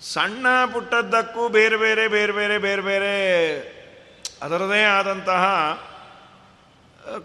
ಸಣ್ಣ 0.00 0.46
ಪುಟ್ಟದ್ದಕ್ಕೂ 0.72 1.42
ಬೇರೆ 1.58 1.76
ಬೇರೆ 1.76 2.04
ಬೇರೆ 2.08 2.32
ಬೇರೆ 2.32 2.58
ಬೇರೆ 2.58 2.82
ಬೇರೆ 2.82 3.14
ಅದರದೇ 4.42 4.82
ಆದಂತಹ 4.84 5.44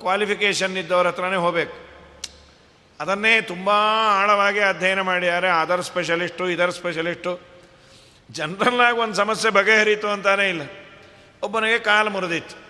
ಕ್ವಾಲಿಫಿಕೇಷನ್ 0.03 0.77
ಇದ್ದವ್ರ 0.81 1.07
ಹತ್ರನೇ 1.07 1.39
ಹೋಗಬೇಕು. 1.45 1.75
ಅದನ್ನೇ 2.99 3.41
ತುಂಬ 3.41 3.69
ಆಳವಾಗಿ 4.21 4.59
ಅಧ್ಯಯನ 4.59 5.01
ಮಾಡಿದ್ದಾರೆ 5.01 5.49
ಅದರ್ 5.49 5.81
ಸ್ಪೆಷಲಿಸ್ಟು, 5.81 6.49
ಇದರ್ 6.49 6.71
ಸ್ಪೆಷಲಿಸ್ಟು. 6.71 7.39
ಜನರಲ್ಲಾಗಿ 8.31 8.97
ಒಂದು 8.97 9.13
ಸಮಸ್ಯೆ 9.13 9.51
ಬಗೆಹರಿತು 9.51 10.07
ಅಂತಾನೇ 10.07 10.49
ಇಲ್ಲ. 10.49 10.61
ಒಬ್ಬನಿಗೆ 11.43 11.79
ಕಾಲು 11.79 12.09
ಮುರಿದಿತ್ತು. 12.09 12.63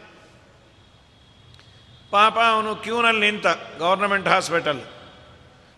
ಪಾಪ 2.12 2.40
ಅವನು 2.40 2.76
ಕ್ಯೂನಲ್ಲಿ 2.76 3.32
ನಿಂತ 3.32 3.46
ಗೌರ್ನಮೆಂಟ್ 3.80 4.28
ಹಾಸ್ಪಿಟಲ್. 4.28 4.82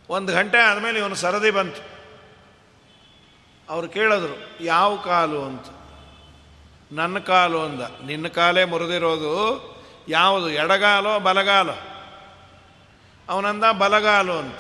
ಒಂದು 0.09 0.33
ಗಂಟೆ 0.33 0.57
ಆದಮೇಲೆ 0.57 0.99
ಇವನು 0.99 1.15
ಸರದಿ 1.15 1.51
ಬಂತು. 1.51 1.81
ಅವರು 3.69 3.87
ಕೇಳಿದ್ರು, 3.87 4.63
ಯಾವ 4.63 4.95
ಕಾಲು? 4.95 5.43
ಅಂತ. 5.43 5.65
ನನ್ನ 6.91 7.19
ಕಾಲು 7.19 7.61
ಅಂದ. 7.61 7.81
ನಿನ್ನ 8.05 8.27
ಕಾಲೇ 8.27 8.65
ಮುರಿದಿರೋದು 8.65 9.75
ಯಾವುದು, 10.07 10.49
ಎಡಗಾಲೋ 10.49 11.19
ಬಲಗಾಲೋ? 11.19 11.94
ಅವನಂದ 13.29 13.63
ಬಲಗಾಲು 13.63 14.33
ಅಂತ. 14.33 14.59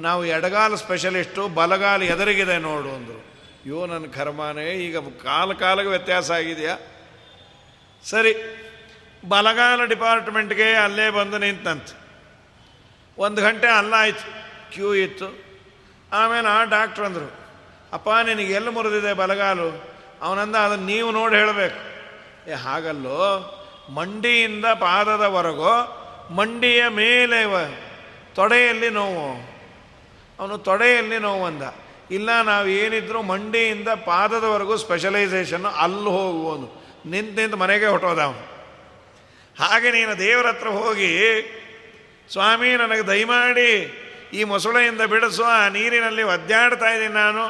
ನಾವು 0.00 0.24
ಎಡಗಾಲು 0.24 0.76
ಸ್ಪೆಷಲಿಸ್ಟು, 0.76 1.48
ಬಲಗಾಲು 1.48 2.04
ಎದುರಿಗಿದೆ 2.04 2.58
ನೋಡು 2.58 2.88
ಅಂದರು. 2.88 3.18
ಅಯ್ಯೋ 3.18 3.86
ನನ್ನ 3.86 4.06
ಕರ್ಮಾನೇ, 4.06 4.70
ಈಗ 4.70 4.98
ಕಾಲ 4.98 5.52
ಕಾಲಕ್ಕೆ 5.52 5.88
ವ್ಯತ್ಯಾಸ 5.88 6.30
ಆಗಿದೆಯಾ? 6.30 6.78
ಸರಿ, 8.04 8.34
ಬಲಗಾಲ 9.28 9.84
ಡಿಪಾರ್ಟ್ಮೆಂಟ್ಗೆ 9.84 10.72
ಅಲ್ಲೇ 10.72 11.10
ಬಂದು 11.10 11.38
ನಿಂತಂತೆ. 11.38 12.08
ಒಂದು 13.18 13.42
ಗಂಟೆ 13.42 13.66
ಅಲ್ಲಾಯ್ತು 13.66 14.26
ಕ್ಯೂ 14.72 14.94
ಇತ್ತು. 14.94 15.44
ಆಮೇಲೆ 16.12 16.48
ಆ 16.48 16.64
ಡಾಕ್ಟ್ರ್ 16.64 17.04
ಅಂದರು, 17.04 17.32
ಅಪ್ಪ, 17.92 18.08
ನಿನಗೆ 18.10 18.52
ಎಲ್ಲಿ 18.52 18.70
ಮುರಿದಿದೆ 18.70 19.12
ಬಲಗಾಲು? 19.12 19.98
ಅವನಂದ, 20.22 20.56
ಅದನ್ನು 20.56 20.86
ನೀವು 20.86 21.10
ನೋಡಿ 21.10 21.36
ಹೇಳಬೇಕು. 21.36 21.80
ಏ, 22.50 22.54
ಹಾಗಲ್ಲೋ, 22.54 23.54
ಮಂಡಿಯಿಂದ 23.94 24.64
ಪಾದದವರೆಗೂ 24.64 26.04
ಮಂಡಿಯ 26.30 26.88
ಮೇಲೆ 26.88 27.44
ತೊಡೆಯಲ್ಲಿ 28.38 28.90
ನೋವು. 28.90 29.50
ಅವನು 30.40 30.58
ತೊಡೆಯಲ್ಲಿ 30.58 31.18
ನೋವು 31.18 31.46
ಅಂದ. 31.46 31.62
ಇಲ್ಲ 32.10 32.42
ನಾವು 32.42 32.68
ಏನಿದ್ರು 32.68 33.22
ಮಂಡಿಯಿಂದ 33.22 33.88
ಪಾದದವರೆಗೂ 33.88 34.76
ಸ್ಪೆಷಲೈಸೇಷನ್ನು 34.76 35.68
ಅಲ್ಲಿ 35.68 36.08
ಹೋಗುವನು 36.08 36.88
ನಿಂತು 37.06 37.40
ನಿಂತು 37.40 37.56
ಮನೆಗೆ 37.56 37.86
ಹೊಟ್ಟೋದ 37.86 38.18
ಅವನು. 38.18 38.58
ಹಾಗೆ 39.64 39.90
ನೀನು 39.90 40.18
ದೇವರ 40.18 40.46
ಹತ್ರ 40.46 40.68
ಹೋಗಿ, 40.68 41.18
ಸ್ವಾಮಿ, 42.32 42.76
ನನಗೆ 42.76 43.06
ದಯಮಾಡಿ 43.06 43.98
ಈ 44.32 44.44
ಮೊಸಳೆಯಿಂದ 44.44 45.00
ಬಿಡಿಸು 45.00 45.44
ಆ 45.44 45.68
ನೀರಿನಲ್ಲಿ 45.68 46.22
ಒದ್ದಾಡ್ತಾ 46.22 46.86
ಇದ್ದೀನಿ 46.86 47.14
ನಾನು. 47.14 47.44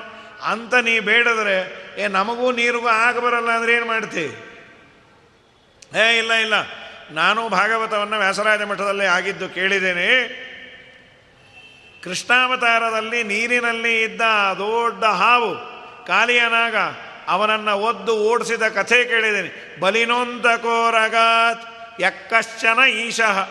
ಅಂತ 0.44 0.74
ನೀ 0.74 1.00
ಬೇಡದ್ರೆ, 1.00 1.86
ಏ, 1.98 2.06
ನಮಗೂ 2.06 2.52
ನೀರಿಗೂ 2.52 2.88
ಆಗ 2.88 3.18
ಬರಲ್ಲ 3.18 3.50
ಅಂದ್ರೆ 3.50 3.72
ಏನು 3.72 3.86
ಮಾಡ್ತಿ? 3.86 4.24
ಏ, 5.96 6.18
ಇಲ್ಲ 6.18 6.32
ಇಲ್ಲ. 6.32 6.54
ನಾನು 7.10 7.48
ಭಾಗವತವನ್ನು 7.48 8.18
ವ್ಯಾಸರಾಜ 8.18 8.62
ಮಠದಲ್ಲಿ 8.62 9.04
ಆಗಿದ್ದು 9.04 9.48
ಕೇಳಿದ್ದೇನೆ. 9.48 10.47
ಕೃಷ್ಣಾವತಾರದಲ್ಲಿ 12.04 13.22
ನೀರಿನಲ್ಲಿ 13.22 14.02
ಇದ್ದ 14.02 14.20
ದೊಡ್ಡ 14.58 15.04
ಹಾವು 15.04 15.54
ಕಾಲಿಯನಾಗ 16.06 16.76
ಅವನನ್ನು 17.28 17.78
ಒದ್ದು 17.78 18.16
ಓಡಿಸಿದ 18.16 18.62
ಕಥೆ 18.62 19.04
ಕೇಳಿದ್ದೇನೆ. 19.04 19.80
ಬಲಿನೊಂದಕೋರಗಾತ್ 19.80 21.62
ಯಕ್ಕಶ್ಚನ 22.00 22.88
ಈಶಃ. 22.88 23.48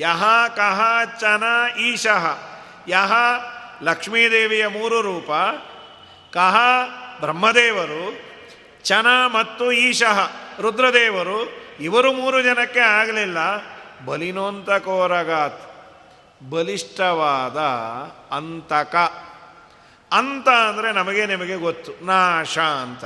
ಯಹ 0.00 0.24
ಕಹ 0.56 0.80
ಚನ 1.20 1.42
ಈಶಃ. 1.78 2.38
ಯಹ 2.88 3.12
ಲಕ್ಷ್ಮೀದೇವಿಯ 3.82 4.66
ಮೂರು 4.66 5.02
ರೂಪ. 5.02 5.30
ಕಹ 6.32 6.56
ಬ್ರಹ್ಮದೇವರು, 7.20 8.20
ಚನ 8.82 9.06
ಮತ್ತು 9.26 9.72
ಈಶಃ. 9.72 10.30
ರುದ್ರದೇವರು, 10.60 11.66
ಇವರು 11.80 12.12
ಮೂರು 12.12 12.42
ಜನಕ್ಕೆ 12.42 12.80
ಆಗಲಿಲ್ಲ. 12.80 13.38
ಬಲಿನೋಂತಕೋರಗಾತ್ 14.04 15.73
ಬಲಿಷ್ಠವಾದ 16.50 17.58
ಅಂತಕ. 18.34 18.96
ಅಂತ 20.12 20.48
ಅಂದರೆ 20.48 20.92
ನಮಗೆ 20.92 21.26
ನಿಮಗೆ 21.26 21.56
ಗೊತ್ತು. 21.56 22.04
ನಾಶ 22.04 22.58
ಅಂತ. 22.58 23.04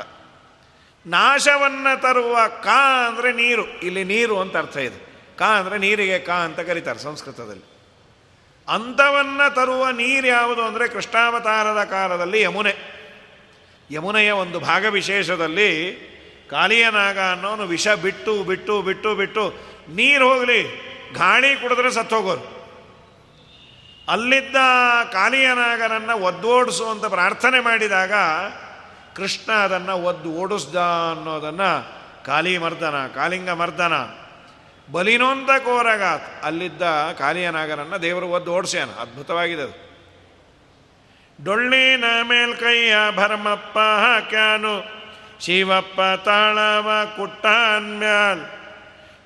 ನಾಶವನ್ನು 1.06 2.00
ತರುವ 2.00 2.38
ಕ 2.62 2.66
ಅಂದರೆ 3.06 3.32
ನೀರು. 3.32 3.66
ಇಲ್ಲಿ 3.66 4.04
ನೀರು 4.04 4.40
ಅಂತ 4.40 4.56
ಅರ್ಥ 4.56 4.76
ಇದೆ. 4.76 5.08
ಕ 5.36 5.42
ಅಂದರೆ 5.42 5.78
ನೀರಿಗೆ 5.78 6.18
ಕ 6.18 6.30
ಅಂತ 6.30 6.60
ಕರೀತಾರೆ 6.60 6.98
ಸಂಸ್ಕೃತದಲ್ಲಿ. 6.98 7.62
ಅಂತವನ್ನು 8.68 9.54
ತರುವ 9.54 9.90
ನೀರು 9.90 10.26
ಯಾವುದು 10.26 10.62
ಅಂದರೆ 10.62 10.88
ಕೃಷ್ಣಾವತಾರದ 10.88 11.84
ಕಾಲದಲ್ಲಿ 11.84 12.40
ಯಮುನೆ. 12.40 12.98
ಯಮುನೆಯ 13.90 14.30
ಒಂದು 14.30 14.60
ಭಾಗ 14.60 14.84
ವಿಶೇಷದಲ್ಲಿ 14.84 15.96
ಕಾಲಿಯನಾಗ 16.50 17.18
ಅನ್ನೋನು 17.18 17.66
ವಿಷ 17.66 17.88
ಬಿಟ್ಟು 17.88 18.44
ಬಿಟ್ಟು 18.44 18.82
ಬಿಟ್ಟು 18.82 19.14
ಬಿಟ್ಟು 19.14 19.54
ನೀರು 19.88 20.34
ಹೋಗಲಿ. 20.34 20.62
ಗಾಳಿ 21.14 21.56
ಕುಡಿದ್ರೆ 21.56 21.90
ಸತ್ತೋಗೋರು. 21.90 22.57
ಅಲ್ಲಿದ್ದ 24.08 24.56
ಕಾಲಿಯನಾಗನನ್ನು 25.12 26.18
ಒದ್ದೋಡಿಸು 26.18 26.90
ಅಂತ 26.90 27.04
ಪ್ರಾರ್ಥನೆ 27.04 27.60
ಮಾಡಿದಾಗ 27.60 28.12
ಕೃಷ್ಣ 29.16 29.52
ಅದನ್ನು 29.52 29.96
ಒದ್ದು 29.96 30.32
ಓಡಿಸ್ದ 30.32 30.76
ಅನ್ನೋದನ್ನು 31.10 31.98
ಕಾಲಿ 32.24 32.58
ಮರ್ದನ 32.58 33.06
ಕಾಲಿಂಗ 33.14 33.50
ಮರ್ದನ 33.50 33.92
ಬಲಿನೋಂತ 34.92 35.50
ಕೋರಗಾತ್. 35.50 36.44
ಅಲ್ಲಿದ್ದ 36.44 36.82
ಕಾಲಿಯನಾಗನನ್ನು 37.18 38.02
ದೇವರು 38.02 38.28
ಒದ್ದು 38.28 38.52
ಓಡಿಸ್ಯಾನ. 38.52 38.88
ಅದ್ಭುತವಾಗಿದೆ 38.88 39.62
ಅದು. 39.62 39.88
ಡೊಳ್ಳಿನ 41.44 42.04
ಮೇಲ್ಕೈಯ 42.22 42.96
ಭರಮಪ್ಪ 43.16 43.78
ಹಾಕ್ಯಾನು. 43.78 44.98
ಶಿವಪ್ಪ 45.40 46.00
ತಾಳವ 46.24 47.12
ಕುಟ್ಟ 47.16 47.46
ಮ್ಯಾಲ್ 47.78 48.40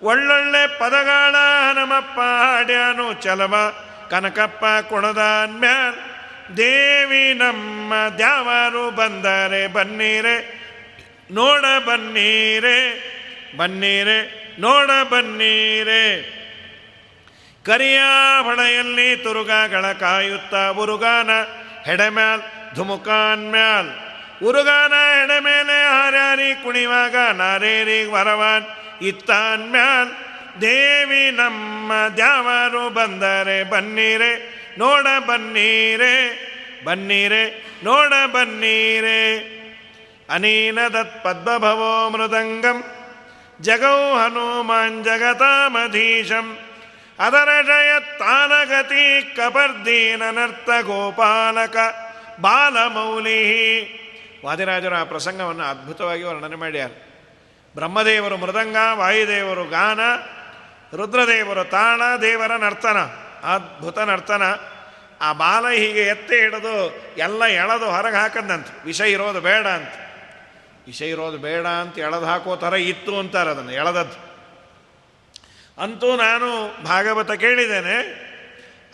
ಒಳ್ಳೊಳ್ಳೆ 0.03 0.78
ಪದಗಳ 0.78 1.37
ಹನಮಪ್ಪ 1.70 2.18
ಹಾಡ್ಯಾನು. 2.18 3.12
ಚಲವ 3.12 3.74
ಕನಕಪ್ಪ 4.13 4.65
ಕುಣದಾನ್ಮ್ಯಾಲ್ 4.89 5.95
ದೇವಿ 6.57 7.35
ನಮ್ಮ 7.35 7.93
ದ್ಯಾವರು 8.17 8.91
ಬಂದರೆ 8.91 9.67
ಬನ್ನೀರೆ, 9.73 10.37
ನೋಡ 11.31 11.65
ಬನ್ನೀರೆ 11.87 12.79
ಬನ್ನೀರೆ, 13.57 14.19
ನೋಡ 14.61 14.91
ಬನ್ನೀರೆ. 15.11 16.05
ಕರಿಯ 17.67 18.01
ಹೊಳೆಯಲ್ಲಿ 18.43 19.17
ತುರುಗಗಳ 19.17 19.93
ಕಾಯುತ್ತ 19.93 20.55
ಉರುಗಾನ 20.55 21.31
ಹೆಡೆಮ್ಯಾಲ್ 21.85 22.43
ಧುಮುಕಾನ್ 22.75 23.51
ಮ್ಯಾಲ್. 23.51 23.91
ಉರುಗಾನ 24.45 24.93
ಮೇಲೆ 25.41 25.77
ಹಾರ್ಯಾರಿ 25.89 26.65
ಕುಣಿವಾಗ 26.65 27.17
ನಾರೇರಿ 27.17 28.05
ವರವಾನ್ 28.05 28.67
ಇತ್ತಾನ್ 29.03 29.71
ಮ್ಯಾಲ್. 29.71 30.11
ದೇವಿ 30.61 31.30
ನಮ್ಮ 31.30 31.92
ದ್ಯಾವರು 32.16 32.90
ಬಂದರೆ 32.90 33.64
ಬನ್ನಿರೆ, 33.64 34.62
ನೋಡ 34.78 35.07
ಬನ್ನೀರೆ, 35.26 36.53
ಬನ್ನಿರೆ, 36.84 37.64
ನೋಡ 37.84 38.12
ಬನ್ನೀರೆ. 38.32 39.53
ಅನೀನದತ್ 40.30 41.24
ಪದ್ಮಭವೋ 41.24 42.11
ಮೃದಂಗಂ 42.11 42.84
ಜಗೌ 43.61 44.18
ಹನುಮಾನ್ 44.18 45.05
ಜಗತಾಮಧೀಶಂ. 45.05 46.59
ಕ버ದೀನ 49.36 50.22
ನರ್ತ 50.30 50.66
ಗೋಪಾಲಕ 50.66 51.76
ಬಾಲಮೌಲಿ. 52.40 54.03
ವಾದಿರಾಜರು 54.44 54.94
ಆ 54.94 55.05
ಪ್ರಸಂಗವನ್ನು 55.05 55.64
ಅದ್ಭುತವಾಗಿ 55.64 56.22
ವರ್ಣನೆ 56.22 56.57
ಮಾಡ್ಯಾರ. 56.57 56.90
ಬ್ರಹ್ಮದೇವರು 57.74 58.36
ಮೃದಂಗ, 58.36 58.76
ವಾಯುದೇವರು 58.94 59.64
ಗಾನ 59.64 60.00
ರುದ್ರದೇವರು 60.97 61.64
ತಾಣ 61.64 62.03
ದೇವರ 62.22 62.57
ನರ್ತನ, 62.57 62.99
ಅದ್ಭುತ 63.55 63.99
ನರ್ತನ. 63.99 64.43
ಆ 65.20 65.32
ಬಾಲ 65.32 65.68
ಹೀಗೆ 65.68 66.01
ಎತ್ತೆ 66.01 66.36
ಹಿಡಿದು 66.40 66.74
ಎಲ್ಲ 67.18 67.45
ಎಳೆದು 67.45 67.90
ಹೊರಗೆ 67.90 68.16
ಹಾಕದಂತ, 68.16 68.66
ವಿಷ 68.84 69.01
ಇರೋದು 69.01 69.40
ಬೇಡ 69.40 69.66
ಅಂತ. 69.66 69.93
ವಿಷ 70.86 71.03
ಇರೋದು 71.03 71.38
ಬೇಡ 71.38 71.66
ಅಂತ 71.66 71.99
ಎಳೆದು 71.99 72.24
ಹಾಕೋ 72.24 72.57
ಥರ 72.57 72.74
ಇತ್ತು 72.74 73.18
ಅಂತಾರೆ 73.18 73.51
ಅದನ್ನು, 73.51 73.72
ಎಳೆದದ್ದು. 73.72 74.18
ಅಂತೂ 75.82 76.16
ನಾನು 76.16 76.49
ಭಾಗವತ 76.84 77.32
ಕೇಳಿದ್ದೇನೆ, 77.32 77.97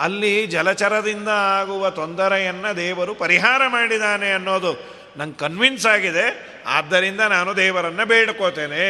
ಅಲ್ಲಿ 0.01 0.47
ಜಲಚರದಿಂದ 0.47 1.29
ಆಗುವ 1.29 1.91
ತೊಂದರೆಯನ್ನು 1.91 2.77
ದೇವರು 2.77 3.15
ಪರಿಹಾರ 3.15 3.63
ಮಾಡಿದ್ದಾನೆ 3.67 4.33
ಅನ್ನೋದು 4.33 4.73
ನಂಗೆ 5.17 5.39
ಕನ್ವಿನ್ಸ್ 5.39 5.87
ಆಗಿದೆ. 5.87 6.27
ಆದ್ದರಿಂದ 6.67 7.21
ನಾನು 7.21 7.57
ದೇವರನ್ನು 7.57 8.07
ಬೇಡ್ಕೋತೇನೆ. 8.07 8.85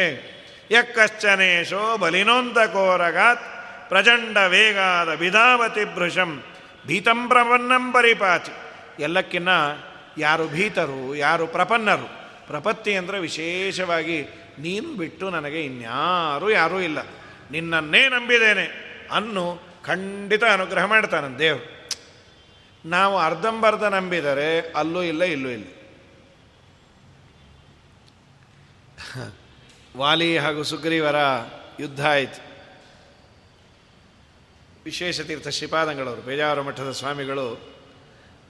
ಯಕ್ಕಶ್ಚನೇಶೋ 0.71 1.97
ಬಲಿನೋಂತ 1.97 2.59
ಕೋರಗಾತ್ 2.59 3.45
ಪ್ರಚಂಡ 3.89 4.37
ವೇಗಾದ 4.37 5.09
ವಿಧಾವತಿ 5.09 5.95
ಭೃಶಂ 5.95 6.43
ಭೀತಂ 6.87 7.27
ಪ್ರಪನ್ನಂ 7.27 7.91
ಪರಿಪಾಚಿ. 7.91 8.51
ಎಲ್ಲಕ್ಕಿನ್ನ 8.99 9.49
ಯಾರು 10.17 10.47
ಭೀತರು, 10.47 11.15
ಯಾರು 11.15 11.47
ಪ್ರಪನ್ನರು? 11.47 12.07
ಪ್ರಪತ್ತಿ 12.47 12.93
ಅಂದರೆ 12.95 13.19
ವಿಶೇಷವಾಗಿ 13.19 14.23
ನೀನು 14.59 14.93
ಬಿಟ್ಟು 14.93 15.29
ನನಗೆ 15.29 15.61
ಇನ್ಯಾರೂ 15.61 16.49
ಯಾರೂ 16.49 16.79
ಇಲ್ಲ. 16.79 16.99
ನಿನ್ನನ್ನೇ 17.51 18.09
ನಂಬಿದ್ದೇನೆ 18.09 18.65
ಅನ್ನು 19.11 19.43
ಖಂಡಿತ 19.85 20.43
ಅನುಗ್ರಹ 20.43 20.85
ಮಾಡ್ತಾನೆ 20.85 21.39
ದೇವರು. 21.39 21.67
ನಾವು 22.85 23.17
ಅರ್ಧಂಬರ್ಧ 23.17 23.83
ನಂಬಿದರೆ 23.83 24.59
ಅಲ್ಲೂ 24.59 25.01
ಇಲ್ಲ, 25.03 25.23
ಇಲ್ಲೂ 25.23 25.49
ಇಲ್ಲ. 25.49 25.67
ವಾಲಿ 29.99 30.37
ಹಾಗೂ 30.37 30.63
ಸುಗ್ರೀವರ 30.63 31.15
ಯುದ್ಧ 31.79 32.07
ಆಯಿತು. 32.07 32.41
ವಿಶೇಷತೀರ್ಥ 34.85 35.47
ಶ್ರೀಪಾದಂಗಳವರು, 35.47 36.21
ಬೇಜಾವರ 36.21 36.61
ಮಠದ 36.61 36.91
ಸ್ವಾಮಿಗಳು, 36.91 37.51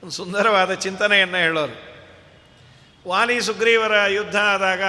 ಒಂದು 0.03 0.11
ಸುಂದರವಾದ 0.11 0.73
ಚಿಂತನೆಯನ್ನು 0.73 1.37
ಹೇಳೋರು. 1.37 1.77
ವಾಲಿ 3.09 3.41
ಸುಗ್ರೀವರ 3.41 3.91
ಯುದ್ಧ 4.07 4.35
ಆದಾಗ 4.35 4.81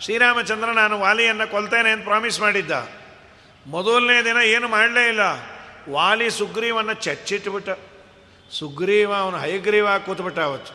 ಶ್ರೀರಾಮಚಂದ್ರ 0.00 0.70
ನಾನು 0.70 1.00
ವಾಲಿಯನ್ನು 1.00 1.50
ಕೊಲ್ತೇನೆ 1.50 1.90
ಅಂತ 1.90 2.04
ಪ್ರಾಮಿಸ್ 2.04 2.40
ಮಾಡಿದ್ದ. 2.40 2.88
ಮೊದಲನೇ 3.66 4.24
ದಿನ 4.24 4.36
ಏನು 4.36 4.68
ಮಾಡಲೇ 4.68 5.08
ಇಲ್ಲ. 5.08 5.20
ವಾಲಿ 5.90 6.30
ಸುಗ್ರೀವನ್ನ 6.30 6.92
ಚಚ್ಚಿಟ್ಬಿಟ್ಟ. 6.92 7.68
ಸುಗ್ರೀವ 8.50 9.14
ಅವನು 9.14 9.38
ಹೈಗ್ರೀವ 9.38 9.98
ಕೂತ್ಬಿಟ್ಟ 9.98 10.38
ಅವತ್ತು. 10.38 10.74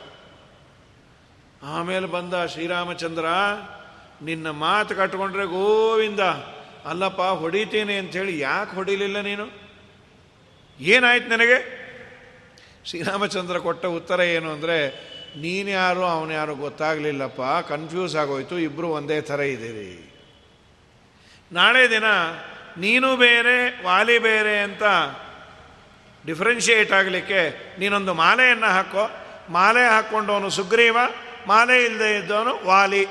ಆಮೇಲೆ 1.68 2.08
ಬಂದ 2.08 2.45
ಶ್ರೀರಾಮಚಂದ್ರ 2.45 3.26
ನಿನ್ನ 4.22 4.49
ಮಾತು 4.49 4.95
ಕಟ್ಕೊಂಡ್ರೆ 4.95 5.45
ಗೋವಿಂದ, 5.45 6.20
ಅಲ್ಲಪ್ಪ 6.86 7.22
ಹೊಡಿತೀನಿ 7.22 7.97
ಅಂಥೇಳಿ 7.97 8.39
ಯಾಕೆ 8.39 8.76
ಹೊಡಿಲಿಲ್ಲ 8.76 9.22
ನೀನು? 9.22 9.45
ಏನಾಯ್ತು 10.80 11.30
ನನಗೆ? 11.30 11.57
ಶ್ರೀರಾಮಚಂದ್ರ 12.86 13.57
ಕೊಟ್ಟ 13.57 13.86
ಉತ್ತರ 13.86 14.20
ಏನು 14.20 14.51
ಅಂದರೆ, 14.51 14.78
ನೀನು 15.38 15.70
ಯಾರು, 15.70 16.05
ಅವನು 16.05 16.32
ಯಾರು 16.32 16.55
ಗೊತ್ತಾಗಲಿಲ್ಲಪ್ಪ 16.55 17.41
ಕನ್ಫ್ಯೂಸ್ 17.41 18.15
ಆಗೋಯ್ತು 18.15 18.59
ಇಬ್ಬರು 18.59 18.89
ಒಂದೇ 18.89 19.22
ಥರ 19.22 19.39
ಇದ್ದೀರಿ. 19.39 20.11
ನಾಳೆ 21.51 21.89
ದಿನ 21.89 22.03
ನೀನು 22.78 23.15
ಬೇರೆ, 23.15 23.84
ವಾಲಿ 23.84 24.20
ಬೇರೆ 24.20 24.59
ಅಂತ 24.59 24.84
ಡಿಫ್ರೆನ್ಷಿಯೇಟ್ 26.26 26.91
ಆಗಲಿಕ್ಕೆ 26.91 27.41
ನೀನೊಂದು 27.80 28.13
ಮಾಲೆಯನ್ನು 28.13 28.68
ಹಾಕೋ. 28.68 29.05
ಮಾಲೆ 29.49 29.84
ಹಾಕ್ಕೊಂಡವನು 29.84 30.49
ಸುಗ್ರೀವ, 30.49 30.97
ಮಾಲೆ 31.47 31.86
ಇಲ್ಲದೆ 31.86 32.18
ಇದ್ದವನು 32.18 32.65
ವಾಲಿ. 32.65 33.05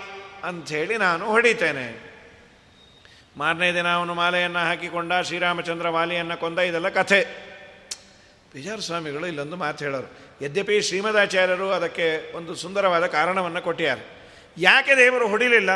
ಅಂಥೇಳಿ 0.46 0.96
ನಾನು 0.96 1.26
ಹೊಡಿತೇನೆ. 1.26 2.16
ಮಾರನೇ 3.36 3.74
ದಿನ 3.74 3.88
ಅವನು 3.88 4.14
ಮಾಲೆಯನ್ನು 4.14 4.58
ಹಾಕಿಕೊಂಡ, 4.58 5.12
ಶ್ರೀರಾಮಚಂದ್ರ 5.22 5.88
ವಾಲಿಯನ್ನು 5.88 6.40
ಕೊಂದ, 6.40 6.58
ಇದೆಲ್ಲ 6.58 6.88
ಕಥೆ. 6.88 7.46
ವಿಜಯ 8.54 8.80
ಸ್ವಾಮಿಗಳು 8.80 9.26
ಇಲ್ಲೊಂದು 9.26 9.56
ಮಾತು 9.56 9.84
ಹೇಳೋರು. 9.84 10.26
ಯದ್ಯಪಿ 10.44 10.80
ಶ್ರೀಮದಾಚಾರ್ಯರು 10.80 11.70
ಅದಕ್ಕೆ 11.70 12.36
ಒಂದು 12.36 12.54
ಸುಂದರವಾದ 12.54 13.06
ಕಾರಣವನ್ನು 13.06 13.62
ಕೊಟ್ಟಿದ್ದಾರೆ. 13.62 14.16
ಯಾಕೆ 14.58 14.96
ದೇವರು 14.96 15.28
ಹೊಡಿಲಿಲ್ಲ? 15.28 15.70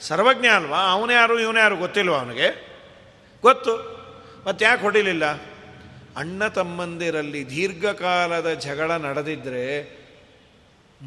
ಸರ್ವಜ್ಞ 0.00 0.46
ಅಲ್ವಾ? 0.46 0.78
ಅವನೇ 0.78 1.14
ಯಾರು, 1.14 1.40
ಇವನೇ 1.40 1.60
ಯಾರು 1.60 1.76
ಗೊತ್ತಿಲ್ವ 1.76 2.14
ಅವನಿಗೆ? 2.14 2.78
ಗೊತ್ತು. 3.42 3.76
ಮತ್ತೆ 4.46 4.64
ಯಾಕೆ 4.64 4.82
ಹೊಡಿಲಿಲ್ಲ? 4.82 5.24
ಅಣ್ಣ 6.16 6.46
ತಮ್ಮಂದಿರಲ್ಲಿ 6.46 7.50
ದೀರ್ಘಕಾಲದ 7.50 8.52
ಜಗಳ 8.52 8.90
ನಡೆದಿದ್ದರೆ 8.90 9.98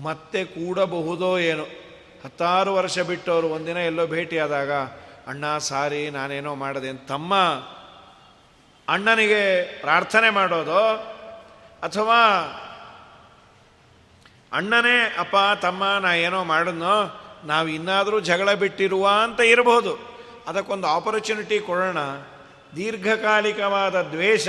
ಮತ್ತೆ 0.01 0.45
ಕೂಡಬಹುದೋ 0.45 1.39
ಏನು. 1.39 1.88
ಹತ್ತಾರು 2.23 2.75
ವರ್ಷ 2.75 2.99
ಬಿಟ್ಟು 2.99 3.31
ಅವರು 3.31 3.47
ಒಂದಿನ 3.47 3.77
ಎಲ್ಲೋ 3.77 4.07
ಭೇಟಿಯಾದಾಗ, 4.07 4.71
ಅಣ್ಣ, 5.27 5.57
ಸಾರಿ, 5.57 6.09
ನಾನೇನೋ 6.09 6.55
ಮಾಡದೆ 6.55 6.93
ತಮ್ಮ 7.07 7.35
ಅಣ್ಣನಿಗೆ 8.87 9.73
ಪ್ರಾರ್ಥನೆ 9.81 10.29
ಮಾಡೋದು, 10.29 10.79
ಅಥವಾ 11.83 12.19
ಅಣ್ಣನೇ, 14.53 15.15
ಅಪ್ಪ, 15.19 15.35
ತಮ್ಮ, 15.61 15.83
ನಾ 16.01 16.13
ಏನೋ 16.13 16.43
ಮಾಡಿದ್ನೋ, 16.43 17.21
ನಾವು 17.45 17.67
ಇನ್ನಾದರೂ 17.67 18.19
ಜಗಳ 18.19 18.53
ಬಿಟ್ಟಿರುವ 18.53 19.09
ಅಂತ 19.23 19.39
ಇರಬಹುದು 19.39 20.19
ಅದಕ್ಕೊಂದು 20.47 20.87
ಆಪರ್ಚುನಿಟಿ 20.87 21.59
ಕೊಡೋಣ. 21.59 21.97
ದೀರ್ಘಕಾಲಿಕವಾದ 22.75 24.01
ದ್ವೇಷ 24.01 24.47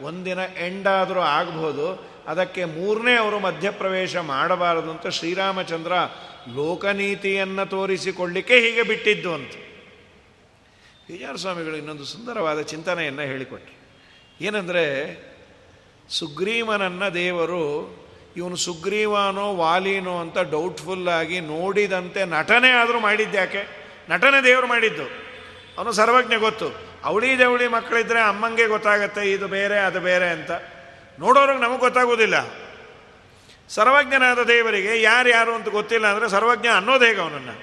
ಒಂದಿನ 0.00 0.38
ಎಂಡಾದರೂ 0.58 1.20
ಆಗಬಹುದು 1.20 2.08
ಅದಕ್ಕೆ 2.28 2.64
ಮೂರನೇ 2.64 3.16
ಅವರು 3.16 3.38
ಮಧ್ಯಪ್ರವೇಶ 3.38 4.16
ಮಾಡಬಾರದು 4.16 4.90
ಅಂತ 4.90 5.06
ಶ್ರೀರಾಮಚಂದ್ರ 5.06 5.92
ಲೋಕನೀತಿಯನ್ನು 6.54 7.70
ತೋರಿಸಿಕೊಳ್ಳಿಕ್ಕೆ 7.70 8.60
ಹೀಗೆ 8.60 8.82
ಬಿಟ್ಟಿದ್ದು 8.82 9.34
ಅಂತ. 9.34 9.50
ವಿಜಯ 11.10 11.26
ಸ್ವಾಮಿಗಳು 11.36 11.76
ಇನ್ನೊಂದು 11.76 12.04
ಸುಂದರವಾದ 12.04 12.60
ಚಿಂತನೆಯನ್ನು 12.60 13.22
ಹೇಳಿಕೊಟ್ರು. 13.22 13.78
ಏನಂದರೆ, 14.44 15.18
ಸುಗ್ರೀವನನ್ನು 16.08 17.14
ದೇವರು, 17.14 17.98
ಇವನು 18.36 18.56
ಸುಗ್ರೀವಾನೋ 18.56 19.54
ವಾಲಿನೋ 19.56 20.20
ಅಂತ 20.20 20.38
ಡೌಟ್ಫುಲ್ಲಾಗಿ 20.38 21.40
ನೋಡಿದಂತೆ 21.40 22.24
ನಟನೆ 22.24 22.70
ಆದರೂ 22.70 23.00
ಮಾಡಿದ್ದ್ಯಾಕೆ 23.00 23.66
ನಟನೆ 24.10 24.44
ದೇವರು 24.44 24.66
ಮಾಡಿದ್ದು. 24.66 25.02
ಅವನು 25.78 25.92
ಸರ್ವಜ್ಞ 25.92 26.34
ಗೊತ್ತು. 26.36 26.88
ಅವಳಿ 27.04 27.36
ಜವಳಿ 27.36 27.68
ಮಕ್ಕಳಿದ್ರೆ 27.68 28.20
ಅಮ್ಮಂಗೆ 28.20 28.66
ಗೊತ್ತಾಗತ್ತೆ, 28.66 29.32
ಇದು 29.32 29.48
ಬೇರೆ, 29.48 29.78
ಅದು 29.78 30.00
ಬೇರೆ 30.00 30.28
ಅಂತ. 30.28 30.50
ನೋಡೋರಿಗೆ 31.20 31.60
ನಮಗೆ 31.60 31.78
ಗೊತ್ತಾಗೋದಿಲ್ಲ. 31.78 32.67
ಸರ್ವಜ್ಞನಾದ 33.68 34.42
ದೇವರಿಗೆ 34.42 35.02
ಯಾರು 35.02 35.54
ಅಂತ 35.54 35.68
ಗೊತ್ತಿಲ್ಲ 35.68 36.06
ಅಂದರೆ 36.06 36.28
ಸರ್ವಜ್ಞ 36.28 36.66
ಅನ್ನೋದು 36.66 37.04
ಹೇಗೆ 37.04 37.20
ಅವನನ್ನು? 37.20 37.54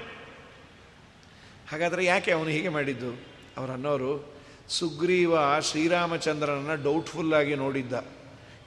ಹಾಗಾದರೆ 1.72 2.06
ಯಾಕೆ 2.06 2.32
ಅವನು 2.32 2.50
ಹೀಗೆ 2.50 2.70
ಮಾಡಿದ್ದು? 2.70 3.12
ಅವರು 3.58 3.72
ಅನ್ನೋರು 3.72 4.36
ಸುಗ್ರೀವ 4.70 5.60
ಶ್ರೀರಾಮಚಂದ್ರನನ್ನು 5.60 6.84
ಡೌಟ್ಫುಲ್ಲಾಗಿ 6.84 7.56
ನೋಡಿದ್ದ. 7.56 7.94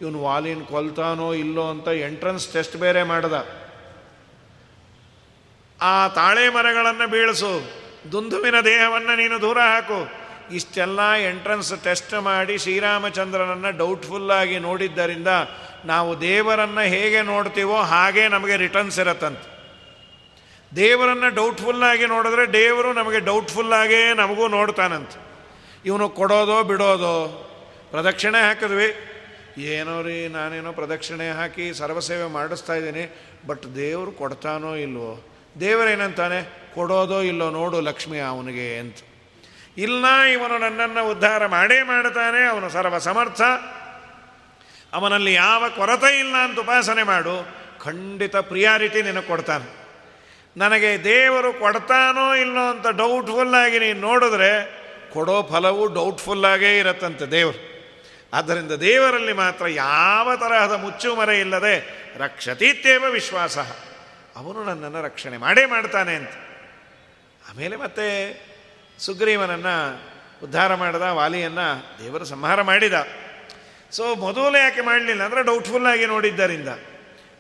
ಇವನು 0.00 0.22
ವಾಲಿನ್ 0.22 0.66
ಕೊಲ್ತಾನೋ 0.66 1.34
ಇಲ್ಲೋ 1.34 1.70
ಅಂತ 1.70 1.88
ಎಂಟ್ರೆನ್ಸ್ 1.88 2.52
ಟೆಸ್ಟ್ 2.52 2.76
ಬೇರೆ 2.76 3.02
ಮಾಡ್ದ. 3.02 3.32
ಆ 5.80 6.08
ತಾಳೆ 6.08 6.48
ಮರಗಳನ್ನು 6.48 7.10
ಬೀಳಿಸು, 7.10 7.70
ದುಂದುವಿನ 8.12 8.60
ದೇಹವನ್ನು 8.60 9.16
ನೀನು 9.16 9.40
ದೂರ 9.40 9.58
ಹಾಕು. 9.58 10.28
ಇಷ್ಟೆಲ್ಲ 10.54 11.12
ಎಂಟ್ರೆನ್ಸ್ 11.12 11.84
ಟೆಸ್ಟ್ 11.84 12.22
ಮಾಡಿ 12.22 12.58
ಶ್ರೀರಾಮಚಂದ್ರನನ್ನು 12.58 13.78
ಡೌಟ್ಫುಲ್ಲಾಗಿ 13.78 14.58
ನೋಡಿದ್ದರಿಂದ 14.58 15.28
ನಾವು 15.84 16.20
ದೇವರನ್ನು 16.20 16.80
ಹೇಗೆ 16.80 17.22
ನೋಡ್ತೀವೋ 17.22 17.76
ಹಾಗೆ 17.76 18.28
ನಮಗೆ 18.28 18.56
ರಿಟರ್ನ್ಸ್ 18.56 18.98
ಇರತ್ತಂತೆ. 18.98 19.58
ದೇವರನ್ನು 20.76 21.34
ಡೌಟ್ಫುಲ್ಲಾಗಿ 21.34 22.06
ನೋಡಿದ್ರೆ 22.06 22.52
ದೇವರು 22.52 22.92
ನಮಗೆ 22.92 23.20
ಡೌಟ್ಫುಲ್ಲಾಗೇ 23.20 24.14
ನಮಗೂ 24.14 24.48
ನೋಡ್ತಾನಂತೆ. 24.48 25.28
ಇವನು 25.84 26.08
ಕೊಡೋದೋ 26.08 26.62
ಬಿಡೋದೋ 26.62 27.44
ಪ್ರದಕ್ಷಿಣೆ 27.90 28.40
ಹಾಕಿದ್ವಿ. 28.40 28.94
ಏನೋ 29.62 30.02
ರೀ, 30.02 30.28
ನಾನೇನೋ 30.28 30.72
ಪ್ರದಕ್ಷಿಣೆ 30.72 31.30
ಹಾಕಿ 31.30 31.74
ಸರ್ವಸೇವೆ 31.74 32.24
ಮಾಡಿಸ್ತಾ 32.24 32.74
ಇದ್ದೀನಿ 32.74 33.18
ಬಟ್ 33.46 33.62
ದೇವರು 33.76 34.12
ಕೊಡ್ತಾನೋ 34.12 34.74
ಇಲ್ವೋ? 34.74 35.24
ದೇವರೇನಂತಾನೆ? 35.60 36.68
ಕೊಡೋದೋ 36.74 37.20
ಇಲ್ಲೋ 37.20 37.50
ನೋಡು 37.50 37.80
ಲಕ್ಷ್ಮಿ 37.80 38.18
ಅವನಿಗೆ 38.18 38.78
ಅಂತ. 38.78 38.96
ಇಲ್ಲ 39.78 40.20
ಇವನು 40.32 40.58
ನನ್ನನ್ನು 40.58 41.10
ಉದ್ಧಾರ 41.10 41.46
ಮಾಡೇ 41.46 41.82
ಮಾಡ್ತಾನೆ, 41.82 42.44
ಅವನು 42.44 42.68
ಸರ್ವ 42.68 42.98
ಸಮರ್ಥ 42.98 43.40
ಅವನಲ್ಲಿ 44.92 45.34
ಯಾವ 45.34 45.68
ಕೊರತೆ 45.68 46.18
ಇಲ್ಲ 46.18 46.36
ಅಂತ 46.36 46.58
ಉಪಾಸನೆ 46.58 47.02
ಮಾಡು. 47.02 47.46
ಖಂಡಿತ 47.84 48.36
ಪ್ರಿಯಾರಿಟಿ 48.36 49.02
ನಿನಗೆ 49.02 49.26
ಕೊಡ್ತಾನೆ. 49.26 49.78
ನನಗೆ 50.56 51.04
ದೇವರು 51.04 51.52
ಕೊಡ್ತಾನೋ 51.52 52.34
ಇಲ್ಲೋ 52.34 52.70
ಅಂತ 52.70 52.86
ಡೌಟ್ಫುಲ್ಲಾಗಿ 52.86 53.78
ನೀನು 53.78 54.00
ನೋಡಿದ್ರೆ 54.00 54.78
ಕೊಡೋ 55.12 55.42
ಫಲವು 55.42 55.86
ಡೌಟ್ಫುಲ್ಲಾಗೇ 55.86 56.78
ಇರತ್ತಂತೆ 56.78 57.26
ದೇವರು. 57.26 57.68
ಆದ್ದರಿಂದ 58.32 58.72
ದೇವರಲ್ಲಿ 58.72 59.32
ಮಾತ್ರ 59.32 59.68
ಯಾವ 59.68 60.36
ತರಹದ 60.36 60.72
ಮುಚ್ಚುಮರೆ 60.72 61.40
ಇಲ್ಲದೆ 61.40 62.04
ರಕ್ಷತೀತ್ಯೇವ 62.16 63.04
ವಿಶ್ವಾಸ. 63.10 63.58
ಅವನು 64.36 64.64
ನನ್ನನ್ನು 64.64 65.02
ರಕ್ಷಣೆ 65.02 65.36
ಮಾಡೇ 65.36 65.66
ಮಾಡ್ತಾನೆ 65.66 66.14
ಅಂತ. 66.14 66.30
ಆಮೇಲೆ 67.50 67.76
ಮತ್ತೆ 67.76 68.06
ಸುಗ್ರೀವನನ್ನು 68.98 70.00
ಉದ್ಧಾರ 70.42 70.74
ಮಾಡಿದ, 70.74 71.02
ವಾಲಿಯನ್ನು 71.02 71.98
ದೇವರು 72.04 72.24
ಸಂಹಾರ 72.24 72.62
ಮಾಡಿದ. 72.62 72.94
ಸೊ 73.92 74.14
ಮೊದಲು 74.14 74.58
ಯಾಕೆ 74.58 74.80
ಮಾಡಲಿಲ್ಲ 74.80 75.22
ಅಂದರೆ 75.22 75.42
ಡೌಟ್ಫುಲ್ಲಾಗಿ 75.42 76.06
ನೋಡಿದ್ದರಿಂದ. 76.06 76.68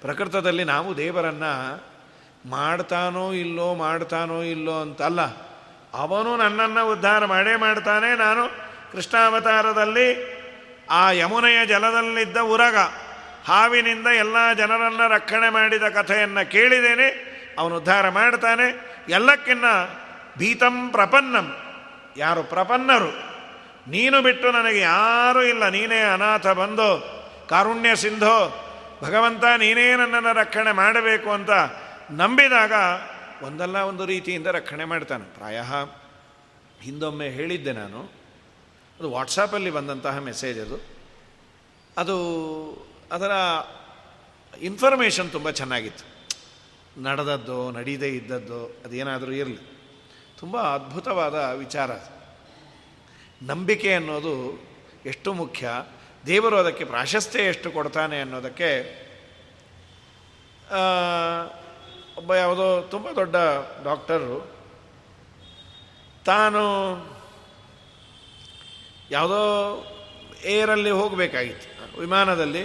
ಪ್ರಕೃತದಲ್ಲಿ 0.00 0.64
ನಾವು 0.64 0.96
ದೇವರನ್ನು 0.96 1.82
ಮಾಡ್ತಾನೋ 2.50 3.32
ಇಲ್ಲೋ 3.32 3.74
ಮಾಡ್ತಾನೋ 3.74 4.42
ಇಲ್ಲೋ 4.42 4.80
ಅಂತಲ್ಲ 4.80 5.20
ಅವನು 5.94 6.36
ನನ್ನನ್ನು 6.36 6.92
ಉದ್ಧಾರ 6.92 7.24
ಮಾಡೇ 7.24 7.56
ಮಾಡ್ತಾನೆ 7.56 8.16
ನಾನು 8.16 8.68
ಕೃಷ್ಣಾವತಾರದಲ್ಲಿ, 8.92 10.38
ಆ 10.90 11.10
ಯಮುನೆಯ 11.10 11.66
ಜಲದಲ್ಲಿದ್ದ 11.66 12.36
ಉರಗ, 12.36 12.76
ಹಾವಿನಿಂದ 13.46 14.06
ಎಲ್ಲ 14.06 14.52
ಜನರನ್ನು 14.52 15.08
ರಕ್ಷಣೆ 15.08 15.48
ಮಾಡಿದ 15.48 15.82
ಕಥೆಯನ್ನು 15.82 16.50
ಕೇಳಿದ್ದೇನೆ, 16.50 17.38
ಅವನು 17.58 17.76
ಉದ್ಧಾರ 17.76 18.08
ಮಾಡ್ತಾನೆ. 18.08 18.88
ಎಲ್ಲಕ್ಕಿನ್ನ 19.08 19.64
ಭೀತಂ 20.38 20.90
ಪ್ರಪನ್ನಂ. 20.90 21.56
ಯಾರು 22.16 22.42
ಪ್ರಪನ್ನರು? 22.42 23.27
ನೀನು 23.88 24.22
ಬಿಟ್ಟು 24.22 24.52
ನನಗೆ 24.52 24.78
ಯಾರೂ 24.78 25.42
ಇಲ್ಲ. 25.42 25.68
ನೀನೇ 25.68 26.00
ಅನಾಥ, 26.00 26.46
ಬಂದು 26.46 27.18
ಕಾರುಣ್ಯ 27.48 27.96
ಸಿಂಧೋ, 27.96 28.64
ಭಗವಂತ 29.02 29.44
ನೀನೇ 29.44 29.96
ನನ್ನನ್ನು 29.96 30.32
ರಕ್ಷಣೆ 30.32 30.72
ಮಾಡಬೇಕು 30.72 31.30
ಅಂತ 31.30 31.50
ನಂಬಿದಾಗ 32.10 32.72
ಒಂದಲ್ಲ 33.42 33.78
ಒಂದು 33.78 34.06
ರೀತಿಯಿಂದ 34.06 34.46
ರಕ್ಷಣೆ 34.46 34.84
ಮಾಡ್ತಾನೆ. 34.84 35.24
ಪ್ರಾಯ 35.24 35.60
ಹಿಂದೊಮ್ಮೆ 36.82 37.28
ಹೇಳಿದ್ದೆ 37.28 37.72
ನಾನು. 37.72 38.00
ಅದು 38.98 39.10
ವಾಟ್ಸಾಪಲ್ಲಿ 39.10 39.70
ಬಂದಂತಹ 39.70 40.18
ಮೆಸೇಜ್ 40.18 40.60
ಅದು. 40.60 40.82
ಅದು 41.98 42.16
ಅದರ 43.12 43.30
ಇನ್ಫಾರ್ಮೇಷನ್ 44.60 45.30
ತುಂಬ 45.30 45.50
ಚೆನ್ನಾಗಿತ್ತು. 45.50 46.18
ನಡೆದದ್ದು, 47.02 47.70
ನಡೀದೇ 47.70 48.08
ಇದ್ದದ್ದು, 48.08 48.66
ಅದೇನಾದರೂ 48.84 49.32
ಇರಲಿ. 49.32 49.58
ತುಂಬ 50.38 50.60
ಅದ್ಭುತವಾದ 50.60 51.34
ವಿಚಾರ 51.34 51.90
ನಂಬಿಕೆ 53.42 53.94
ಅನ್ನೋದು 53.94 54.34
ಎಷ್ಟು 55.06 55.32
ಮುಖ್ಯ? 55.32 55.68
ದೇವರು 56.26 56.56
ಅದಕ್ಕೆ 56.56 56.84
ಪ್ರಾಶಸ್ತ್ಯ 56.84 57.40
ಎಷ್ಟು 57.40 57.70
ಕೊಡ್ತಾನೆ 57.70 58.20
ಅನ್ನೋದಕ್ಕೆ 58.20 58.70
ಒಬ್ಬ 62.18 62.34
ಯಾವುದೋ 62.34 62.80
ತುಂಬ 62.82 63.10
ದೊಡ್ಡ 63.10 63.36
ಡಾಕ್ಟರು, 63.84 64.38
ತಾನು 66.24 66.62
ಯಾವುದೋ 69.10 69.42
ಏರಲ್ಲಿ 70.44 70.90
ಹೋಗಬೇಕಾಗಿತ್ತು, 70.90 72.00
ವಿಮಾನದಲ್ಲಿ. 72.00 72.64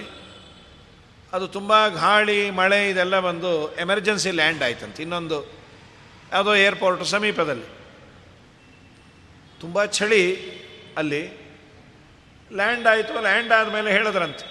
ಅದು 1.33 1.47
ತುಂಬ 1.47 1.87
ಗಾಳಿ, 1.87 2.49
ಮಳೆ, 2.49 2.89
ಇದೆಲ್ಲ 2.89 3.19
ಬಂದು 3.19 3.71
ಎಮರ್ಜೆನ್ಸಿ 3.75 4.31
ಲ್ಯಾಂಡ್ 4.31 4.63
ಆಯ್ತಂತೆ. 4.63 5.03
ಇನ್ನೊಂದು 5.03 5.37
ಯಾವುದೋ 6.31 6.55
ಏರ್ಪೋರ್ಟ್ 6.55 7.03
ಸಮೀಪದಲ್ಲಿ. 7.03 7.69
ತುಂಬ 9.61 9.85
ಚಳಿ 9.85 10.23
ಅಲ್ಲಿ 10.97 11.21
ಲ್ಯಾಂಡ್ 12.51 12.87
ಆಯಿತು, 12.87 13.21
ಲ್ಯಾಂಡ್ 13.21 13.51
ಆದಮೇಲೆ 13.51 13.91
ಹೇಳಿದ್ರಂತೆ. 13.91 14.45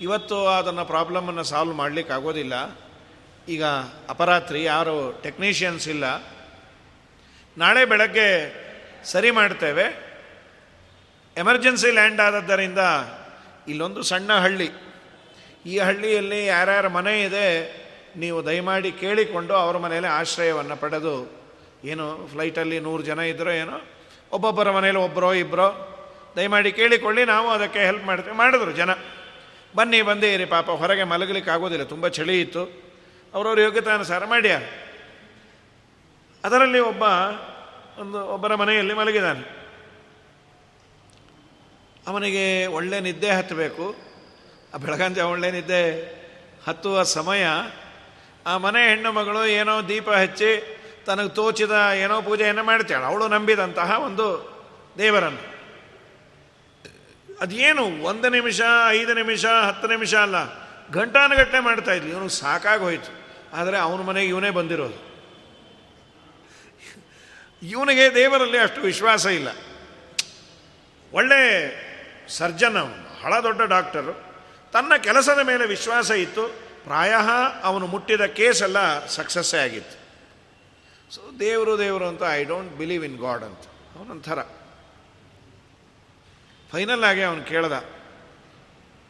ಇವತ್ತು 0.00 0.46
ಅದನ್ನು 0.46 0.84
ಪ್ರಾಬ್ಲಮನ್ನು 0.84 1.44
ಸಾಲ್ವ್ 1.44 1.74
ಮಾಡಲಿಕ್ಕೆ 1.74 2.14
ಆಗೋದಿಲ್ಲ. 2.14 2.54
ಈಗ 3.48 3.64
ಅಪರಾತ್ರಿ, 4.08 4.64
ಯಾರು 4.64 5.20
ಟೆಕ್ನಿಷಿಯನ್ಸ್ 5.22 5.88
ಇಲ್ಲ. 5.88 6.04
ನಾಳೆ 7.58 7.84
ಬೆಳಗ್ಗೆ 7.84 8.28
ಸರಿ 9.04 9.30
ಮಾಡ್ತೇವೆ. 9.30 10.14
ಎಮರ್ಜೆನ್ಸಿ 11.36 11.90
ಲ್ಯಾಂಡ್ 11.90 12.20
ಆದದ್ದರಿಂದ 12.20 12.78
ಇಲ್ಲೊಂದು 13.68 14.02
ಸಣ್ಣ 14.02 14.32
ಹಳ್ಳಿ. 14.38 14.70
ಈ 15.66 15.78
ಹಳ್ಳಿಯಲ್ಲಿ 15.78 16.46
ಯಾರ್ಯಾರ 16.46 16.88
ಮನೆ 16.88 17.22
ಇದೆ, 17.22 17.48
ನೀವು 18.16 18.46
ದಯಮಾಡಿ 18.46 18.92
ಕೇಳಿಕೊಂಡು 18.92 19.54
ಅವರ 19.54 19.76
ಮನೆಯಲ್ಲಿ 19.76 20.10
ಆಶ್ರಯವನ್ನು 20.10 20.76
ಪಡೆದು, 20.76 21.14
ಏನು 21.84 22.28
ಫ್ಲೈಟಲ್ಲಿ 22.32 22.80
ನೂರು 22.80 23.02
ಜನ 23.02 23.18
ಇದ್ದರೋ 23.18 23.50
ಏನೋ 23.50 23.78
ಒಬ್ಬೊಬ್ಬರ 24.34 24.70
ಮನೇಲಿ 24.70 24.98
ಒಬ್ಬರೋ 24.98 25.32
ಇಬ್ಬರೋ 25.32 25.66
ದಯಮಾಡಿ 26.36 26.72
ಕೇಳಿಕೊಳ್ಳಿ, 26.72 27.24
ನಾವು 27.24 27.50
ಅದಕ್ಕೆ 27.50 27.78
ಹೆಲ್ಪ್ 27.78 28.04
ಮಾಡ್ತೀವಿ. 28.04 28.36
ಮಾಡಿದ್ರು 28.36 28.72
ಜನ. 28.72 28.92
ಬನ್ನಿ, 29.76 30.02
ಬಂದೇ 30.02 30.44
ಪಾಪ 30.44 30.70
ಹೊರಗೆ 30.70 31.04
ಮಲಗಲಿಕ್ಕೆ 31.04 31.50
ಆಗೋದಿಲ್ಲ, 31.50 31.84
ತುಂಬ 31.84 32.08
ಚಳಿ 32.08 32.40
ಇತ್ತು. 32.40 32.62
ಅವರವ್ರ 33.34 33.60
ಯೋಗ್ಯತಾನುಸಾರ 33.60 34.24
ಮಾಡ್ಯಾರ. 34.24 34.62
ಅದರಲ್ಲಿ 36.44 36.78
ಒಬ್ಬ 36.78 37.02
ಒಂದು 38.00 38.20
ಒಬ್ಬರ 38.26 38.54
ಮನೆಯಲ್ಲಿ 38.54 38.94
ಮಲಗಿದ್ದಾನೆ 38.94 39.42
ಅವನಿಗೆ 42.06 42.66
ಒಳ್ಳೆ 42.66 43.00
ನಿದ್ದೆ 43.00 43.30
ಹತ್ತಬೇಕು. 43.30 43.94
ಆ 44.74 44.76
ಬೆಳಗಾಂಜ 44.76 45.18
ಒಳ್ಳೆ 45.18 45.50
ನಿದ್ದೆ 45.50 45.82
ಹತ್ತುವ 46.68 47.02
ಸಮಯ. 47.02 47.44
ಆ 48.46 48.56
ಮನೆ 48.56 48.88
ಹೆಣ್ಣು 48.88 49.12
ಮಗಳು 49.12 49.46
ಏನೋ 49.46 49.88
ದೀಪ 49.88 50.10
ಹಚ್ಚಿ 50.10 50.73
ತನಗೆ 51.06 51.28
ತೋಚಿದ 51.28 51.70
ಏನೋ 51.96 52.22
ಪೂಜೆಯನ್ನು 52.22 52.64
ಮಾಡ್ತಾಳೆ 52.64 53.04
ಅವಳು 53.04 53.28
ನಂಬಿದಂತಹ 53.28 53.98
ಒಂದು 53.98 54.54
ದೇವರನ್ನು. 54.98 55.54
ಅದೇನು? 57.40 57.82
ಒಂದು 57.82 58.28
ನಿಮಿಷ, 58.28 58.60
ಐದು 58.88 59.14
ನಿಮಿಷ, 59.14 59.46
ಹತ್ತು 59.46 59.88
ನಿಮಿಷ 59.88 60.14
ಅಲ್ಲ. 60.14 60.64
ಗಂಟಾನುಗಟ್ಟಲೆ 60.90 61.60
ಮಾಡ್ತಾ 61.60 61.92
ಇದ್ಲಿ. 61.92 62.10
ಇವನು 62.10 62.28
ಸಾಕಾಗೋಯ್ತು 62.28 63.24
ಆದರೆ 63.56 63.78
ಅವನ 63.78 64.00
ಮನೆಗೆ 64.00 64.28
ಇವನೇ 64.28 64.50
ಬಂದಿರೋದು. 64.50 65.14
ಇವನಿಗೆ 67.62 68.14
ದೇವರಲ್ಲಿ 68.14 68.58
ಅಷ್ಟು 68.58 68.80
ವಿಶ್ವಾಸ 68.80 69.26
ಇಲ್ಲ. 69.26 69.48
ಒಳ್ಳೆ 71.12 71.74
ಸರ್ಜನ್ 72.28 72.76
ಅವನು. 72.76 73.22
ಬಹಳ 73.22 73.42
ದೊಡ್ಡ 73.42 73.62
ಡಾಕ್ಟರು. 73.62 74.34
ತನ್ನ 74.72 74.92
ಕೆಲಸದ 74.96 75.38
ಮೇಲೆ 75.42 75.66
ವಿಶ್ವಾಸ 75.66 76.10
ಇತ್ತು. 76.10 76.42
ಪ್ರಾಯ 76.84 77.14
ಅವನು 77.62 77.86
ಮುಟ್ಟಿದ 77.86 78.20
ಕೇಸೆಲ್ಲ 78.20 79.06
ಸಕ್ಸಸ್ಸೇ 79.06 79.58
ಆಗಿತ್ತು. 79.58 80.03
ಸೊ 81.14 81.20
ದೇವರು 81.40 81.78
ದೇವರು 81.78 82.04
ಅಂತ 82.04 82.22
I 82.32 82.44
don't 82.44 82.72
believe 82.76 83.04
in 83.04 83.18
God 83.18 83.42
ಅಂತ. 83.44 83.64
ಅವನೊಂಥರ. 83.96 84.38
ಫೈನಲ್ 86.72 87.04
ಆಗಿ 87.04 87.22
ಅವನು 87.22 87.42
ಕೇಳ್ದ 87.44 87.84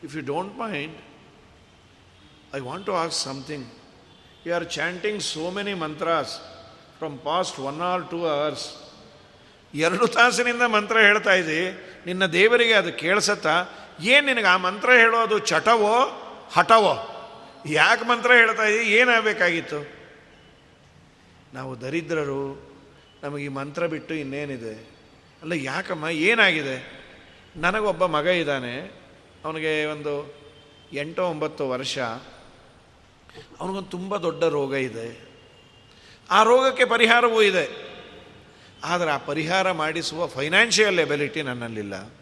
if 0.04 0.16
you 0.16 0.22
don't 0.22 0.58
mind 0.58 0.96
I 2.56 2.60
want 2.60 2.86
to 2.86 2.94
ask 2.94 3.22
something 3.24 3.66
you 4.46 4.54
are 4.54 4.70
chanting 4.70 5.22
so 5.22 5.50
many 5.50 5.74
mantras 5.74 6.40
from 6.98 7.18
past 7.18 7.60
one 7.60 7.80
or 7.80 8.10
two 8.10 8.26
hours 8.26 8.68
ಎರಡು 9.74 10.06
ತಾಸಿನಿಂದ 10.06 10.62
ಮಂತ್ರ 10.62 10.98
ಹೇಳ್ತಾ 10.98 11.34
ಇದ್ದಿ. 11.34 11.60
ನಿನ್ನ 12.06 12.26
ದೇವರಿಗೆ 12.26 12.72
ಅದು 12.72 12.92
ಕೇಳಿಸತ್ತಾ? 12.92 13.64
ಏನು 14.00 14.26
ನಿನಗೆ 14.26 14.46
ಆ 14.46 14.56
ಮಂತ್ರ 14.56 14.92
ಹೇಳೋದು 14.92 15.38
ಚಟವೋ, 15.38 15.96
ಹಠವೋ? 16.52 16.94
ಯಾಕೆ 17.66 18.04
ಮಂತ್ರ 18.04 18.32
ಹೇಳ್ತಾ 18.32 18.62
ಇದ್ದೀವಿ 18.62 18.92
ಏನಾಗಬೇಕಾಗಿತ್ತು 18.92 20.03
ನಾವು 21.54 21.80
ದರಿದ್ರರು, 21.80 22.72
ನಮಗೆ 23.22 23.44
ಈ 23.44 23.48
ಮಂತ್ರ 23.48 23.86
ಬಿಟ್ಟು 23.86 24.14
ಇನ್ನೇನಿದೆ? 24.14 24.74
ಅಲ್ಲ, 25.42 25.52
ಯಾಕಮ್ಮ? 25.52 26.08
ಏನಾಗಿದೆ? 26.08 27.04
ನನಗೊಬ್ಬ 27.56 28.06
ಮಗ 28.06 28.26
ಇದ್ದಾನೆ, 28.26 29.00
ಅವನಿಗೆ 29.44 29.84
ಒಂದು 29.84 30.34
ಎಂಟು 30.92 31.22
ಒಂಬತ್ತು 31.22 31.68
ವರ್ಷ. 31.68 31.98
ಅವನಿಗೊಂದು 33.60 33.88
ತುಂಬ 33.88 34.16
ದೊಡ್ಡ 34.16 34.44
ರೋಗ 34.44 34.74
ಇದೆ. 34.74 35.34
ಆ 36.30 36.42
ರೋಗಕ್ಕೆ 36.42 36.84
ಪರಿಹಾರವೂ 36.84 37.42
ಇದೆ. 37.42 37.94
ಆದರೆ 38.84 39.10
ಆ 39.10 39.16
ಪರಿಹಾರ 39.16 39.72
ಮಾಡಿಸುವ 39.72 40.26
ಫೈನಾನ್ಷಿಯಲ್ 40.26 40.98
ಎಬಿಲಿಟಿ 40.98 41.42
ನನ್ನಲ್ಲಿಲ್ಲ. 41.42 42.12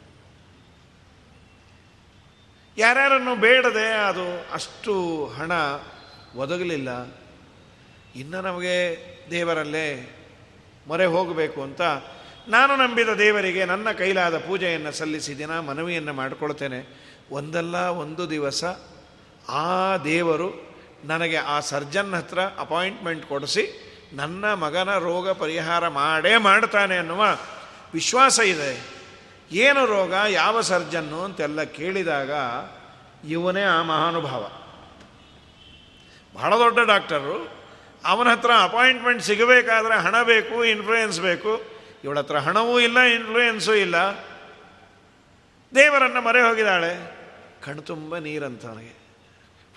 ಯಾರ್ಯಾರನ್ನು 2.79 3.37
ಬೇಡದೆ 3.37 3.87
ಅದು 3.87 4.53
ಅಷ್ಟು 4.53 5.27
ಹಣ 5.27 5.53
ಒದಗಲಿಲ್ಲ. 6.37 7.23
ಇನ್ನು 8.17 8.41
ನಮಗೆ 8.41 9.12
ದೇವರಲ್ಲೇ 9.31 10.19
ಮೊರೆ 10.87 11.07
ಹೋಗಬೇಕು 11.07 11.63
ಅಂತ 11.63 11.81
ನಾನು 12.49 12.77
ನಂಬಿದ 12.77 13.09
ದೇವರಿಗೆ 13.09 13.65
ನನ್ನ 13.65 13.93
ಕೈಲಾದ 13.93 14.39
ಪೂಜೆಯನ್ನು 14.39 14.93
ಸಲ್ಲಿಸಿ 14.93 15.39
ದಿನ 15.39 15.59
ಮನವಿಯನ್ನು 15.59 16.13
ಮಾಡಿಕೊಳ್ತೇನೆ. 16.13 17.03
ಒಂದಲ್ಲ 17.31 17.77
ಒಂದು 17.77 18.31
ದಿವಸ 18.31 18.65
ಆ 19.49 19.97
ದೇವರು 19.97 20.73
ನನಗೆ 21.05 21.37
ಆ 21.37 21.61
ಸರ್ಜನ್ 21.61 22.15
ಹತ್ರ 22.15 22.39
ಅಪಾಯಿಂಟ್ಮೆಂಟ್ 22.39 23.27
ಕೊಡಿಸಿ 23.27 23.93
ನನ್ನ 24.13 24.53
ಮಗನ 24.53 24.99
ರೋಗ 24.99 25.31
ಪರಿಹಾರ 25.31 25.89
ಮಾಡೇ 25.89 26.37
ಮಾಡ್ತಾನೆ 26.37 26.97
ಅನ್ನುವ 26.97 27.25
ವಿಶ್ವಾಸ 27.95 28.39
ಇದೆ. 28.39 29.03
ಏನು 29.53 29.87
ರೋಗ, 29.87 30.15
ಯಾವ 30.29 30.61
ಸರ್ಜನ್ನು 30.61 31.25
ಅಂತೆಲ್ಲ 31.25 31.63
ಕೇಳಿದಾಗ 31.63 32.31
ಇವನೇ 33.31 33.63
ಆ 33.63 33.83
ಮಹಾನುಭಾವ. 33.83 34.51
ಬಹಳ 36.35 36.59
ದೊಡ್ಡ 36.59 36.79
ಡಾಕ್ಟರು. 36.79 37.62
ಅವನ 38.05 38.33
ಹತ್ರ 38.33 38.51
ಅಪಾಯಿಂಟ್ಮೆಂಟ್ 38.63 39.23
ಸಿಗಬೇಕಾದ್ರೆ 39.23 39.95
ಹಣ 39.95 40.23
ಬೇಕು 40.23 40.65
ಇನ್ಫ್ಲೂಯೆನ್ಸ್ 40.65 41.21
ಬೇಕು. 41.21 41.63
ಇವಳ 42.05 42.19
ಹತ್ರ 42.19 42.39
ಹಣವೂ 42.39 42.81
ಇಲ್ಲ 42.81 42.99
ಇನ್ಫ್ಲೂಯೆನ್ಸೂ 43.01 43.75
ಇಲ್ಲ. 43.75 43.97
ದೇವರನ್ನು 45.75 46.21
ಮರೆ 46.23 46.41
ಹೋಗಿದ್ದಾಳೆ. 46.43 47.23
ಕಣ್ತುಂಬ 47.63 48.17
ನೀರಂತ 48.17 48.65
ನನಗೆ 48.65 49.03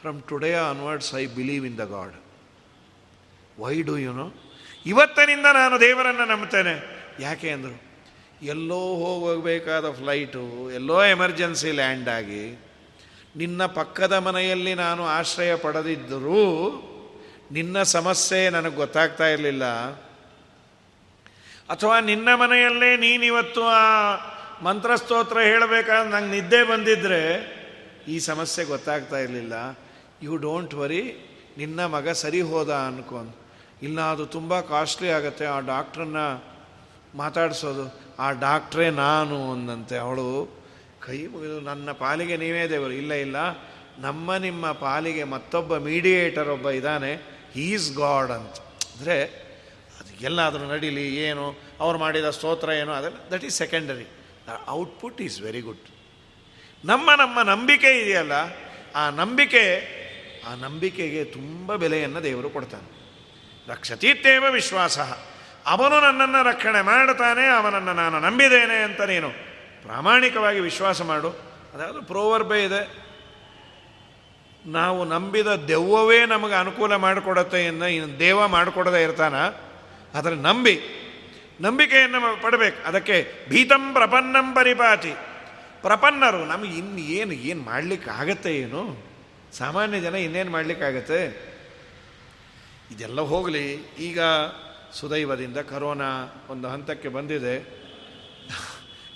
from 0.01 0.21
today 0.21 0.53
onwards 0.53 1.15
I 1.15 1.25
believe 1.25 1.65
in 1.65 1.77
the 1.77 1.79
God 1.79 2.15
why 3.59 3.81
do 3.81 3.97
you 3.97 4.13
know 4.13 4.33
ಇವತ್ತಿನಿಂದ 4.85 5.45
ನಾನು 5.53 5.79
ದೇವರನ್ನು 5.79 6.25
ನಂಬ್ತೇನೆ 6.25 7.05
ಯಾಕೆ 7.19 7.49
ಅಂದರು? 7.49 7.81
ಎಲ್ಲೋ 8.41 8.95
ಹೋಗಬೇಕಾದ 8.95 9.91
ಫ್ಲೈಟು 9.91 10.71
ಎಲ್ಲೋ 10.71 11.03
ಎಮರ್ಜೆನ್ಸಿ 11.03 11.71
ಲ್ಯಾಂಡ್ 11.71 12.09
ಆಗಿ 12.09 12.59
ನಿನ್ನ 13.35 13.65
ಪಕ್ಕದ 13.65 14.13
ಮನೆಯಲ್ಲಿ 14.13 14.73
ನಾನು 14.73 15.05
ಆಶ್ರಯ 15.05 15.55
ಪಡೆದಿದ್ದರೂ 15.55 16.41
ನಿನ್ನ 17.51 17.83
ಸಮಸ್ಯೆ 17.83 18.49
ನನಗೆ 18.49 18.75
ಗೊತ್ತಾಗ್ತಾ 18.75 19.27
ಇರಲಿಲ್ಲ. 19.27 19.63
ಅಥವಾ 21.69 21.99
ನಿನ್ನ 21.99 22.33
ಮನೆಯಲ್ಲೇ 22.33 22.97
ನೀನಿವತ್ತು 22.97 23.63
ಆ 23.63 24.15
ಮಂತ್ರಸ್ತೋತ್ರ 24.61 25.39
ಹೇಳಬೇಕಾದ್ರೆ 25.39 26.11
ನಂಗೆ 26.11 26.41
ನಿದ್ದೆ 26.41 26.63
ಬಂದಿದ್ದರೆ 26.63 27.21
ಈ 28.07 28.19
ಸಮಸ್ಯೆ 28.19 28.65
ಗೊತ್ತಾಗ್ತಾ 28.65 29.19
ಇರಲಿಲ್ಲ. 29.19 29.53
ಯು 30.23 30.37
ಡೋಂಟ್ 30.37 30.73
ವರಿ 30.73 31.01
ನಿನ್ನ 31.57 31.85
ಮಗ 31.85 32.09
ಸರಿ 32.09 32.41
ಹೋದ 32.41 32.69
ಅನ್ಕೊಂಡು 32.69 33.45
ಇಲ್ಲ 33.81 34.01
ಅದು 34.01 34.25
ತುಂಬ 34.25 34.59
ಕಾಸ್ಟ್ಲಿ 34.59 35.09
ಆಗುತ್ತೆ 35.09 35.45
ಆ 35.45 35.59
ಡಾಕ್ಟ್ರನ್ನ 35.59 36.17
ಮಾತಾಡಿಸೋದು. 37.15 38.15
ಆ 38.19 38.31
ಡಾಕ್ಟ್ರೇ 38.31 38.89
ನಾನು 38.89 39.51
ಅಂದಂತೆ 39.51 39.97
ಅವಳು 39.97 40.57
ಕೈ 41.05 41.27
ಮುಗಿದು, 41.27 41.59
ನನ್ನ 41.59 41.91
ಪಾಲಿಗೆ 41.91 42.37
ನೀವೇ 42.37 42.67
ದೇವರು. 42.67 42.91
ಇಲ್ಲ 42.91 43.13
ಇಲ್ಲ, 43.13 43.35
ನಮ್ಮ 43.99 44.35
ನಿಮ್ಮ 44.35 44.71
ಪಾಲಿಗೆ 44.71 45.23
ಮತ್ತೊಬ್ಬ 45.23 45.77
ಮೀಡಿಯೇಟರ್ 45.77 46.49
ಒಬ್ಬ 46.49 46.69
ಇದ್ದಾನೆ. 46.69 47.34
ಹೀಸ್ 47.55 47.87
ಗಾಡ್ 47.97 48.31
ಅಂತ. 48.31 48.55
ಅಂದರೆ 48.95 49.17
ಅದು 49.99 50.11
ಎಲ್ಲಾದರೂ 50.21 50.65
ನಡೀಲಿ, 50.65 51.05
ಏನು, 51.17 51.45
ಅವ್ರು 51.79 51.97
ಮಾಡಿದ 51.99 52.29
ಸ್ತೋತ್ರ 52.29 52.69
ಏನು, 52.69 52.91
ಅದೆಲ್ಲ 52.91 53.17
that 53.31 53.43
is 53.43 53.57
secondary 53.57 54.07
output 54.69 55.21
is 55.21 55.37
very 55.41 55.61
good 55.61 55.87
ನಮ್ಮ 56.85 57.09
ನಮ್ಮ 57.15 57.37
ನಂಬಿಕೆ 57.41 57.91
ಇದೆಯಲ್ಲ, 58.01 58.35
ಆ 58.95 59.03
ನಂಬಿಕೆ, 59.09 59.63
ಆ 60.47 60.51
ನಂಬಿಕೆಗೆ 60.55 61.21
ತುಂಬ 61.25 61.75
ಬೆಲೆಯನ್ನು 61.75 62.23
ದೇವರು 62.23 62.49
ಕೊಡ್ತಾನೆ. 62.49 62.87
ರಕ್ಷತೀತ್ತೇವ 63.67 64.45
ವಿಶ್ವಾಸ. 64.51 64.97
ಅವನು 65.65 65.95
ನನ್ನನ್ನು 66.01 66.41
ರಕ್ಷಣೆ 66.43 66.81
ಮಾಡ್ತಾನೆ, 66.81 67.45
ಅವನನ್ನು 67.47 67.93
ನಾನು 67.93 68.19
ನಂಬಿದ್ದೇನೆ 68.19 68.77
ಅಂತ 68.83 69.01
ನೀನು 69.01 69.29
ಪ್ರಾಮಾಣಿಕವಾಗಿ 69.83 70.59
ವಿಶ್ವಾಸ 70.59 71.01
ಮಾಡು. 71.01 71.29
ಅದಾದರೂ 71.73 72.01
ಪ್ರೋವರ್ಬೆ 72.01 72.59
ಇದೆ. 72.63 73.04
ನಾವು 74.65 75.05
ನಂಬಿದ 75.05 75.47
ದೆವ್ವವೇ 75.47 76.25
ನಮಗೆ 76.25 76.53
ಅನುಕೂಲ 76.53 76.95
ಮಾಡಿಕೊಡತ್ತೆ 76.95 77.65
ಎಂದ 77.65 77.83
ಇನ್ನು 77.83 78.19
ದೇವ 78.19 78.47
ಮಾಡಿಕೊಡದೆ 78.47 79.03
ಇರ್ತಾನ, 79.03 79.35
ಆದರೆ 80.13 80.35
ನಂಬಿ, 80.35 80.75
ನಂಬಿಕೆಯನ್ನು 81.61 82.41
ಪಡಬೇಕು. 82.41 82.87
ಅದಕ್ಕೆ 82.87 83.47
ಭೀತಂ 83.49 83.93
ಪ್ರಪನ್ನಂ 83.93 84.53
ಪರಿಪಾತಿ. 84.53 85.13
ಪ್ರಪನ್ನರು 85.81 86.45
ನಮಗೆ 86.45 86.77
ಇನ್ನು 86.77 86.99
ಏನು 86.99 87.33
ಏನು 87.33 87.61
ಮಾಡಲಿಕ್ಕೆ 87.61 88.09
ಆಗತ್ತೆ 88.09 88.57
ಏನು? 88.57 88.81
ಸಾಮಾನ್ಯ 89.57 89.99
ಜನ 89.99 90.15
ಇನ್ನೇನು 90.15 90.51
ಮಾಡಲಿಕ್ಕಾಗತ್ತೆ 90.51 91.19
ಇದೆಲ್ಲ 92.91 93.21
ಹೋಗಲಿ. 93.21 93.73
ಈಗ 93.99 94.19
ಸುದೈವದಿಂದ 94.93 95.57
ಕರೋನಾ 95.57 96.09
ಒಂದು 96.49 96.67
ಹಂತಕ್ಕೆ 96.69 97.09
ಬಂದಿದೆ. 97.09 97.55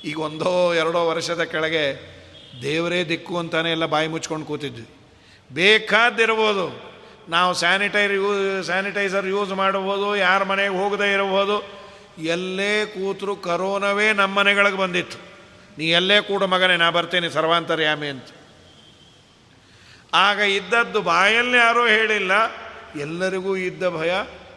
ಈಗ 0.06 0.20
ಒಂದೋ 0.20 0.74
ಎರಡೋ 0.74 1.08
ವರ್ಷದ 1.08 1.43
ಕೆಳಗೆ 1.43 1.84
ದೇವರೇ 2.62 3.04
ದಿಕ್ಕು 3.04 3.38
ಅಂತಾನೆ 3.38 3.72
ಎಲ್ಲ 3.72 3.86
ಬಾಯಿ 3.86 4.08
ಮುಚ್ಕೊಂಡು 4.08 4.45
ಕೂತಿದ್ವಿ. 4.45 4.99
ಬೇಕಾದಿರ್ಬೋದು 5.52 6.89
ನಾವು 7.30 7.54
ಸ್ಯಾನಿಟೈರ್ 7.54 8.14
ಯೂ 8.14 8.64
ಸ್ಯಾನಿಟೈಸರ್ 8.64 9.28
ಯೂಸ್ 9.28 9.52
ಮಾಡ್ಬೋದು 9.52 10.16
ಯಾರ 10.16 10.43
ಮನೆಗೆ 10.43 10.74
ಹೋಗದೇ 10.74 11.14
ಇರಬಹುದು. 11.14 11.80
ಎಲ್ಲೇ 12.22 12.86
ಕೂತರು 12.86 13.36
ಕರೋನವೇ 13.36 14.14
ನಮ್ಮ 14.14 14.39
ಮನೆಗಳಿಗೆ 14.39 14.78
ಬಂದಿತ್ತು. 14.78 15.18
ನೀ 15.78 15.89
ಎಲ್ಲೇ 15.89 16.22
ಕೂಡ 16.22 16.43
ಮಗನೇ, 16.43 16.78
ನಾ 16.78 16.89
ಬರ್ತೇನೆ 16.89 17.30
ಸರ್ವಾಂತರ್ಯಾಮಿ 17.30 18.08
ಅಂತ. 18.08 18.26
ಆಗ 20.14 20.39
ಇದ್ದದ್ದು 20.39 21.02
ಬಾಯಲ್ಲಿ 21.02 21.58
ಯಾರೂ 21.58 21.88
ಹೇಳಿಲ್ಲ. 21.88 22.32
ಎಲ್ಲರಿಗೂ 23.00 23.56
ಇದ್ದ 23.56 23.89
ಭಯ 23.89 24.14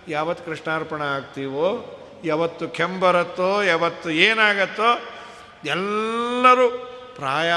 ಯಾವತ್ತು 0.09 0.45
ಕೃಷ್ಣಾರ್ಪಣ 0.45 1.03
ಆಗ್ತೀವೋ, 1.03 1.99
ಯಾವತ್ತು 2.25 2.69
ಕೆಂಬರತ್ತೋ, 2.69 3.63
ಯಾವತ್ತು 3.63 4.11
ಏನಾಗತ್ತೋ, 4.11 5.01
ಎಲ್ಲರೂ 5.65 6.71
ಪ್ರಾಯ 7.17 7.53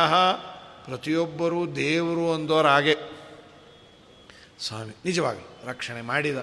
ಪ್ರತಿಯೊಬ್ಬರೂ 0.85 1.65
ದೇವರು 1.65 2.33
ಅಂದೋರು 2.33 2.67
ಹಾಗೆ 2.67 3.15
ಸ್ವಾಮಿ, 4.59 4.95
ನಿಜವಾಗಿ 5.05 5.67
ರಕ್ಷಣೆ 5.67 6.01
ಮಾಡಿದ. 6.01 6.37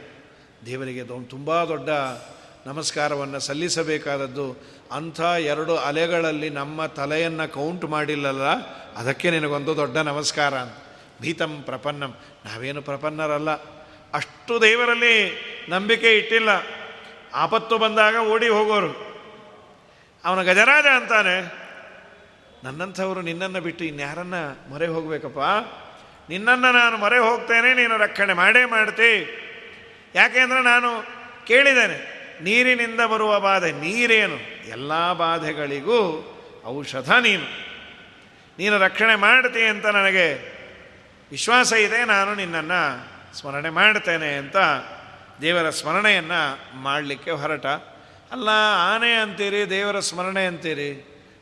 ದೇವರಿಗೆ 0.67 1.05
ತುಂಬ 1.05 1.65
ದೊಡ್ಡ 1.65 1.89
ನಮಸ್ಕಾರವನ್ನು 2.67 3.41
ಸಲ್ಲಿಸಬೇಕಾದದ್ದು, 3.41 4.57
ಅಂಥ 4.93 5.21
ಎರಡು 5.21 5.77
ಅಲೆಗಳಲ್ಲಿ 5.77 6.51
ನಮ್ಮ 6.51 6.87
ತಲೆಯನ್ನು 6.87 7.53
ಕೌಂಟ್ 7.53 7.85
ಮಾಡಿಲ್ಲಲ್ಲ, 7.85 8.43
ಅದಕ್ಕೆ 8.97 9.31
ನಿನಗೊಂದು 9.31 9.77
ದೊಡ್ಡ 9.77 9.97
ನಮಸ್ಕಾರ 9.97 10.55
ಅಂತ. 10.55 10.73
ಭೀತಂ 11.21 11.63
ಪ್ರಪನ್ನಂ. 11.63 12.15
ನಾವೇನು 12.45 12.83
ಪ್ರಪನ್ನರಲ್ಲ. 12.83 13.51
ಅಷ್ಟು 14.15 14.63
ದೇವರಲ್ಲಿ 14.63 15.37
ನಂಬಿಕೆ 15.69 16.19
ಇಟ್ಟಿಲ್ಲ. 16.19 16.49
ಆಪತ್ತು 17.35 17.79
ಬಂದಾಗ 17.79 18.15
ಓಡಿ 18.17 18.49
ಹೋಗೋರು. 18.49 19.21
ಅವನ 20.25 20.43
ಗಜರಾಜ 20.43 20.85
ಅಂತಾನೆ. 20.97 21.63
ನನ್ನಂಥವರು 22.65 23.23
ನಿನ್ನನ್ನು 23.23 23.61
ಬಿಟ್ಟು 23.61 23.85
ಇನ್ಯಾರನ್ನ 23.85 24.35
ಮೊರೆ 24.69 24.87
ಹೋಗಬೇಕಪ್ಪ? 24.87 25.39
ನಿನ್ನನ್ನು 26.33 26.71
ನಾನು 26.73 26.97
ಮೊರೆ 26.97 27.19
ಹೋಗ್ತೇನೆ, 27.19 27.71
ನೀನು 27.75 27.95
ರಕ್ಷಣೆ 27.97 28.35
ಮಾಡೇ 28.35 28.65
ಮಾಡ್ತಿ. 28.65 29.13
ಯಾಕೆಂದರೆ 30.15 30.63
ನಾನು 30.63 30.91
ಕೇಳಿದ್ದೇನೆ, 31.47 31.99
ನೀರಿನಿಂದ 32.43 33.01
ಬರುವ 33.01 33.33
ಬಾಧೆ 33.41 33.71
ನೀರೇನು? 33.85 34.39
ಎಲ್ಲ 34.71 34.93
ಬಾಧೆಗಳಿಗೂ 35.13 35.99
ಔಷಧ 36.67 37.11
ನೀನು. 37.27 37.47
ನೀನು 38.59 38.75
ರಕ್ಷಣೆ 38.79 39.15
ಮಾಡ್ತಿ 39.17 39.63
ಅಂತ 39.63 39.87
ನನಗೆ 39.87 40.27
ವಿಶ್ವಾಸ 41.31 41.73
ಇದೆ, 41.73 42.01
ನಾನು 42.05 42.31
ನಿನ್ನನ್ನು 42.35 42.83
ಸ್ಮರಣೆ 43.39 43.71
ಮಾಡ್ತೇನೆ 43.71 44.31
ಅಂತ 44.35 44.57
ದೇವರ 45.41 45.69
ಸ್ಮರಣೆಯನ್ನು 45.71 46.41
ಮಾಡಲಿಕ್ಕೆ 46.83 47.31
ಹೊರಟ. 47.31 47.67
ಅಲ್ಲ, 48.33 48.51
ಆನೆ 48.91 49.13
ಅಂತೀರಿ, 49.15 49.63
ದೇವರ 49.71 49.99
ಸ್ಮರಣೆ 50.01 50.43
ಅಂತೀರಿ? 50.47 50.91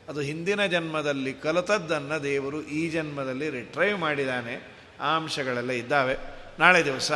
ಅದು 0.09 0.21
ಹಿಂದಿನ 0.21 0.61
ಜನ್ಮದಲ್ಲಿ 0.65 1.33
ಕಲಿತದ್ದನ್ನು 1.33 2.17
ದೇವರು 2.23 2.59
ಈ 2.77 2.81
ಜನ್ಮದಲ್ಲಿ 2.89 3.47
ರಿಟ್ರೈವ್ 3.49 3.97
ಮಾಡಿದ್ದಾನೆ. 3.99 4.55
ಅಂಶಗಳೆಲ್ಲ 5.01 5.71
ಇದ್ದಾವೆ. 5.71 6.17
ನಾಳೆ 6.59 6.85
ದಿವಸ 6.85 7.11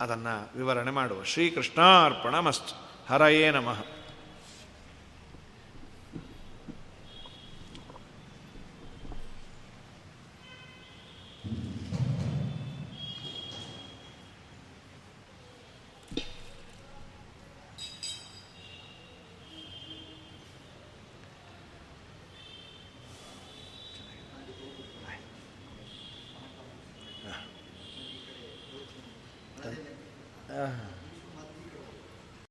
ಅದನ್ನು 0.00 0.50
ವಿವರಣೆ 0.56 0.90
ಮಾಡುವ. 0.90 1.22
ಶ್ರೀಕೃಷ್ಣಾರ್ಪಣ 1.22 2.38
ಮಸ್ತು 2.38 2.90
ಹರಯೇ 3.14 3.50
ನಮಃ. 3.50 3.99